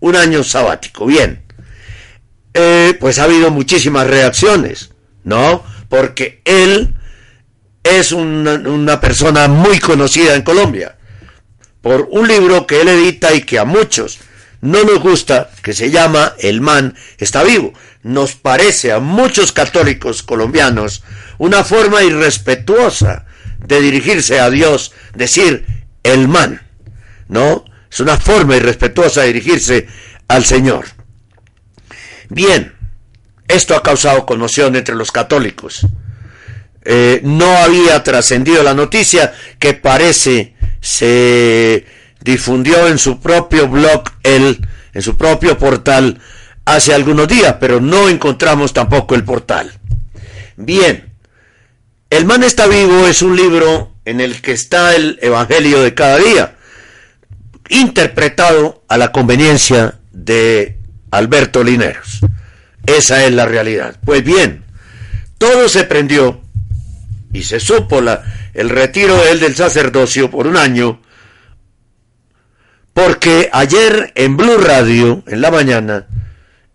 un 0.00 0.16
año 0.16 0.42
sabático, 0.42 1.04
bien. 1.04 1.44
Eh, 2.54 2.96
pues 2.98 3.18
ha 3.18 3.24
habido 3.24 3.50
muchísimas 3.50 4.06
reacciones, 4.06 4.92
¿no? 5.24 5.62
Porque 5.90 6.40
él 6.46 6.94
es 7.82 8.12
una, 8.12 8.54
una 8.54 8.98
persona 8.98 9.46
muy 9.46 9.78
conocida 9.78 10.34
en 10.34 10.42
Colombia 10.42 10.95
por 11.86 12.08
un 12.10 12.26
libro 12.26 12.66
que 12.66 12.80
él 12.80 12.88
edita 12.88 13.32
y 13.32 13.42
que 13.42 13.60
a 13.60 13.64
muchos 13.64 14.18
no 14.60 14.82
nos 14.82 14.98
gusta, 14.98 15.50
que 15.62 15.72
se 15.72 15.92
llama 15.92 16.34
El 16.40 16.60
man 16.60 16.96
está 17.16 17.44
vivo. 17.44 17.72
Nos 18.02 18.34
parece 18.34 18.90
a 18.90 18.98
muchos 18.98 19.52
católicos 19.52 20.24
colombianos 20.24 21.04
una 21.38 21.62
forma 21.62 22.02
irrespetuosa 22.02 23.26
de 23.64 23.80
dirigirse 23.80 24.40
a 24.40 24.50
Dios, 24.50 24.94
decir 25.14 25.64
el 26.02 26.26
man, 26.26 26.60
¿no? 27.28 27.64
Es 27.88 28.00
una 28.00 28.16
forma 28.16 28.56
irrespetuosa 28.56 29.20
de 29.20 29.28
dirigirse 29.28 29.86
al 30.26 30.44
Señor. 30.44 30.86
Bien, 32.28 32.74
esto 33.46 33.76
ha 33.76 33.82
causado 33.84 34.26
conmoción 34.26 34.74
entre 34.74 34.96
los 34.96 35.12
católicos. 35.12 35.86
Eh, 36.84 37.20
no 37.22 37.46
había 37.58 38.02
trascendido 38.02 38.64
la 38.64 38.74
noticia 38.74 39.32
que 39.60 39.74
parece 39.74 40.55
se 40.86 41.84
difundió 42.20 42.86
en 42.86 42.98
su 42.98 43.18
propio 43.20 43.66
blog, 43.66 44.04
él, 44.22 44.64
en 44.94 45.02
su 45.02 45.16
propio 45.16 45.58
portal, 45.58 46.20
hace 46.64 46.94
algunos 46.94 47.26
días, 47.26 47.56
pero 47.58 47.80
no 47.80 48.08
encontramos 48.08 48.72
tampoco 48.72 49.16
el 49.16 49.24
portal. 49.24 49.72
Bien, 50.56 51.12
El 52.08 52.24
man 52.24 52.44
está 52.44 52.68
vivo 52.68 53.08
es 53.08 53.20
un 53.20 53.34
libro 53.34 53.94
en 54.04 54.20
el 54.20 54.40
que 54.40 54.52
está 54.52 54.94
el 54.94 55.18
Evangelio 55.20 55.82
de 55.82 55.92
cada 55.92 56.18
día, 56.18 56.54
interpretado 57.68 58.84
a 58.86 58.96
la 58.96 59.10
conveniencia 59.10 59.98
de 60.12 60.78
Alberto 61.10 61.64
Lineros. 61.64 62.20
Esa 62.86 63.24
es 63.24 63.32
la 63.32 63.46
realidad. 63.46 63.96
Pues 64.04 64.22
bien, 64.22 64.64
todo 65.36 65.68
se 65.68 65.82
prendió 65.82 66.40
y 67.32 67.42
se 67.42 67.58
supo 67.58 68.00
la, 68.00 68.22
el 68.56 68.70
retiro 68.70 69.14
de 69.16 69.32
él 69.32 69.40
del 69.40 69.54
sacerdocio 69.54 70.30
por 70.30 70.46
un 70.46 70.56
año, 70.56 71.02
porque 72.94 73.50
ayer 73.52 74.12
en 74.14 74.38
Blue 74.38 74.56
Radio, 74.56 75.22
en 75.26 75.42
la 75.42 75.50
mañana, 75.50 76.06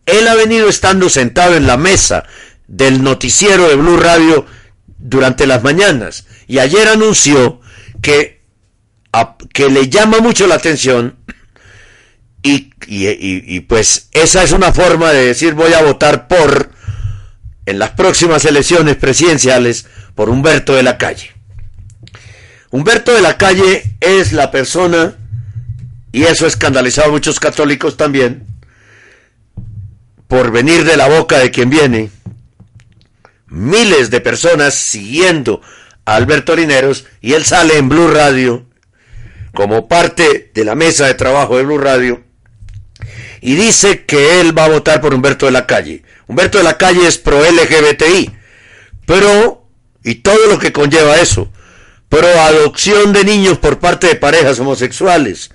él 0.05 0.27
ha 0.27 0.35
venido 0.35 0.69
estando 0.69 1.09
sentado 1.09 1.55
en 1.55 1.65
la 1.65 1.77
mesa 1.77 2.23
del 2.67 3.03
noticiero 3.03 3.67
de 3.67 3.75
Blue 3.75 3.97
Radio 3.97 4.45
durante 4.99 5.47
las 5.47 5.63
mañanas 5.63 6.27
y 6.45 6.59
ayer 6.59 6.87
anunció 6.87 7.61
que, 8.03 8.41
que 9.51 9.69
le 9.69 9.89
llama 9.89 10.19
mucho 10.19 10.45
la 10.45 10.55
atención 10.55 11.17
y, 12.43 12.71
y, 12.85 13.07
y, 13.07 13.43
y, 13.55 13.59
pues 13.61 14.09
esa 14.11 14.43
es 14.43 14.51
una 14.51 14.71
forma 14.71 15.11
de 15.11 15.27
decir 15.27 15.55
voy 15.55 15.73
a 15.73 15.83
votar 15.83 16.27
por 16.27 16.71
en 17.65 17.79
las 17.79 17.91
próximas 17.91 18.45
elecciones 18.45 18.97
presidenciales 18.97 19.87
por 20.13 20.29
Humberto 20.29 20.75
de 20.75 20.83
la 20.83 20.97
Calle. 20.97 21.40
Humberto 22.71 23.13
de 23.13 23.21
la 23.21 23.37
Calle 23.37 23.83
es 23.99 24.31
la 24.31 24.49
persona, 24.49 25.17
y 26.13 26.23
eso 26.23 26.45
ha 26.45 26.47
escandalizado 26.47 27.09
a 27.09 27.11
muchos 27.11 27.39
católicos 27.39 27.97
también, 27.97 28.47
por 30.27 30.51
venir 30.51 30.85
de 30.85 30.95
la 30.95 31.09
boca 31.09 31.39
de 31.39 31.51
quien 31.51 31.69
viene, 31.69 32.09
miles 33.47 34.09
de 34.09 34.21
personas 34.21 34.73
siguiendo 34.73 35.61
a 36.05 36.15
Alberto 36.15 36.55
Lineros 36.55 37.05
y 37.19 37.33
él 37.33 37.43
sale 37.43 37.77
en 37.77 37.89
Blue 37.89 38.07
Radio 38.07 38.65
como 39.53 39.89
parte 39.89 40.51
de 40.53 40.63
la 40.63 40.73
mesa 40.73 41.05
de 41.05 41.15
trabajo 41.15 41.57
de 41.57 41.63
Blue 41.63 41.77
Radio 41.77 42.23
y 43.41 43.55
dice 43.55 44.05
que 44.05 44.39
él 44.39 44.57
va 44.57 44.65
a 44.65 44.69
votar 44.69 45.01
por 45.01 45.13
Humberto 45.13 45.47
de 45.47 45.51
la 45.51 45.67
Calle. 45.67 46.03
Humberto 46.27 46.59
de 46.59 46.63
la 46.63 46.77
Calle 46.77 47.05
es 47.05 47.17
pro 47.17 47.41
LGBTI, 47.43 48.31
pero, 49.05 49.67
y 50.03 50.15
todo 50.15 50.47
lo 50.47 50.57
que 50.57 50.71
conlleva 50.71 51.17
eso, 51.17 51.51
pro 52.11 52.27
adopción 52.41 53.13
de 53.13 53.23
niños 53.23 53.57
por 53.59 53.79
parte 53.79 54.07
de 54.07 54.15
parejas 54.15 54.59
homosexuales, 54.59 55.49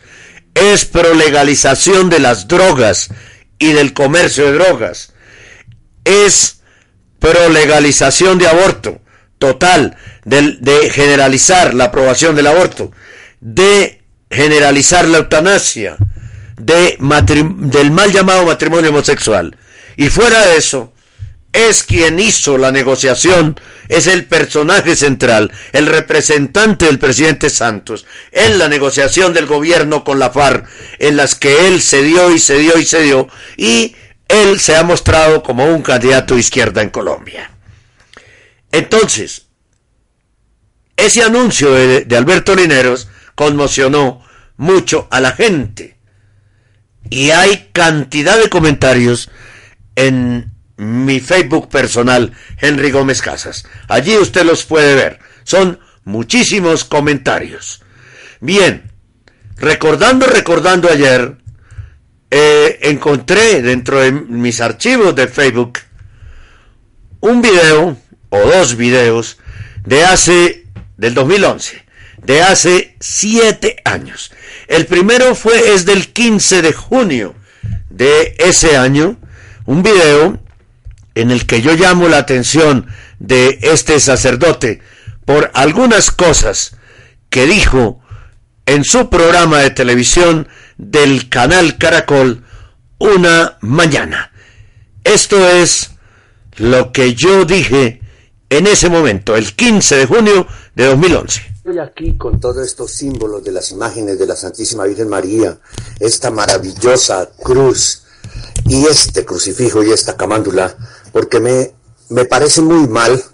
es 0.55 0.87
pro 0.87 1.13
legalización 1.13 2.09
de 2.09 2.19
las 2.19 2.49
drogas 2.49 3.11
y 3.59 3.73
del 3.73 3.93
comercio 3.93 4.47
de 4.47 4.53
drogas, 4.55 5.13
es 6.05 6.63
pro 7.19 7.51
legalización 7.51 8.39
de 8.39 8.49
aborto 8.49 9.03
total, 9.39 9.99
de, 10.25 10.57
de 10.61 10.89
generalizar 10.89 11.75
la 11.75 11.85
aprobación 11.85 12.35
del 12.35 12.47
aborto, 12.47 12.91
de 13.41 14.03
generalizar 14.31 15.07
la 15.07 15.19
eutanasia, 15.19 15.99
de 16.57 16.97
del 16.99 17.91
mal 17.91 18.13
llamado 18.13 18.47
matrimonio 18.47 18.89
homosexual. 18.89 19.59
Y 19.99 20.09
fuera 20.09 20.47
de 20.47 20.57
eso, 20.57 20.95
es 21.57 21.85
quien 21.85 22.21
hizo 22.21 22.59
la 22.59 22.71
negociación, 22.71 23.59
es 23.89 24.07
el 24.07 24.27
personaje 24.27 24.95
central, 24.95 25.51
el 25.73 25.87
representante 25.87 26.85
del 26.85 26.99
presidente 26.99 27.49
Santos 27.49 28.05
en 28.31 28.59
la 28.59 28.69
negociación 28.69 29.33
del 29.33 29.47
gobierno 29.47 30.05
con 30.05 30.19
la 30.19 30.31
FARC, 30.31 30.69
en 30.99 31.17
las 31.17 31.35
que 31.35 31.67
él 31.67 31.81
cedió 31.81 32.31
y 32.31 32.39
cedió 32.39 32.79
y 32.79 32.85
cedió, 32.85 33.29
y 33.57 33.97
él 34.29 34.61
se 34.61 34.77
ha 34.77 34.83
mostrado 34.83 35.43
como 35.43 35.65
un 35.65 35.83
candidato 35.83 36.35
de 36.35 36.41
izquierda 36.41 36.83
en 36.83 36.91
Colombia. 36.91 37.51
Entonces, 38.71 39.47
ese 40.97 41.23
anuncio 41.23 41.73
de, 41.73 42.05
de 42.05 42.17
Alberto 42.19 42.55
Lineros 42.55 43.09
conmocionó 43.35 44.23
mucho 44.59 45.09
a 45.11 45.21
la 45.21 45.33
gente. 45.33 45.97
Y 47.09 47.31
hay 47.31 47.71
cantidad 47.73 48.39
de 48.39 48.51
comentarios 48.51 49.31
en 49.95 50.56
mi 50.77 51.21
Facebook 51.21 51.69
personal, 51.69 52.33
Henry 52.59 52.91
Gómez 52.91 53.23
Casas. 53.23 53.67
Allí 53.89 54.17
usted 54.17 54.45
los 54.45 54.65
puede 54.65 54.95
ver. 54.95 55.19
Son 55.45 55.79
muchísimos 56.05 56.85
comentarios. 56.85 57.83
Bien, 58.41 58.91
recordando, 59.57 60.27
recordando 60.27 60.91
ayer, 60.91 61.37
eh, 62.31 62.79
encontré 62.83 63.63
dentro 63.63 64.01
de 64.01 64.13
mis 64.13 64.61
archivos 64.61 65.15
de 65.15 65.29
Facebook 65.29 65.79
un 67.21 67.41
video 67.41 67.97
o 68.29 68.39
dos 68.39 68.77
videos 68.77 69.39
de 69.85 70.05
hace, 70.05 70.67
del 70.97 71.15
2011, 71.15 71.85
de 72.23 72.43
hace 72.43 72.97
siete 73.01 73.77
años. 73.85 74.33
El 74.69 74.87
primero 74.87 75.35
fue, 75.35 75.75
es 75.75 75.87
del 75.87 76.13
15 76.13 76.63
de 76.63 76.73
junio 76.73 77.35
de 77.89 78.35
ese 78.39 78.77
año, 78.77 79.17
un 79.65 79.83
video 79.83 80.39
en 81.17 81.31
el 81.31 81.47
que 81.47 81.63
yo 81.63 81.75
llamo 81.75 82.09
la 82.09 82.19
atención 82.19 82.87
de 83.19 83.59
este 83.63 83.99
sacerdote 83.99 84.81
por 85.25 85.51
algunas 85.55 86.11
cosas 86.11 86.77
que 87.31 87.47
dijo 87.47 88.01
en 88.67 88.85
su 88.85 89.09
programa 89.09 89.59
de 89.61 89.71
televisión 89.71 90.47
del 90.77 91.29
canal 91.31 91.79
Caracol 91.79 92.45
una 92.99 93.57
mañana. 93.63 94.31
Esto 95.03 95.49
es 95.49 95.91
lo 96.59 96.93
que 96.93 97.15
yo 97.15 97.47
dije 97.47 98.01
en 98.51 98.67
ese 98.67 98.91
momento, 98.91 99.37
el 99.37 99.57
15 99.57 99.97
de 99.97 100.07
junio 100.07 100.47
de 100.75 100.85
2011. 100.85 101.41
Estoy 101.57 101.79
aquí 101.79 102.17
con 102.17 102.39
todos 102.39 102.59
estos 102.59 102.93
símbolos 102.93 103.43
de 103.43 103.53
las 103.53 103.71
imágenes 103.73 104.19
de 104.19 104.27
la 104.27 104.37
Santísima 104.37 104.85
Virgen 104.85 105.09
María, 105.09 105.59
esta 105.99 106.31
maravillosa 106.31 107.31
cruz 107.43 108.03
y 108.69 108.85
este 108.87 109.25
crucifijo 109.25 109.83
y 109.83 109.91
esta 109.91 110.17
camándula, 110.17 110.77
porque 111.17 111.41
me, 111.41 111.73
me 112.11 112.27
parece 112.27 112.61
muy 112.61 112.87
mal 112.89 113.25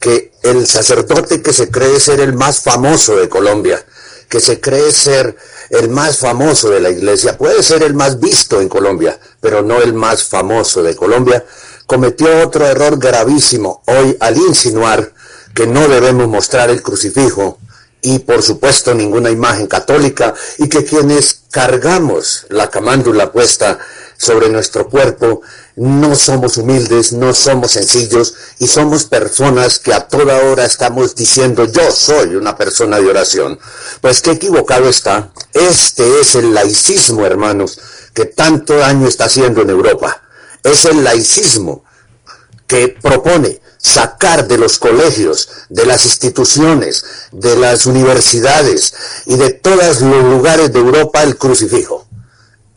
que 0.00 0.32
el 0.42 0.66
sacerdote 0.66 1.40
que 1.40 1.52
se 1.52 1.70
cree 1.70 2.00
ser 2.00 2.18
el 2.18 2.32
más 2.32 2.62
famoso 2.62 3.14
de 3.14 3.28
Colombia, 3.28 3.80
que 4.28 4.40
se 4.40 4.60
cree 4.60 4.90
ser 4.90 5.36
el 5.70 5.88
más 5.88 6.18
famoso 6.18 6.68
de 6.68 6.80
la 6.80 6.90
iglesia, 6.90 7.38
puede 7.38 7.62
ser 7.62 7.84
el 7.84 7.94
más 7.94 8.18
visto 8.18 8.60
en 8.60 8.68
Colombia, 8.68 9.20
pero 9.40 9.62
no 9.62 9.80
el 9.80 9.94
más 9.94 10.24
famoso 10.24 10.82
de 10.82 10.96
Colombia, 10.96 11.44
cometió 11.86 12.44
otro 12.44 12.66
error 12.66 12.98
gravísimo 12.98 13.84
hoy 13.86 14.16
al 14.18 14.36
insinuar 14.36 15.12
que 15.54 15.68
no 15.68 15.86
debemos 15.86 16.26
mostrar 16.26 16.70
el 16.70 16.82
crucifijo 16.82 17.60
y 18.02 18.18
por 18.18 18.42
supuesto 18.42 18.94
ninguna 18.94 19.30
imagen 19.30 19.68
católica 19.68 20.34
y 20.58 20.68
que 20.68 20.84
quienes 20.84 21.42
cargamos 21.52 22.46
la 22.48 22.68
camándula 22.68 23.30
puesta 23.30 23.78
sobre 24.16 24.48
nuestro 24.48 24.88
cuerpo 24.88 25.42
no 25.78 26.14
somos 26.14 26.56
humildes, 26.56 27.12
no 27.12 27.32
somos 27.32 27.72
sencillos 27.72 28.34
y 28.58 28.66
somos 28.66 29.04
personas 29.04 29.78
que 29.78 29.94
a 29.94 30.08
toda 30.08 30.44
hora 30.44 30.64
estamos 30.64 31.14
diciendo 31.14 31.64
yo 31.64 31.90
soy 31.90 32.34
una 32.34 32.56
persona 32.56 32.98
de 32.98 33.08
oración. 33.08 33.58
Pues 34.00 34.20
qué 34.20 34.32
equivocado 34.32 34.88
está. 34.88 35.32
Este 35.52 36.20
es 36.20 36.34
el 36.34 36.52
laicismo, 36.52 37.24
hermanos 37.24 37.78
que 38.18 38.24
tanto 38.24 38.76
daño 38.76 39.06
está 39.06 39.26
haciendo 39.26 39.62
en 39.62 39.70
Europa. 39.70 40.22
Es 40.64 40.84
el 40.86 41.04
laicismo 41.04 41.84
que 42.66 42.88
propone 43.00 43.60
sacar 43.76 44.48
de 44.48 44.58
los 44.58 44.78
colegios, 44.78 45.48
de 45.68 45.86
las 45.86 46.04
instituciones, 46.04 47.04
de 47.30 47.54
las 47.54 47.86
universidades 47.86 48.92
y 49.26 49.36
de 49.36 49.50
todos 49.50 50.00
los 50.00 50.22
lugares 50.24 50.72
de 50.72 50.80
Europa 50.80 51.22
el 51.22 51.38
crucifijo. 51.38 52.07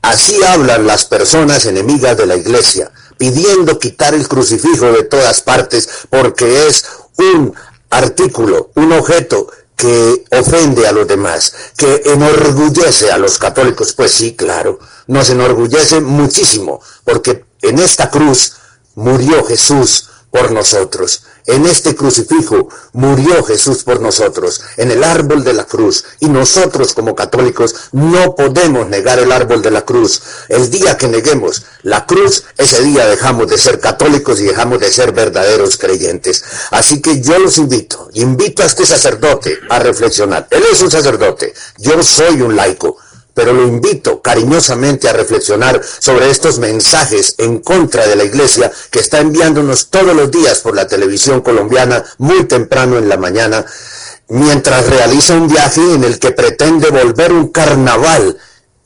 Así 0.01 0.43
hablan 0.43 0.87
las 0.87 1.05
personas 1.05 1.65
enemigas 1.65 2.17
de 2.17 2.25
la 2.25 2.35
iglesia, 2.35 2.91
pidiendo 3.17 3.77
quitar 3.77 4.13
el 4.15 4.27
crucifijo 4.27 4.91
de 4.91 5.03
todas 5.03 5.41
partes 5.41 5.87
porque 6.09 6.67
es 6.67 6.85
un 7.17 7.53
artículo, 7.89 8.71
un 8.75 8.93
objeto 8.93 9.47
que 9.75 10.25
ofende 10.31 10.87
a 10.87 10.91
los 10.91 11.07
demás, 11.07 11.53
que 11.75 12.03
enorgullece 12.05 13.11
a 13.11 13.17
los 13.17 13.37
católicos. 13.37 13.93
Pues 13.93 14.11
sí, 14.11 14.35
claro, 14.35 14.79
nos 15.07 15.29
enorgullece 15.29 16.01
muchísimo, 16.01 16.81
porque 17.03 17.45
en 17.61 17.79
esta 17.79 18.09
cruz 18.09 18.53
murió 18.95 19.43
Jesús 19.43 20.09
por 20.31 20.51
nosotros. 20.51 21.23
En 21.51 21.65
este 21.65 21.95
crucifijo 21.95 22.69
murió 22.93 23.43
Jesús 23.43 23.83
por 23.83 23.99
nosotros, 23.99 24.61
en 24.77 24.89
el 24.89 25.03
árbol 25.03 25.43
de 25.43 25.51
la 25.51 25.65
cruz. 25.65 26.05
Y 26.21 26.29
nosotros 26.29 26.93
como 26.93 27.13
católicos 27.13 27.75
no 27.91 28.35
podemos 28.35 28.87
negar 28.87 29.19
el 29.19 29.33
árbol 29.33 29.61
de 29.61 29.69
la 29.69 29.81
cruz. 29.81 30.21
El 30.47 30.71
día 30.71 30.97
que 30.97 31.09
neguemos 31.09 31.63
la 31.83 32.05
cruz, 32.05 32.45
ese 32.57 32.81
día 32.83 33.05
dejamos 33.05 33.47
de 33.47 33.57
ser 33.57 33.81
católicos 33.81 34.39
y 34.39 34.45
dejamos 34.45 34.79
de 34.79 34.93
ser 34.93 35.11
verdaderos 35.11 35.75
creyentes. 35.75 36.41
Así 36.71 37.01
que 37.01 37.19
yo 37.19 37.37
los 37.37 37.57
invito, 37.57 38.09
invito 38.13 38.63
a 38.63 38.67
este 38.67 38.85
sacerdote 38.85 39.59
a 39.69 39.79
reflexionar. 39.79 40.47
Él 40.51 40.63
es 40.71 40.81
un 40.81 40.89
sacerdote, 40.89 41.53
yo 41.77 42.01
soy 42.01 42.41
un 42.41 42.55
laico 42.55 42.95
pero 43.33 43.53
lo 43.53 43.63
invito 43.67 44.21
cariñosamente 44.21 45.07
a 45.09 45.13
reflexionar 45.13 45.81
sobre 45.99 46.29
estos 46.29 46.59
mensajes 46.59 47.35
en 47.37 47.59
contra 47.59 48.05
de 48.07 48.15
la 48.15 48.23
Iglesia 48.23 48.71
que 48.89 48.99
está 48.99 49.19
enviándonos 49.19 49.89
todos 49.89 50.15
los 50.15 50.29
días 50.31 50.59
por 50.59 50.75
la 50.75 50.87
televisión 50.87 51.41
colombiana 51.41 52.03
muy 52.17 52.43
temprano 52.45 52.97
en 52.97 53.09
la 53.09 53.17
mañana, 53.17 53.65
mientras 54.27 54.87
realiza 54.87 55.35
un 55.35 55.47
viaje 55.47 55.81
en 55.93 56.03
el 56.03 56.19
que 56.19 56.31
pretende 56.31 56.89
volver 56.89 57.31
un 57.31 57.49
carnaval 57.49 58.37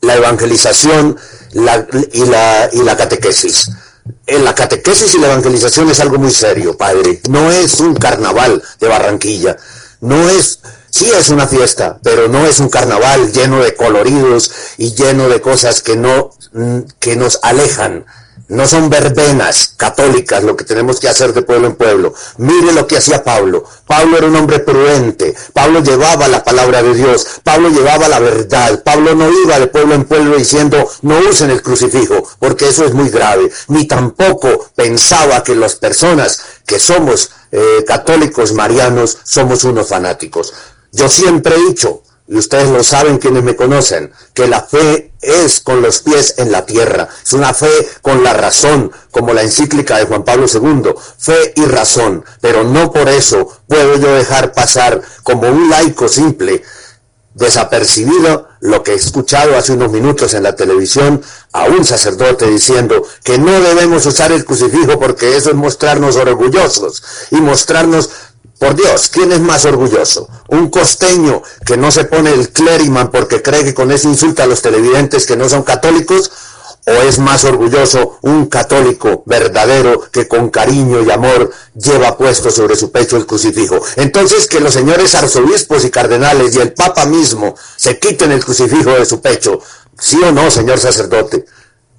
la 0.01 0.15
evangelización 0.15 1.17
y, 1.51 1.59
la, 2.25 2.69
y 2.71 2.83
la 2.83 2.97
catequesis. 2.97 3.71
En 4.27 4.43
la 4.43 4.53
catequesis 4.53 5.13
y 5.15 5.19
la 5.19 5.27
evangelización 5.27 5.89
es 5.89 5.99
algo 5.99 6.17
muy 6.17 6.31
serio, 6.31 6.77
padre. 6.77 7.21
No 7.29 7.51
es 7.51 7.79
un 7.79 7.95
carnaval 7.95 8.61
de 8.79 8.87
Barranquilla. 8.87 9.57
No 10.01 10.29
es 10.29 10.59
Sí 10.95 11.11
es 11.11 11.27
una 11.27 11.45
fiesta, 11.45 11.99
pero 12.03 12.29
no 12.29 12.45
es 12.45 12.61
un 12.61 12.69
carnaval 12.69 13.33
lleno 13.33 13.61
de 13.61 13.75
coloridos 13.75 14.49
y 14.77 14.93
lleno 14.93 15.27
de 15.27 15.41
cosas 15.41 15.81
que 15.81 15.97
no 15.97 16.31
mm, 16.53 16.79
que 16.99 17.17
nos 17.17 17.37
alejan. 17.43 18.05
No 18.47 18.65
son 18.65 18.89
verbenas 18.89 19.73
católicas 19.75 20.41
lo 20.43 20.55
que 20.55 20.63
tenemos 20.63 21.01
que 21.01 21.09
hacer 21.09 21.33
de 21.33 21.41
pueblo 21.41 21.67
en 21.67 21.75
pueblo. 21.75 22.13
Mire 22.37 22.71
lo 22.71 22.87
que 22.87 22.95
hacía 22.95 23.25
Pablo. 23.25 23.65
Pablo 23.85 24.17
era 24.17 24.27
un 24.27 24.37
hombre 24.37 24.59
prudente. 24.59 25.35
Pablo 25.51 25.81
llevaba 25.83 26.29
la 26.29 26.45
palabra 26.45 26.81
de 26.81 26.93
Dios. 26.93 27.27
Pablo 27.43 27.67
llevaba 27.67 28.07
la 28.07 28.19
verdad. 28.19 28.81
Pablo 28.81 29.15
no 29.15 29.29
iba 29.43 29.59
de 29.59 29.67
pueblo 29.67 29.95
en 29.95 30.05
pueblo 30.05 30.37
diciendo 30.37 30.89
no 31.01 31.19
usen 31.29 31.51
el 31.51 31.61
crucifijo, 31.61 32.23
porque 32.39 32.69
eso 32.69 32.85
es 32.85 32.93
muy 32.93 33.09
grave. 33.09 33.51
Ni 33.67 33.85
tampoco 33.85 34.69
pensaba 34.75 35.43
que 35.43 35.55
las 35.55 35.75
personas 35.75 36.39
que 36.65 36.79
somos 36.79 37.31
eh, 37.51 37.83
católicos 37.85 38.53
marianos 38.53 39.17
somos 39.23 39.65
unos 39.65 39.89
fanáticos. 39.89 40.53
Yo 40.95 41.09
siempre 41.09 41.55
he 41.55 41.59
dicho, 41.59 42.03
y 42.25 42.37
ustedes 42.37 42.69
lo 42.69 42.81
saben 42.81 43.17
quienes 43.17 43.43
me 43.43 43.57
conocen, 43.57 44.13
que 44.33 44.47
la 44.47 44.61
fe 44.61 45.11
es 45.21 45.59
con 45.59 45.81
los 45.81 45.99
pies 45.99 46.35
en 46.37 46.53
la 46.53 46.65
tierra, 46.65 47.09
es 47.21 47.33
una 47.33 47.53
fe 47.53 47.69
con 48.01 48.23
la 48.23 48.31
razón, 48.31 48.93
como 49.11 49.33
la 49.33 49.41
encíclica 49.41 49.97
de 49.97 50.05
Juan 50.05 50.23
Pablo 50.23 50.45
II, 50.47 50.93
fe 51.17 51.51
y 51.57 51.65
razón, 51.65 52.23
pero 52.39 52.63
no 52.63 52.93
por 52.93 53.09
eso 53.09 53.45
puedo 53.67 53.97
yo 53.97 54.13
dejar 54.13 54.53
pasar 54.53 55.01
como 55.23 55.49
un 55.49 55.69
laico 55.69 56.07
simple 56.07 56.63
desapercibido 57.35 58.47
lo 58.61 58.81
que 58.81 58.93
he 58.93 58.95
escuchado 58.95 59.57
hace 59.57 59.73
unos 59.73 59.91
minutos 59.91 60.33
en 60.33 60.43
la 60.43 60.55
televisión 60.55 61.21
a 61.51 61.65
un 61.65 61.83
sacerdote 61.83 62.49
diciendo 62.49 63.05
que 63.23 63.37
no 63.37 63.51
debemos 63.51 64.05
usar 64.05 64.31
el 64.31 64.45
crucifijo 64.45 64.97
porque 64.97 65.35
eso 65.35 65.49
es 65.49 65.55
mostrarnos 65.55 66.15
orgullosos 66.15 67.03
y 67.31 67.35
mostrarnos 67.35 68.09
por 68.59 68.75
Dios, 68.75 69.09
¿quién 69.11 69.31
es 69.31 69.41
más 69.41 69.65
orgulloso? 69.65 70.29
¿Un 70.47 70.69
costeño 70.69 71.41
que 71.65 71.75
no 71.75 71.91
se 71.91 72.05
pone 72.05 72.31
el 72.31 72.49
clériman 72.49 73.11
porque 73.11 73.41
cree 73.41 73.65
que 73.65 73.73
con 73.73 73.91
eso 73.91 74.07
insulta 74.07 74.43
a 74.43 74.47
los 74.47 74.61
televidentes 74.61 75.25
que 75.25 75.35
no 75.35 75.49
son 75.49 75.63
católicos? 75.63 76.31
¿O 76.87 76.91
es 76.91 77.17
más 77.17 77.43
orgulloso 77.43 78.19
un 78.21 78.45
católico 78.45 79.23
verdadero 79.25 80.09
que 80.11 80.27
con 80.27 80.51
cariño 80.51 81.01
y 81.01 81.09
amor 81.09 81.51
lleva 81.73 82.15
puesto 82.15 82.51
sobre 82.51 82.75
su 82.75 82.91
pecho 82.91 83.17
el 83.17 83.25
crucifijo? 83.25 83.81
Entonces 83.95 84.47
que 84.47 84.59
los 84.59 84.73
señores 84.73 85.15
arzobispos 85.15 85.83
y 85.83 85.89
cardenales 85.89 86.55
y 86.55 86.59
el 86.59 86.73
Papa 86.73 87.05
mismo 87.05 87.55
se 87.75 87.97
quiten 87.97 88.31
el 88.31 88.45
crucifijo 88.45 88.91
de 88.91 89.05
su 89.05 89.19
pecho. 89.19 89.59
¿Sí 89.99 90.21
o 90.23 90.31
no, 90.31 90.49
señor 90.51 90.79
sacerdote? 90.79 91.45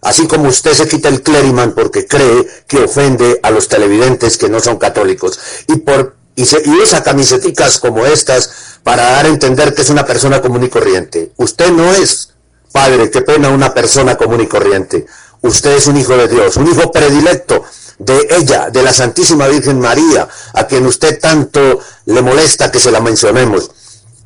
Así 0.03 0.29
como 0.29 0.49
usted 0.49 0.73
se 0.73 0.87
quita 0.87 1.09
el 1.09 1.23
clériman 1.23 1.73
porque 1.73 2.07
cree 2.07 2.47
que 2.69 2.85
ofende 2.85 3.41
a 3.43 3.51
los 3.51 3.69
televidentes 3.69 4.39
que 4.39 4.49
no 4.49 4.61
son 4.61 4.77
católicos. 4.79 5.39
Y 5.67 5.77
por 5.79 6.15
y, 6.37 6.43
usa 6.71 7.03
camisetas 7.03 7.79
como 7.79 8.05
estas 8.07 8.79
para 8.83 9.03
dar 9.03 9.25
a 9.25 9.29
entender 9.29 9.75
que 9.75 9.83
es 9.83 9.91
una 9.91 10.05
persona 10.05 10.41
común 10.41 10.63
y 10.63 10.69
corriente. 10.69 11.33
Usted 11.37 11.71
no 11.73 11.93
es, 11.95 12.35
padre, 12.71 13.11
qué 13.11 13.23
pena, 13.23 13.49
una 13.49 13.75
persona 13.75 14.17
común 14.17 14.43
y 14.43 14.47
corriente. 14.47 15.07
Usted 15.41 15.77
es 15.77 15.87
un 15.87 15.97
hijo 15.97 16.17
de 16.17 16.29
Dios, 16.29 16.57
un 16.57 16.69
hijo 16.71 16.93
predilecto 16.93 17.65
de 17.99 18.29
ella, 18.39 18.71
de 18.71 18.83
la 18.83 18.93
Santísima 18.93 19.49
Virgen 19.49 19.81
María, 19.81 20.29
a 20.53 20.67
quien 20.67 20.85
usted 20.87 21.19
tanto 21.19 21.81
le 22.05 22.23
molesta 22.23 22.71
que 22.71 22.79
se 22.79 22.91
la 22.91 23.01
mencionemos. 23.01 23.71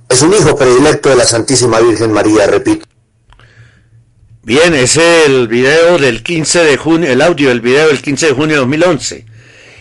Es 0.09 0.23
un 0.23 0.35
hijo 0.35 0.57
predilecto 0.57 1.09
de 1.09 1.17
la 1.17 1.25
Santísima 1.25 1.79
Virgen 1.79 2.13
María, 2.13 2.47
repito. 2.49 2.85
Bien, 4.43 4.75
es 4.75 4.97
el 4.97 5.47
video 5.47 5.99
del 5.99 6.25
15 6.25 6.65
de 6.65 6.77
junio, 6.77 7.11
el 7.11 7.23
audio 7.23 7.51
del 7.51 7.61
video 7.61 7.87
del 7.87 8.03
15 8.03 8.27
de 8.27 8.33
junio 8.33 8.57
de 8.57 8.61
2011. 8.61 9.27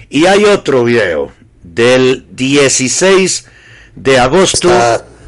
Y 0.09 0.25
hay 0.25 0.45
otro 0.45 0.83
video 0.83 1.38
del 1.79 2.25
16 2.31 3.45
de 3.95 4.19
agosto 4.19 4.69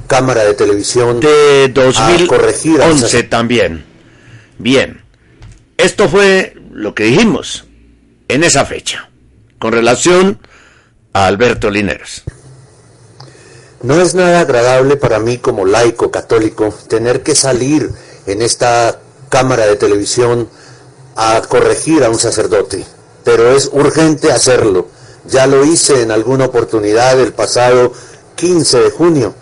cámara 0.08 0.44
de 0.44 0.54
televisión 0.54 1.22
de 1.22 1.70
2011 1.70 3.24
también. 3.24 3.86
Bien, 4.58 5.02
esto 5.78 6.10
fue 6.10 6.54
lo 6.70 6.94
que 6.94 7.06
dijimos 7.06 7.64
en 8.28 8.44
esa 8.44 8.66
fecha 8.66 9.10
con 9.60 9.72
relación 9.72 10.40
a 11.14 11.28
Alberto 11.28 11.70
Lineros. 11.70 12.24
No 13.82 14.02
es 14.02 14.14
nada 14.14 14.42
agradable 14.42 14.98
para 14.98 15.20
mí 15.20 15.38
como 15.38 15.66
laico 15.66 16.12
católico 16.12 16.76
tener 16.90 17.24
que 17.24 17.34
salir 17.34 17.90
en 18.28 18.42
esta 18.42 19.00
cámara 19.30 19.68
de 19.68 19.78
televisión 19.78 20.50
a 21.16 21.42
corregir 21.48 22.04
a 22.04 22.10
un 22.10 22.20
sacerdote, 22.20 22.84
pero 23.24 23.56
es 23.56 23.70
urgente 23.72 24.34
hacerlo 24.34 24.90
ya 25.26 25.48
lo 25.48 25.66
hice 25.66 26.02
en 26.02 26.12
alguna 26.12 26.46
oportunidad 26.46 27.20
el 27.20 27.34
pasado 27.34 27.94
15 28.36 28.80
de 28.80 28.90
junio. 28.92 29.36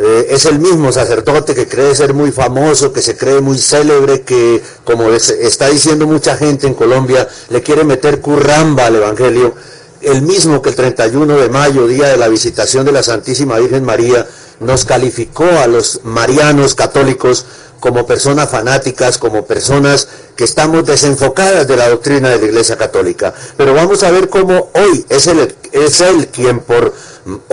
Eh, 0.00 0.28
es 0.30 0.44
el 0.44 0.60
mismo 0.60 0.92
sacerdote 0.92 1.56
que 1.56 1.66
cree 1.66 1.92
ser 1.94 2.14
muy 2.14 2.30
famoso, 2.30 2.92
que 2.92 3.02
se 3.02 3.16
cree 3.16 3.40
muy 3.40 3.58
célebre, 3.58 4.22
que 4.22 4.62
como 4.84 5.10
está 5.10 5.68
diciendo 5.68 6.06
mucha 6.06 6.36
gente 6.36 6.68
en 6.68 6.74
Colombia, 6.74 7.26
le 7.48 7.62
quiere 7.62 7.82
meter 7.82 8.20
curramba 8.20 8.86
al 8.86 8.96
Evangelio. 8.96 9.54
El 10.00 10.22
mismo 10.22 10.62
que 10.62 10.68
el 10.68 10.76
31 10.76 11.36
de 11.38 11.48
mayo, 11.48 11.88
día 11.88 12.06
de 12.08 12.16
la 12.16 12.28
visitación 12.28 12.86
de 12.86 12.92
la 12.92 13.02
Santísima 13.02 13.58
Virgen 13.58 13.84
María, 13.84 14.24
nos 14.60 14.84
calificó 14.84 15.44
a 15.44 15.66
los 15.66 16.00
marianos 16.04 16.74
católicos 16.74 17.46
como 17.80 18.06
personas 18.06 18.48
fanáticas, 18.48 19.18
como 19.18 19.44
personas 19.44 20.08
que 20.36 20.44
estamos 20.44 20.84
desenfocadas 20.84 21.66
de 21.68 21.76
la 21.76 21.88
doctrina 21.88 22.28
de 22.28 22.38
la 22.38 22.46
Iglesia 22.46 22.76
Católica. 22.76 23.32
Pero 23.56 23.74
vamos 23.74 24.02
a 24.02 24.10
ver 24.10 24.28
cómo 24.28 24.70
hoy 24.74 25.04
es 25.08 25.26
él, 25.26 25.54
es 25.72 26.00
él 26.00 26.28
quien 26.28 26.60
por 26.60 26.92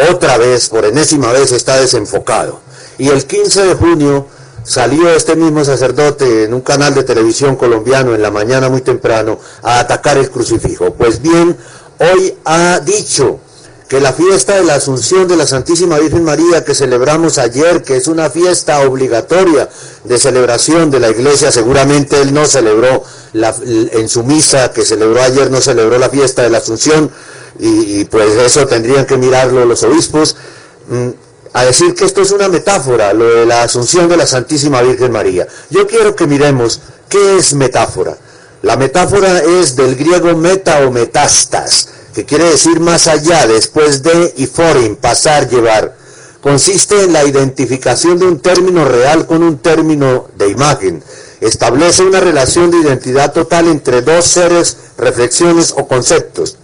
otra 0.10 0.38
vez, 0.38 0.70
por 0.70 0.86
enésima 0.86 1.32
vez, 1.32 1.52
está 1.52 1.78
desenfocado. 1.80 2.60
Y 2.98 3.10
el 3.10 3.26
15 3.26 3.66
de 3.66 3.74
junio 3.76 4.28
salió 4.64 5.10
este 5.10 5.36
mismo 5.36 5.64
sacerdote 5.64 6.46
en 6.46 6.54
un 6.54 6.62
canal 6.62 6.96
de 6.96 7.04
televisión 7.04 7.56
colombiano 7.56 8.16
en 8.16 8.22
la 8.22 8.32
mañana 8.32 8.70
muy 8.70 8.82
temprano 8.82 9.40
a 9.62 9.80
atacar 9.80 10.18
el 10.18 10.32
crucifijo. 10.32 10.94
Pues 10.94 11.22
bien, 11.22 11.56
hoy 12.00 12.36
ha 12.46 12.80
dicho 12.80 13.40
que 13.88 14.00
la 14.00 14.14
fiesta 14.14 14.56
de 14.56 14.64
la 14.64 14.76
Asunción 14.76 15.28
de 15.28 15.36
la 15.36 15.46
Santísima 15.46 16.00
Virgen 16.00 16.24
María 16.24 16.66
que 16.66 16.74
celebramos 16.74 17.38
ayer, 17.38 17.84
que 17.84 17.98
es 17.98 18.08
una 18.08 18.30
fiesta 18.30 18.80
obligatoria 18.82 19.70
de 20.04 20.18
celebración 20.18 20.90
de 20.90 21.00
la 21.00 21.10
iglesia, 21.10 21.52
seguramente 21.52 22.20
él 22.22 22.34
no 22.34 22.46
celebró 22.46 23.04
en 23.34 24.10
su 24.10 24.24
misa 24.24 24.72
que 24.72 24.84
celebró 24.84 25.22
ayer, 25.22 25.52
no 25.52 25.62
celebró 25.62 26.00
la 26.00 26.10
fiesta 26.10 26.42
de 26.42 26.50
la 26.50 26.58
Asunción, 26.60 27.12
y, 27.58 28.04
pues 28.06 28.34
eso 28.34 28.66
tendrían 28.68 29.06
que 29.06 29.18
mirarlo 29.18 29.66
los 29.66 29.84
obispos, 29.84 30.36
mm, 30.90 31.10
a 31.54 31.64
decir 31.64 31.96
que 31.96 32.04
esto 32.04 32.22
es 32.22 32.32
una 32.32 32.50
metáfora, 32.50 33.14
lo 33.14 33.26
de 33.34 33.46
la 33.46 33.64
Asunción 33.64 34.10
de 34.10 34.18
la 34.18 34.28
Santísima 34.28 34.82
Virgen 34.82 35.12
María. 35.12 35.48
Yo 35.70 35.88
quiero 35.88 36.16
que 36.16 36.28
miremos 36.28 36.82
¿Qué 37.10 37.38
es 37.38 37.54
metáfora? 37.54 38.18
La 38.62 38.78
metáfora 38.78 39.40
es 39.40 39.76
del 39.76 39.96
griego 39.96 40.36
meta 40.36 40.86
o 40.86 40.92
metastas, 40.92 41.90
que 42.16 42.26
quiere 42.26 42.46
decir 42.46 42.80
más 42.80 43.08
allá, 43.08 43.46
después 43.46 44.02
de 44.02 44.34
y 44.38 44.48
foreign, 44.48 44.96
pasar, 44.96 45.50
llevar. 45.50 45.96
Consiste 46.42 47.04
en 47.04 47.14
la 47.14 47.26
identificación 47.26 48.18
de 48.18 48.26
un 48.26 48.40
término 48.40 48.86
real 48.86 49.28
con 49.28 49.44
un 49.44 49.58
término 49.58 50.30
de 50.38 50.48
imagen. 50.50 51.04
Establece 51.42 52.04
una 52.04 52.22
relación 52.22 52.72
de 52.72 52.78
identidad 52.78 53.34
total 53.34 53.68
entre 53.68 54.02
dos 54.02 54.26
seres, 54.26 54.78
reflexiones 54.98 55.74
o 55.76 55.88
conceptos 55.88 56.58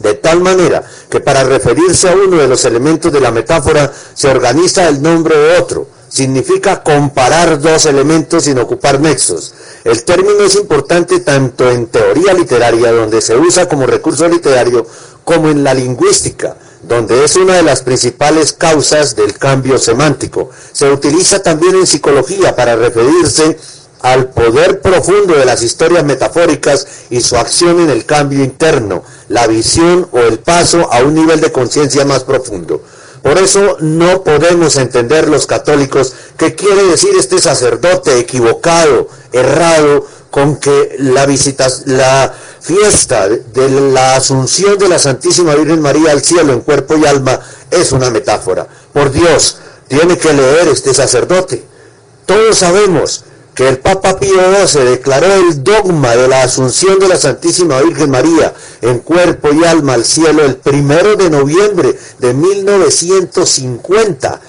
de 0.00 0.14
tal 0.14 0.40
manera 0.40 0.82
que 1.10 1.20
para 1.20 1.44
referirse 1.44 2.08
a 2.08 2.14
uno 2.14 2.38
de 2.38 2.48
los 2.48 2.64
elementos 2.64 3.12
de 3.12 3.20
la 3.20 3.30
metáfora 3.30 3.92
se 4.14 4.28
organiza 4.28 4.88
el 4.88 5.02
nombre 5.02 5.36
de 5.36 5.58
otro. 5.58 5.86
Significa 6.10 6.82
comparar 6.82 7.60
dos 7.60 7.86
elementos 7.86 8.44
sin 8.44 8.58
ocupar 8.58 9.00
nexos. 9.00 9.54
El 9.84 10.02
término 10.02 10.42
es 10.42 10.56
importante 10.56 11.20
tanto 11.20 11.70
en 11.70 11.86
teoría 11.86 12.34
literaria, 12.34 12.90
donde 12.90 13.20
se 13.20 13.36
usa 13.36 13.68
como 13.68 13.86
recurso 13.86 14.28
literario, 14.28 14.84
como 15.24 15.50
en 15.50 15.62
la 15.62 15.72
lingüística, 15.72 16.56
donde 16.82 17.24
es 17.24 17.36
una 17.36 17.54
de 17.54 17.62
las 17.62 17.82
principales 17.82 18.52
causas 18.52 19.14
del 19.14 19.38
cambio 19.38 19.78
semántico. 19.78 20.50
Se 20.72 20.90
utiliza 20.90 21.44
también 21.44 21.76
en 21.76 21.86
psicología 21.86 22.56
para 22.56 22.74
referirse 22.74 23.56
al 24.00 24.30
poder 24.30 24.80
profundo 24.80 25.36
de 25.36 25.44
las 25.44 25.62
historias 25.62 26.04
metafóricas 26.04 26.86
y 27.10 27.20
su 27.20 27.36
acción 27.36 27.78
en 27.80 27.90
el 27.90 28.04
cambio 28.04 28.42
interno, 28.42 29.04
la 29.28 29.46
visión 29.46 30.08
o 30.10 30.18
el 30.18 30.40
paso 30.40 30.92
a 30.92 31.02
un 31.02 31.14
nivel 31.14 31.40
de 31.40 31.52
conciencia 31.52 32.04
más 32.04 32.24
profundo. 32.24 32.82
Por 33.22 33.38
eso 33.38 33.76
no 33.80 34.24
podemos 34.24 34.76
entender 34.76 35.28
los 35.28 35.46
católicos 35.46 36.14
qué 36.36 36.54
quiere 36.54 36.84
decir 36.84 37.10
este 37.18 37.38
sacerdote 37.38 38.18
equivocado, 38.18 39.08
errado, 39.32 40.06
con 40.30 40.56
que 40.56 40.96
la 40.98 41.26
visita, 41.26 41.66
la 41.86 42.32
fiesta 42.60 43.28
de 43.28 43.68
la 43.92 44.16
asunción 44.16 44.78
de 44.78 44.88
la 44.88 44.98
Santísima 44.98 45.54
Virgen 45.54 45.80
María 45.80 46.12
al 46.12 46.22
cielo 46.22 46.52
en 46.52 46.60
cuerpo 46.60 46.96
y 46.96 47.04
alma 47.04 47.40
es 47.70 47.92
una 47.92 48.10
metáfora. 48.10 48.66
Por 48.92 49.10
Dios, 49.10 49.58
tiene 49.88 50.16
que 50.16 50.32
leer 50.32 50.68
este 50.68 50.94
sacerdote. 50.94 51.64
Todos 52.26 52.58
sabemos 52.58 53.24
que 53.54 53.68
el 53.68 53.78
Papa 53.78 54.18
Pío 54.18 54.40
XII 54.66 54.84
declaró 54.84 55.32
el 55.34 55.62
dogma 55.62 56.16
de 56.16 56.28
la 56.28 56.42
asunción 56.42 56.98
de 56.98 57.08
la 57.08 57.16
Santísima 57.16 57.80
Virgen 57.82 58.10
María 58.10 58.54
en 58.80 59.00
cuerpo 59.00 59.50
y 59.52 59.64
alma 59.64 59.94
al 59.94 60.04
cielo 60.04 60.44
el 60.44 60.56
primero 60.56 61.16
de 61.16 61.30
noviembre 61.30 61.98
de 62.18 62.34
1950, 62.34 64.40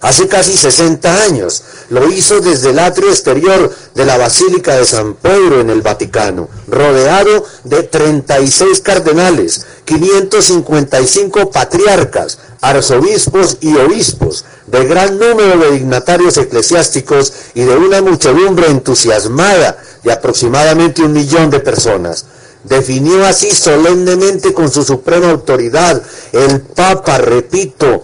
hace 0.00 0.28
casi 0.28 0.56
60 0.56 1.22
años. 1.22 1.62
Lo 1.90 2.10
hizo 2.12 2.40
desde 2.40 2.70
el 2.70 2.78
atrio 2.78 3.08
exterior 3.08 3.74
de 3.94 4.04
la 4.04 4.18
Basílica 4.18 4.76
de 4.76 4.84
San 4.84 5.14
Pedro 5.14 5.60
en 5.60 5.70
el 5.70 5.82
Vaticano, 5.82 6.48
rodeado 6.68 7.44
de 7.64 7.82
36 7.82 8.80
cardenales, 8.80 9.66
555 9.84 11.50
patriarcas, 11.50 12.38
arzobispos 12.60 13.58
y 13.60 13.76
obispos, 13.76 14.44
de 14.70 14.84
gran 14.84 15.18
número 15.18 15.58
de 15.58 15.72
dignatarios 15.72 16.36
eclesiásticos 16.36 17.32
y 17.54 17.62
de 17.62 17.76
una 17.76 18.02
muchedumbre 18.02 18.66
entusiasmada 18.68 19.78
de 20.02 20.12
aproximadamente 20.12 21.02
un 21.02 21.12
millón 21.12 21.50
de 21.50 21.60
personas. 21.60 22.26
Definió 22.64 23.24
así 23.24 23.50
solemnemente 23.50 24.52
con 24.52 24.70
su 24.70 24.82
suprema 24.82 25.30
autoridad 25.30 26.02
el 26.32 26.60
Papa, 26.60 27.18
repito, 27.18 28.02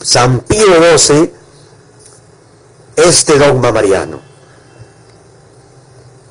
San 0.00 0.40
Pío 0.40 0.96
XII, 0.96 1.32
este 2.96 3.38
dogma 3.38 3.72
mariano. 3.72 4.20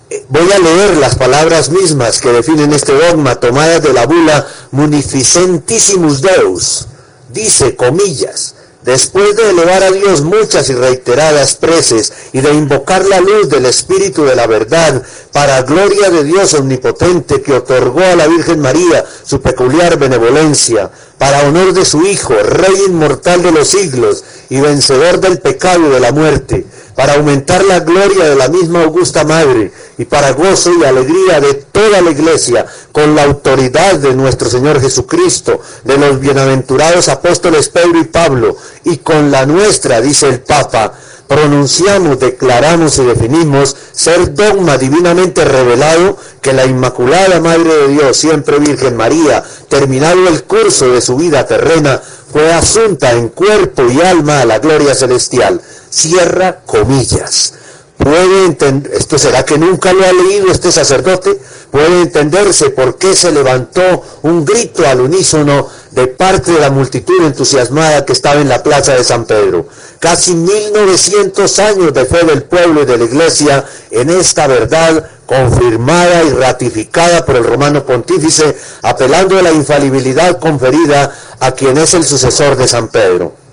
Eh, 0.10 0.26
voy 0.30 0.52
a 0.52 0.60
leer 0.60 0.98
las 0.98 1.16
palabras 1.16 1.70
mismas 1.70 2.22
que 2.22 2.32
definen 2.32 2.74
este 2.74 2.94
dogma 2.94 3.40
tomadas 3.40 3.84
de 3.84 3.94
la 3.94 4.06
bula 4.06 4.48
Munificentissimus 4.72 6.22
Deus. 6.22 6.88
Dice, 7.30 7.76
comillas, 7.76 8.56
después 8.86 9.36
de 9.36 9.50
elevar 9.50 9.84
a 9.84 9.92
Dios 9.92 10.22
muchas 10.22 10.70
y 10.70 10.76
reiteradas 10.76 11.56
preces 11.56 12.14
y 12.34 12.42
de 12.42 12.54
invocar 12.54 13.04
la 13.06 13.20
luz 13.20 13.50
del 13.50 13.66
Espíritu 13.66 14.24
de 14.24 14.36
la 14.36 14.46
verdad, 14.46 15.02
para 15.34 15.64
gloria 15.64 16.12
de 16.12 16.24
Dios 16.24 16.54
omnipotente 16.54 17.42
que 17.42 17.54
otorgó 17.54 18.02
a 18.02 18.16
la 18.16 18.28
Virgen 18.28 18.62
María 18.62 19.04
su 19.24 19.42
peculiar 19.42 19.98
benevolencia, 19.98 20.92
para 21.18 21.48
honor 21.48 21.74
de 21.74 21.84
su 21.84 22.06
Hijo, 22.06 22.36
Rey 22.36 22.76
inmortal 22.88 23.42
de 23.42 23.52
los 23.52 23.70
siglos 23.70 24.24
y 24.50 24.62
vencedor 24.62 25.20
del 25.20 25.40
pecado 25.40 25.88
y 25.88 25.90
de 25.90 26.00
la 26.00 26.12
muerte, 26.12 26.66
para 26.96 27.16
aumentar 27.16 27.64
la 27.66 27.82
gloria 27.82 28.26
de 28.26 28.36
la 28.36 28.48
misma 28.48 28.84
augusta 28.84 29.24
Madre 29.24 29.72
y 29.98 30.06
para 30.06 30.32
gozo 30.32 30.72
y 30.74 30.84
alegría 30.84 31.42
de 31.42 31.54
toda 31.54 32.02
la 32.02 32.12
iglesia, 32.12 32.66
con 32.92 33.16
la 33.16 33.24
autoridad 33.24 33.96
de 33.96 34.14
nuestro 34.14 34.50
Señor 34.50 34.80
Jesucristo, 34.82 35.60
de 35.84 35.98
los 35.98 36.20
bienaventurados 36.20 37.10
apóstoles 37.10 37.70
Pedro 37.70 38.00
y 38.00 38.06
Pablo, 38.06 38.56
y 38.86 38.98
con 38.98 39.32
la 39.32 39.46
nuestra, 39.46 40.02
dice 40.02 40.28
el 40.28 40.40
Papa, 40.40 40.94
pronunciamos, 41.28 42.20
declaramos 42.20 42.98
y 43.00 43.04
definimos 43.04 43.76
ser 43.92 44.34
dogma 44.34 44.78
divinamente 44.78 45.44
revelado 45.44 46.18
que 46.42 46.54
la 46.54 46.66
Inmaculada 46.66 47.40
Madre 47.40 47.74
de 47.74 47.88
Dios, 47.90 48.18
siempre 48.18 48.60
Virgen 48.60 48.96
María, 48.96 49.44
terminado 49.68 50.28
el 50.28 50.44
curso 50.44 50.90
de 50.90 51.02
su 51.02 51.16
vida 51.16 51.46
terrena, 51.46 52.02
fue 52.32 52.52
asunta 52.54 53.14
en 53.14 53.30
cuerpo 53.30 53.84
y 53.90 54.02
alma 54.02 54.42
a 54.42 54.46
la 54.46 54.60
gloria 54.60 54.94
celestial. 54.94 55.62
Cierra 55.96 56.60
comillas. 56.66 57.54
¿Puede 57.98 58.44
entender, 58.48 58.92
esto 58.96 59.18
será 59.18 59.46
que 59.46 59.58
nunca 59.58 59.94
lo 59.94 60.06
ha 60.06 60.12
leído 60.12 60.52
este 60.52 60.70
sacerdote? 60.70 61.40
Puede 61.72 62.02
entenderse 62.02 62.70
por 62.72 62.98
qué 62.98 63.16
se 63.16 63.32
levantó 63.32 64.04
un 64.24 64.44
grito 64.44 64.86
al 64.86 65.00
unísono 65.00 65.70
de 65.92 66.08
parte 66.08 66.52
de 66.52 66.60
la 66.60 66.70
multitud 66.70 67.24
entusiasmada 67.24 68.04
que 68.04 68.12
estaba 68.12 68.42
en 68.42 68.50
la 68.50 68.62
plaza 68.62 68.94
de 68.94 69.06
San 69.06 69.24
Pedro. 69.24 69.70
Casi 70.00 70.36
1900 70.36 71.60
años 71.60 71.94
de 71.94 72.04
fe 72.04 72.26
del 72.26 72.44
pueblo 72.44 72.82
y 72.82 72.86
de 72.86 72.98
la 72.98 73.06
iglesia 73.06 73.64
en 73.90 74.10
esta 74.10 74.48
verdad 74.48 75.10
confirmada 75.26 76.24
y 76.26 76.32
ratificada 76.32 77.26
por 77.26 77.38
el 77.38 77.46
romano 77.46 77.86
pontífice, 77.86 78.54
apelando 78.82 79.40
a 79.40 79.44
la 79.44 79.54
infalibilidad 79.54 80.40
conferida 80.40 81.16
a 81.40 81.54
quien 81.54 81.78
es 81.78 81.94
el 81.94 82.04
sucesor 82.04 82.58
de 82.58 82.68
San 82.68 82.90
Pedro. 82.90 83.45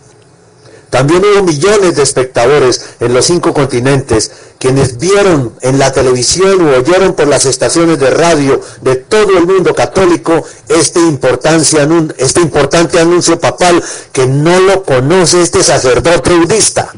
También 0.92 1.24
hubo 1.24 1.42
millones 1.44 1.96
de 1.96 2.02
espectadores 2.02 2.82
en 3.00 3.14
los 3.14 3.24
cinco 3.24 3.54
continentes 3.54 4.30
quienes 4.58 4.98
vieron 4.98 5.54
en 5.62 5.78
la 5.78 5.90
televisión 5.90 6.60
o 6.60 6.76
oyeron 6.76 7.14
por 7.14 7.28
las 7.28 7.46
estaciones 7.46 7.98
de 7.98 8.10
radio 8.10 8.60
de 8.82 8.96
todo 8.96 9.38
el 9.38 9.46
mundo 9.46 9.74
católico 9.74 10.44
este, 10.68 11.00
este 12.18 12.40
importante 12.42 13.00
anuncio 13.00 13.40
papal 13.40 13.82
que 14.12 14.26
no 14.26 14.60
lo 14.60 14.82
conoce 14.82 15.40
este 15.40 15.62
sacerdote 15.64 16.34
budista. 16.34 16.92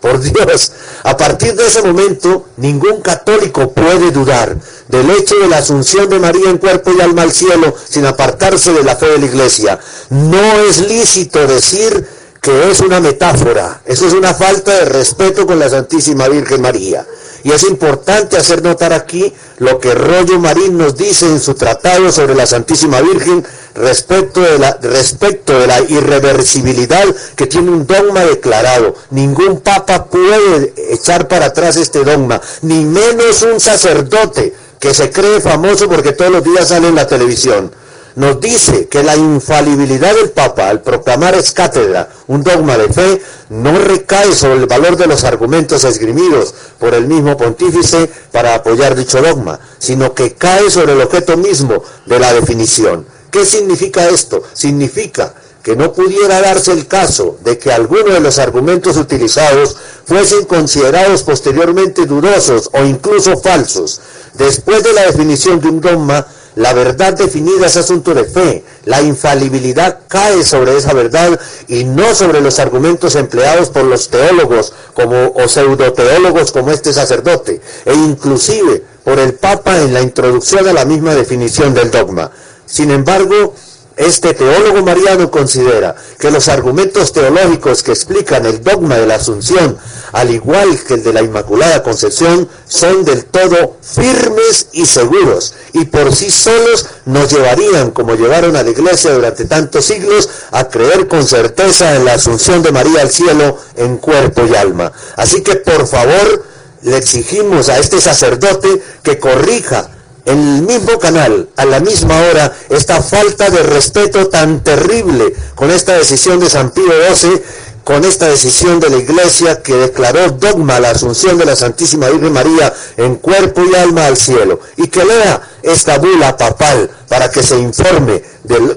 Por 0.00 0.20
Dios, 0.20 0.70
a 1.02 1.16
partir 1.16 1.56
de 1.56 1.66
ese 1.66 1.82
momento 1.82 2.46
ningún 2.56 3.00
católico 3.00 3.72
puede 3.72 4.12
dudar 4.12 4.56
del 4.86 5.10
hecho 5.10 5.34
de 5.40 5.48
la 5.48 5.58
asunción 5.58 6.08
de 6.08 6.20
María 6.20 6.50
en 6.50 6.58
cuerpo 6.58 6.92
y 6.96 7.00
alma 7.00 7.22
al 7.22 7.32
cielo 7.32 7.74
sin 7.88 8.06
apartarse 8.06 8.72
de 8.72 8.84
la 8.84 8.94
fe 8.94 9.06
de 9.06 9.18
la 9.18 9.26
iglesia. 9.26 9.80
No 10.08 10.40
es 10.68 10.88
lícito 10.88 11.44
decir 11.48 12.20
que 12.40 12.70
es 12.70 12.80
una 12.80 13.00
metáfora, 13.00 13.82
eso 13.84 14.06
es 14.06 14.14
una 14.14 14.32
falta 14.32 14.72
de 14.72 14.86
respeto 14.86 15.46
con 15.46 15.58
la 15.58 15.68
Santísima 15.68 16.28
Virgen 16.28 16.62
María. 16.62 17.06
Y 17.42 17.52
es 17.52 17.62
importante 17.64 18.36
hacer 18.36 18.62
notar 18.62 18.92
aquí 18.92 19.32
lo 19.58 19.78
que 19.78 19.94
Rollo 19.94 20.38
Marín 20.38 20.76
nos 20.76 20.96
dice 20.96 21.26
en 21.26 21.40
su 21.40 21.54
tratado 21.54 22.12
sobre 22.12 22.34
la 22.34 22.46
Santísima 22.46 23.00
Virgen 23.00 23.44
respecto 23.74 24.40
de 24.40 24.58
la, 24.58 24.78
respecto 24.82 25.58
de 25.58 25.66
la 25.66 25.80
irreversibilidad 25.80 27.04
que 27.36 27.46
tiene 27.46 27.70
un 27.70 27.86
dogma 27.86 28.20
declarado. 28.24 28.94
Ningún 29.10 29.60
papa 29.60 30.06
puede 30.06 30.74
echar 30.90 31.28
para 31.28 31.46
atrás 31.46 31.76
este 31.76 32.04
dogma, 32.04 32.40
ni 32.62 32.84
menos 32.84 33.42
un 33.42 33.58
sacerdote 33.58 34.54
que 34.78 34.92
se 34.92 35.10
cree 35.10 35.40
famoso 35.40 35.88
porque 35.88 36.12
todos 36.12 36.30
los 36.30 36.44
días 36.44 36.68
sale 36.68 36.88
en 36.88 36.94
la 36.94 37.06
televisión 37.06 37.70
nos 38.16 38.40
dice 38.40 38.88
que 38.88 39.02
la 39.02 39.16
infalibilidad 39.16 40.14
del 40.14 40.30
Papa 40.30 40.68
al 40.68 40.82
proclamar 40.82 41.34
es 41.34 41.52
cátedra 41.52 42.08
un 42.26 42.42
dogma 42.42 42.76
de 42.76 42.92
fe 42.92 43.22
no 43.50 43.78
recae 43.78 44.32
sobre 44.34 44.60
el 44.60 44.66
valor 44.66 44.96
de 44.96 45.06
los 45.06 45.24
argumentos 45.24 45.84
esgrimidos 45.84 46.54
por 46.78 46.94
el 46.94 47.06
mismo 47.06 47.36
pontífice 47.36 48.10
para 48.32 48.54
apoyar 48.54 48.94
dicho 48.94 49.20
dogma, 49.20 49.58
sino 49.78 50.14
que 50.14 50.34
cae 50.34 50.70
sobre 50.70 50.92
el 50.92 51.00
objeto 51.00 51.36
mismo 51.36 51.82
de 52.06 52.18
la 52.18 52.32
definición. 52.32 53.06
¿Qué 53.30 53.44
significa 53.44 54.08
esto? 54.08 54.42
Significa 54.52 55.34
que 55.62 55.76
no 55.76 55.92
pudiera 55.92 56.40
darse 56.40 56.72
el 56.72 56.86
caso 56.86 57.38
de 57.44 57.58
que 57.58 57.72
alguno 57.72 58.14
de 58.14 58.20
los 58.20 58.38
argumentos 58.38 58.96
utilizados 58.96 59.76
fuesen 60.04 60.44
considerados 60.46 61.22
posteriormente 61.22 62.06
dudosos 62.06 62.70
o 62.72 62.84
incluso 62.84 63.36
falsos. 63.38 64.00
Después 64.34 64.82
de 64.82 64.92
la 64.92 65.02
definición 65.02 65.60
de 65.60 65.68
un 65.68 65.80
dogma, 65.80 66.26
La 66.56 66.72
verdad 66.72 67.14
definida 67.14 67.66
es 67.66 67.76
asunto 67.76 68.12
de 68.12 68.24
fe. 68.24 68.64
La 68.84 69.02
infalibilidad 69.02 70.00
cae 70.08 70.42
sobre 70.42 70.76
esa 70.76 70.92
verdad 70.92 71.38
y 71.68 71.84
no 71.84 72.14
sobre 72.14 72.40
los 72.40 72.58
argumentos 72.58 73.14
empleados 73.14 73.70
por 73.70 73.84
los 73.84 74.08
teólogos 74.08 74.72
como, 74.94 75.32
o 75.34 75.48
pseudoteólogos 75.48 76.50
como 76.52 76.70
este 76.70 76.92
sacerdote, 76.92 77.60
e 77.84 77.94
inclusive 77.94 78.82
por 79.04 79.18
el 79.18 79.34
Papa 79.34 79.78
en 79.78 79.94
la 79.94 80.02
introducción 80.02 80.68
a 80.68 80.72
la 80.72 80.84
misma 80.84 81.14
definición 81.14 81.72
del 81.72 81.90
dogma. 81.90 82.30
Sin 82.66 82.90
embargo, 82.90 83.54
este 84.00 84.32
teólogo 84.32 84.82
mariano 84.82 85.30
considera 85.30 85.94
que 86.18 86.30
los 86.30 86.48
argumentos 86.48 87.12
teológicos 87.12 87.82
que 87.82 87.92
explican 87.92 88.46
el 88.46 88.64
dogma 88.64 88.96
de 88.96 89.06
la 89.06 89.16
Asunción, 89.16 89.76
al 90.12 90.30
igual 90.30 90.82
que 90.86 90.94
el 90.94 91.02
de 91.02 91.12
la 91.12 91.20
Inmaculada 91.20 91.82
Concepción, 91.82 92.48
son 92.66 93.04
del 93.04 93.26
todo 93.26 93.76
firmes 93.82 94.68
y 94.72 94.86
seguros, 94.86 95.52
y 95.74 95.84
por 95.84 96.14
sí 96.14 96.30
solos 96.30 96.86
nos 97.04 97.30
llevarían, 97.30 97.90
como 97.90 98.14
llevaron 98.14 98.56
a 98.56 98.62
la 98.62 98.70
Iglesia 98.70 99.12
durante 99.12 99.44
tantos 99.44 99.84
siglos, 99.84 100.30
a 100.50 100.68
creer 100.70 101.06
con 101.06 101.22
certeza 101.22 101.94
en 101.94 102.06
la 102.06 102.14
Asunción 102.14 102.62
de 102.62 102.72
María 102.72 103.02
al 103.02 103.10
cielo 103.10 103.58
en 103.76 103.98
cuerpo 103.98 104.46
y 104.50 104.56
alma. 104.56 104.90
Así 105.16 105.42
que, 105.42 105.56
por 105.56 105.86
favor, 105.86 106.46
le 106.80 106.96
exigimos 106.96 107.68
a 107.68 107.78
este 107.78 108.00
sacerdote 108.00 108.82
que 109.02 109.18
corrija 109.18 109.90
el 110.24 110.62
mismo 110.62 110.98
canal, 110.98 111.48
a 111.56 111.64
la 111.64 111.80
misma 111.80 112.20
hora, 112.22 112.52
esta 112.68 113.02
falta 113.02 113.50
de 113.50 113.62
respeto 113.62 114.28
tan 114.28 114.62
terrible 114.62 115.34
con 115.54 115.70
esta 115.70 115.96
decisión 115.96 116.40
de 116.40 116.50
San 116.50 116.70
Pío 116.70 116.92
XII, 117.14 117.42
con 117.84 118.04
esta 118.04 118.28
decisión 118.28 118.78
de 118.78 118.90
la 118.90 118.98
Iglesia 118.98 119.62
que 119.62 119.74
declaró 119.74 120.30
dogma 120.30 120.78
la 120.78 120.90
asunción 120.90 121.38
de 121.38 121.46
la 121.46 121.56
Santísima 121.56 122.08
Virgen 122.08 122.32
María 122.32 122.72
en 122.96 123.16
cuerpo 123.16 123.62
y 123.64 123.74
alma 123.74 124.06
al 124.06 124.16
cielo, 124.16 124.60
y 124.76 124.88
que 124.88 125.04
lea 125.04 125.40
esta 125.62 125.98
bula 125.98 126.36
papal 126.36 126.90
para 127.08 127.30
que 127.30 127.42
se 127.42 127.58
informe 127.58 128.22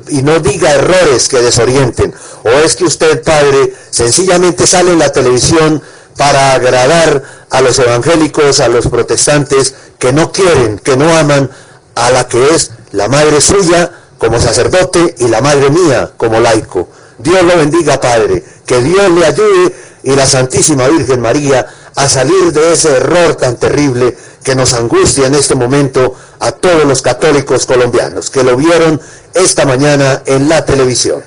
y 0.09 0.21
no 0.23 0.39
diga 0.39 0.71
errores 0.71 1.27
que 1.27 1.41
desorienten. 1.41 2.13
O 2.43 2.49
es 2.49 2.75
que 2.75 2.85
usted, 2.85 3.21
Padre, 3.23 3.73
sencillamente 3.89 4.65
sale 4.65 4.91
en 4.91 4.99
la 4.99 5.11
televisión 5.11 5.81
para 6.17 6.53
agradar 6.53 7.23
a 7.49 7.61
los 7.61 7.77
evangélicos, 7.79 8.59
a 8.59 8.67
los 8.67 8.87
protestantes, 8.87 9.75
que 9.99 10.13
no 10.13 10.31
quieren, 10.31 10.79
que 10.79 10.97
no 10.97 11.15
aman 11.17 11.49
a 11.95 12.11
la 12.11 12.27
que 12.27 12.49
es 12.49 12.71
la 12.91 13.07
madre 13.07 13.41
suya 13.41 13.91
como 14.17 14.39
sacerdote 14.39 15.15
y 15.19 15.27
la 15.27 15.41
madre 15.41 15.69
mía 15.69 16.11
como 16.17 16.39
laico. 16.39 16.89
Dios 17.17 17.43
lo 17.43 17.57
bendiga, 17.57 17.99
Padre, 17.99 18.43
que 18.65 18.81
Dios 18.81 19.11
le 19.11 19.25
ayude 19.25 19.75
y 20.03 20.15
la 20.15 20.25
Santísima 20.25 20.87
Virgen 20.87 21.21
María 21.21 21.65
a 21.95 22.09
salir 22.09 22.51
de 22.51 22.73
ese 22.73 22.89
error 22.97 23.35
tan 23.35 23.57
terrible 23.57 24.15
que 24.43 24.55
nos 24.55 24.73
angustia 24.73 25.27
en 25.27 25.35
este 25.35 25.55
momento 25.55 26.15
a 26.39 26.51
todos 26.51 26.85
los 26.85 27.01
católicos 27.01 27.65
colombianos 27.65 28.29
que 28.29 28.43
lo 28.43 28.57
vieron 28.57 28.99
esta 29.33 29.65
mañana 29.65 30.21
en 30.25 30.49
la 30.49 30.65
televisión. 30.65 31.23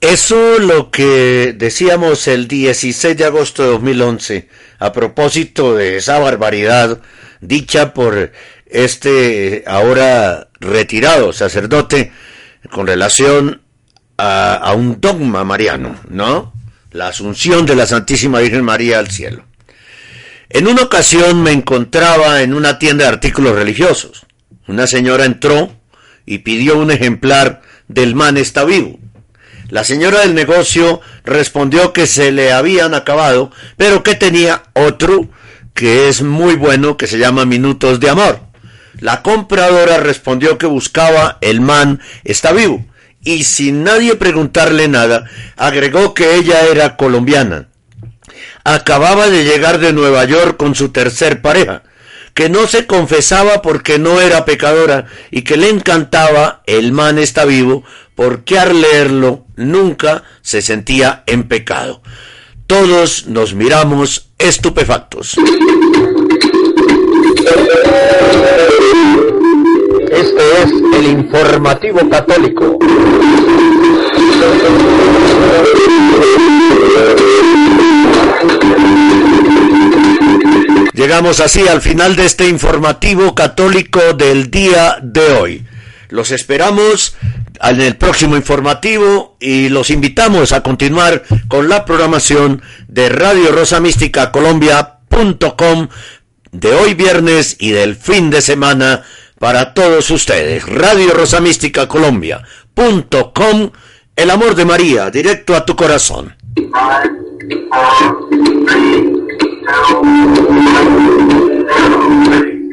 Eso 0.00 0.58
lo 0.58 0.90
que 0.90 1.54
decíamos 1.56 2.28
el 2.28 2.46
16 2.48 3.16
de 3.16 3.24
agosto 3.24 3.62
de 3.62 3.68
2011 3.70 4.48
a 4.78 4.92
propósito 4.92 5.74
de 5.74 5.96
esa 5.96 6.18
barbaridad 6.18 6.98
dicha 7.46 7.94
por 7.94 8.32
este 8.66 9.64
ahora 9.66 10.48
retirado 10.60 11.32
sacerdote 11.32 12.12
con 12.70 12.86
relación 12.86 13.62
a, 14.16 14.72
un 14.76 15.00
dogma 15.00 15.44
mariano, 15.44 15.96
¿no? 16.08 16.52
La 16.92 17.08
asunción 17.08 17.66
de 17.66 17.76
la 17.76 17.86
Santísima 17.86 18.40
Virgen 18.40 18.64
María 18.64 18.98
al 18.98 19.10
cielo. 19.10 19.44
En 20.48 20.68
una 20.68 20.82
ocasión 20.82 21.42
me 21.42 21.50
encontraba 21.50 22.42
en 22.42 22.54
una 22.54 22.78
tienda 22.78 23.04
de 23.04 23.10
artículos 23.10 23.56
religiosos. 23.56 24.26
Una 24.68 24.86
señora 24.86 25.24
entró 25.24 25.72
y 26.26 26.38
pidió 26.38 26.78
un 26.78 26.90
ejemplar 26.90 27.62
del 27.88 28.14
man. 28.14 28.38
La 29.68 29.82
señora 29.82 30.20
del 30.20 30.34
negocio 30.34 31.00
respondió 31.24 31.92
que 31.92 32.06
se 32.06 32.30
le 32.30 32.52
habían 32.52 32.94
acabado, 32.94 33.50
pero 33.76 34.02
que 34.02 34.14
tenía 34.14 34.62
otro 34.74 35.28
que 35.74 36.08
es 36.08 36.22
muy 36.22 36.54
bueno 36.54 36.96
que 36.96 37.06
se 37.06 37.18
llama 37.18 37.44
Minutos 37.44 38.00
de 38.00 38.08
Amor. 38.08 38.40
La 39.00 39.22
compradora 39.22 39.98
respondió 39.98 40.56
que 40.56 40.66
buscaba 40.66 41.38
el 41.40 41.60
man 41.60 42.00
está 42.22 42.52
vivo 42.52 42.84
y 43.24 43.44
sin 43.44 43.82
nadie 43.82 44.14
preguntarle 44.16 44.86
nada, 44.86 45.24
agregó 45.56 46.14
que 46.14 46.36
ella 46.36 46.66
era 46.66 46.96
colombiana. 46.96 47.68
Acababa 48.62 49.28
de 49.28 49.44
llegar 49.44 49.78
de 49.78 49.92
Nueva 49.92 50.24
York 50.24 50.56
con 50.56 50.74
su 50.74 50.90
tercer 50.90 51.42
pareja, 51.42 51.82
que 52.34 52.48
no 52.48 52.66
se 52.66 52.86
confesaba 52.86 53.62
porque 53.62 53.98
no 53.98 54.20
era 54.20 54.44
pecadora 54.44 55.06
y 55.30 55.42
que 55.42 55.56
le 55.56 55.70
encantaba 55.70 56.62
el 56.66 56.92
man 56.92 57.18
está 57.18 57.44
vivo 57.44 57.84
porque 58.14 58.58
al 58.58 58.80
leerlo 58.80 59.46
nunca 59.56 60.22
se 60.42 60.62
sentía 60.62 61.24
en 61.26 61.44
pecado. 61.44 62.02
Todos 62.66 63.26
nos 63.26 63.54
miramos 63.54 64.30
estupefactos. 64.38 65.36
Este 70.10 70.62
es 70.62 70.70
el 70.96 71.06
informativo 71.06 72.08
católico. 72.08 72.78
Llegamos 80.94 81.40
así 81.40 81.68
al 81.68 81.82
final 81.82 82.16
de 82.16 82.24
este 82.24 82.48
informativo 82.48 83.34
católico 83.34 84.00
del 84.16 84.50
día 84.50 84.96
de 85.02 85.32
hoy. 85.32 85.64
Los 86.14 86.30
esperamos 86.30 87.16
en 87.60 87.80
el 87.80 87.96
próximo 87.96 88.36
informativo 88.36 89.36
y 89.40 89.68
los 89.68 89.90
invitamos 89.90 90.52
a 90.52 90.62
continuar 90.62 91.24
con 91.48 91.68
la 91.68 91.84
programación 91.84 92.62
de 92.86 93.08
Radio 93.08 93.50
Rosa 93.50 93.80
Mística 93.80 94.30
Colombia.com 94.30 95.88
de 96.52 96.72
hoy 96.72 96.94
viernes 96.94 97.56
y 97.58 97.72
del 97.72 97.96
fin 97.96 98.30
de 98.30 98.42
semana 98.42 99.02
para 99.40 99.74
todos 99.74 100.08
ustedes. 100.12 100.64
Radio 100.68 101.12
Rosa 101.14 101.40
Mística 101.40 101.88
Colombia.com 101.88 103.72
El 104.14 104.30
amor 104.30 104.54
de 104.54 104.64
María, 104.64 105.10
directo 105.10 105.56
a 105.56 105.66
tu 105.66 105.74
corazón. 105.74 106.36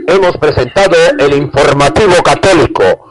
Hemos 0.07 0.37
presentado 0.37 0.95
el 1.17 1.33
informativo 1.33 2.21
católico 2.21 3.10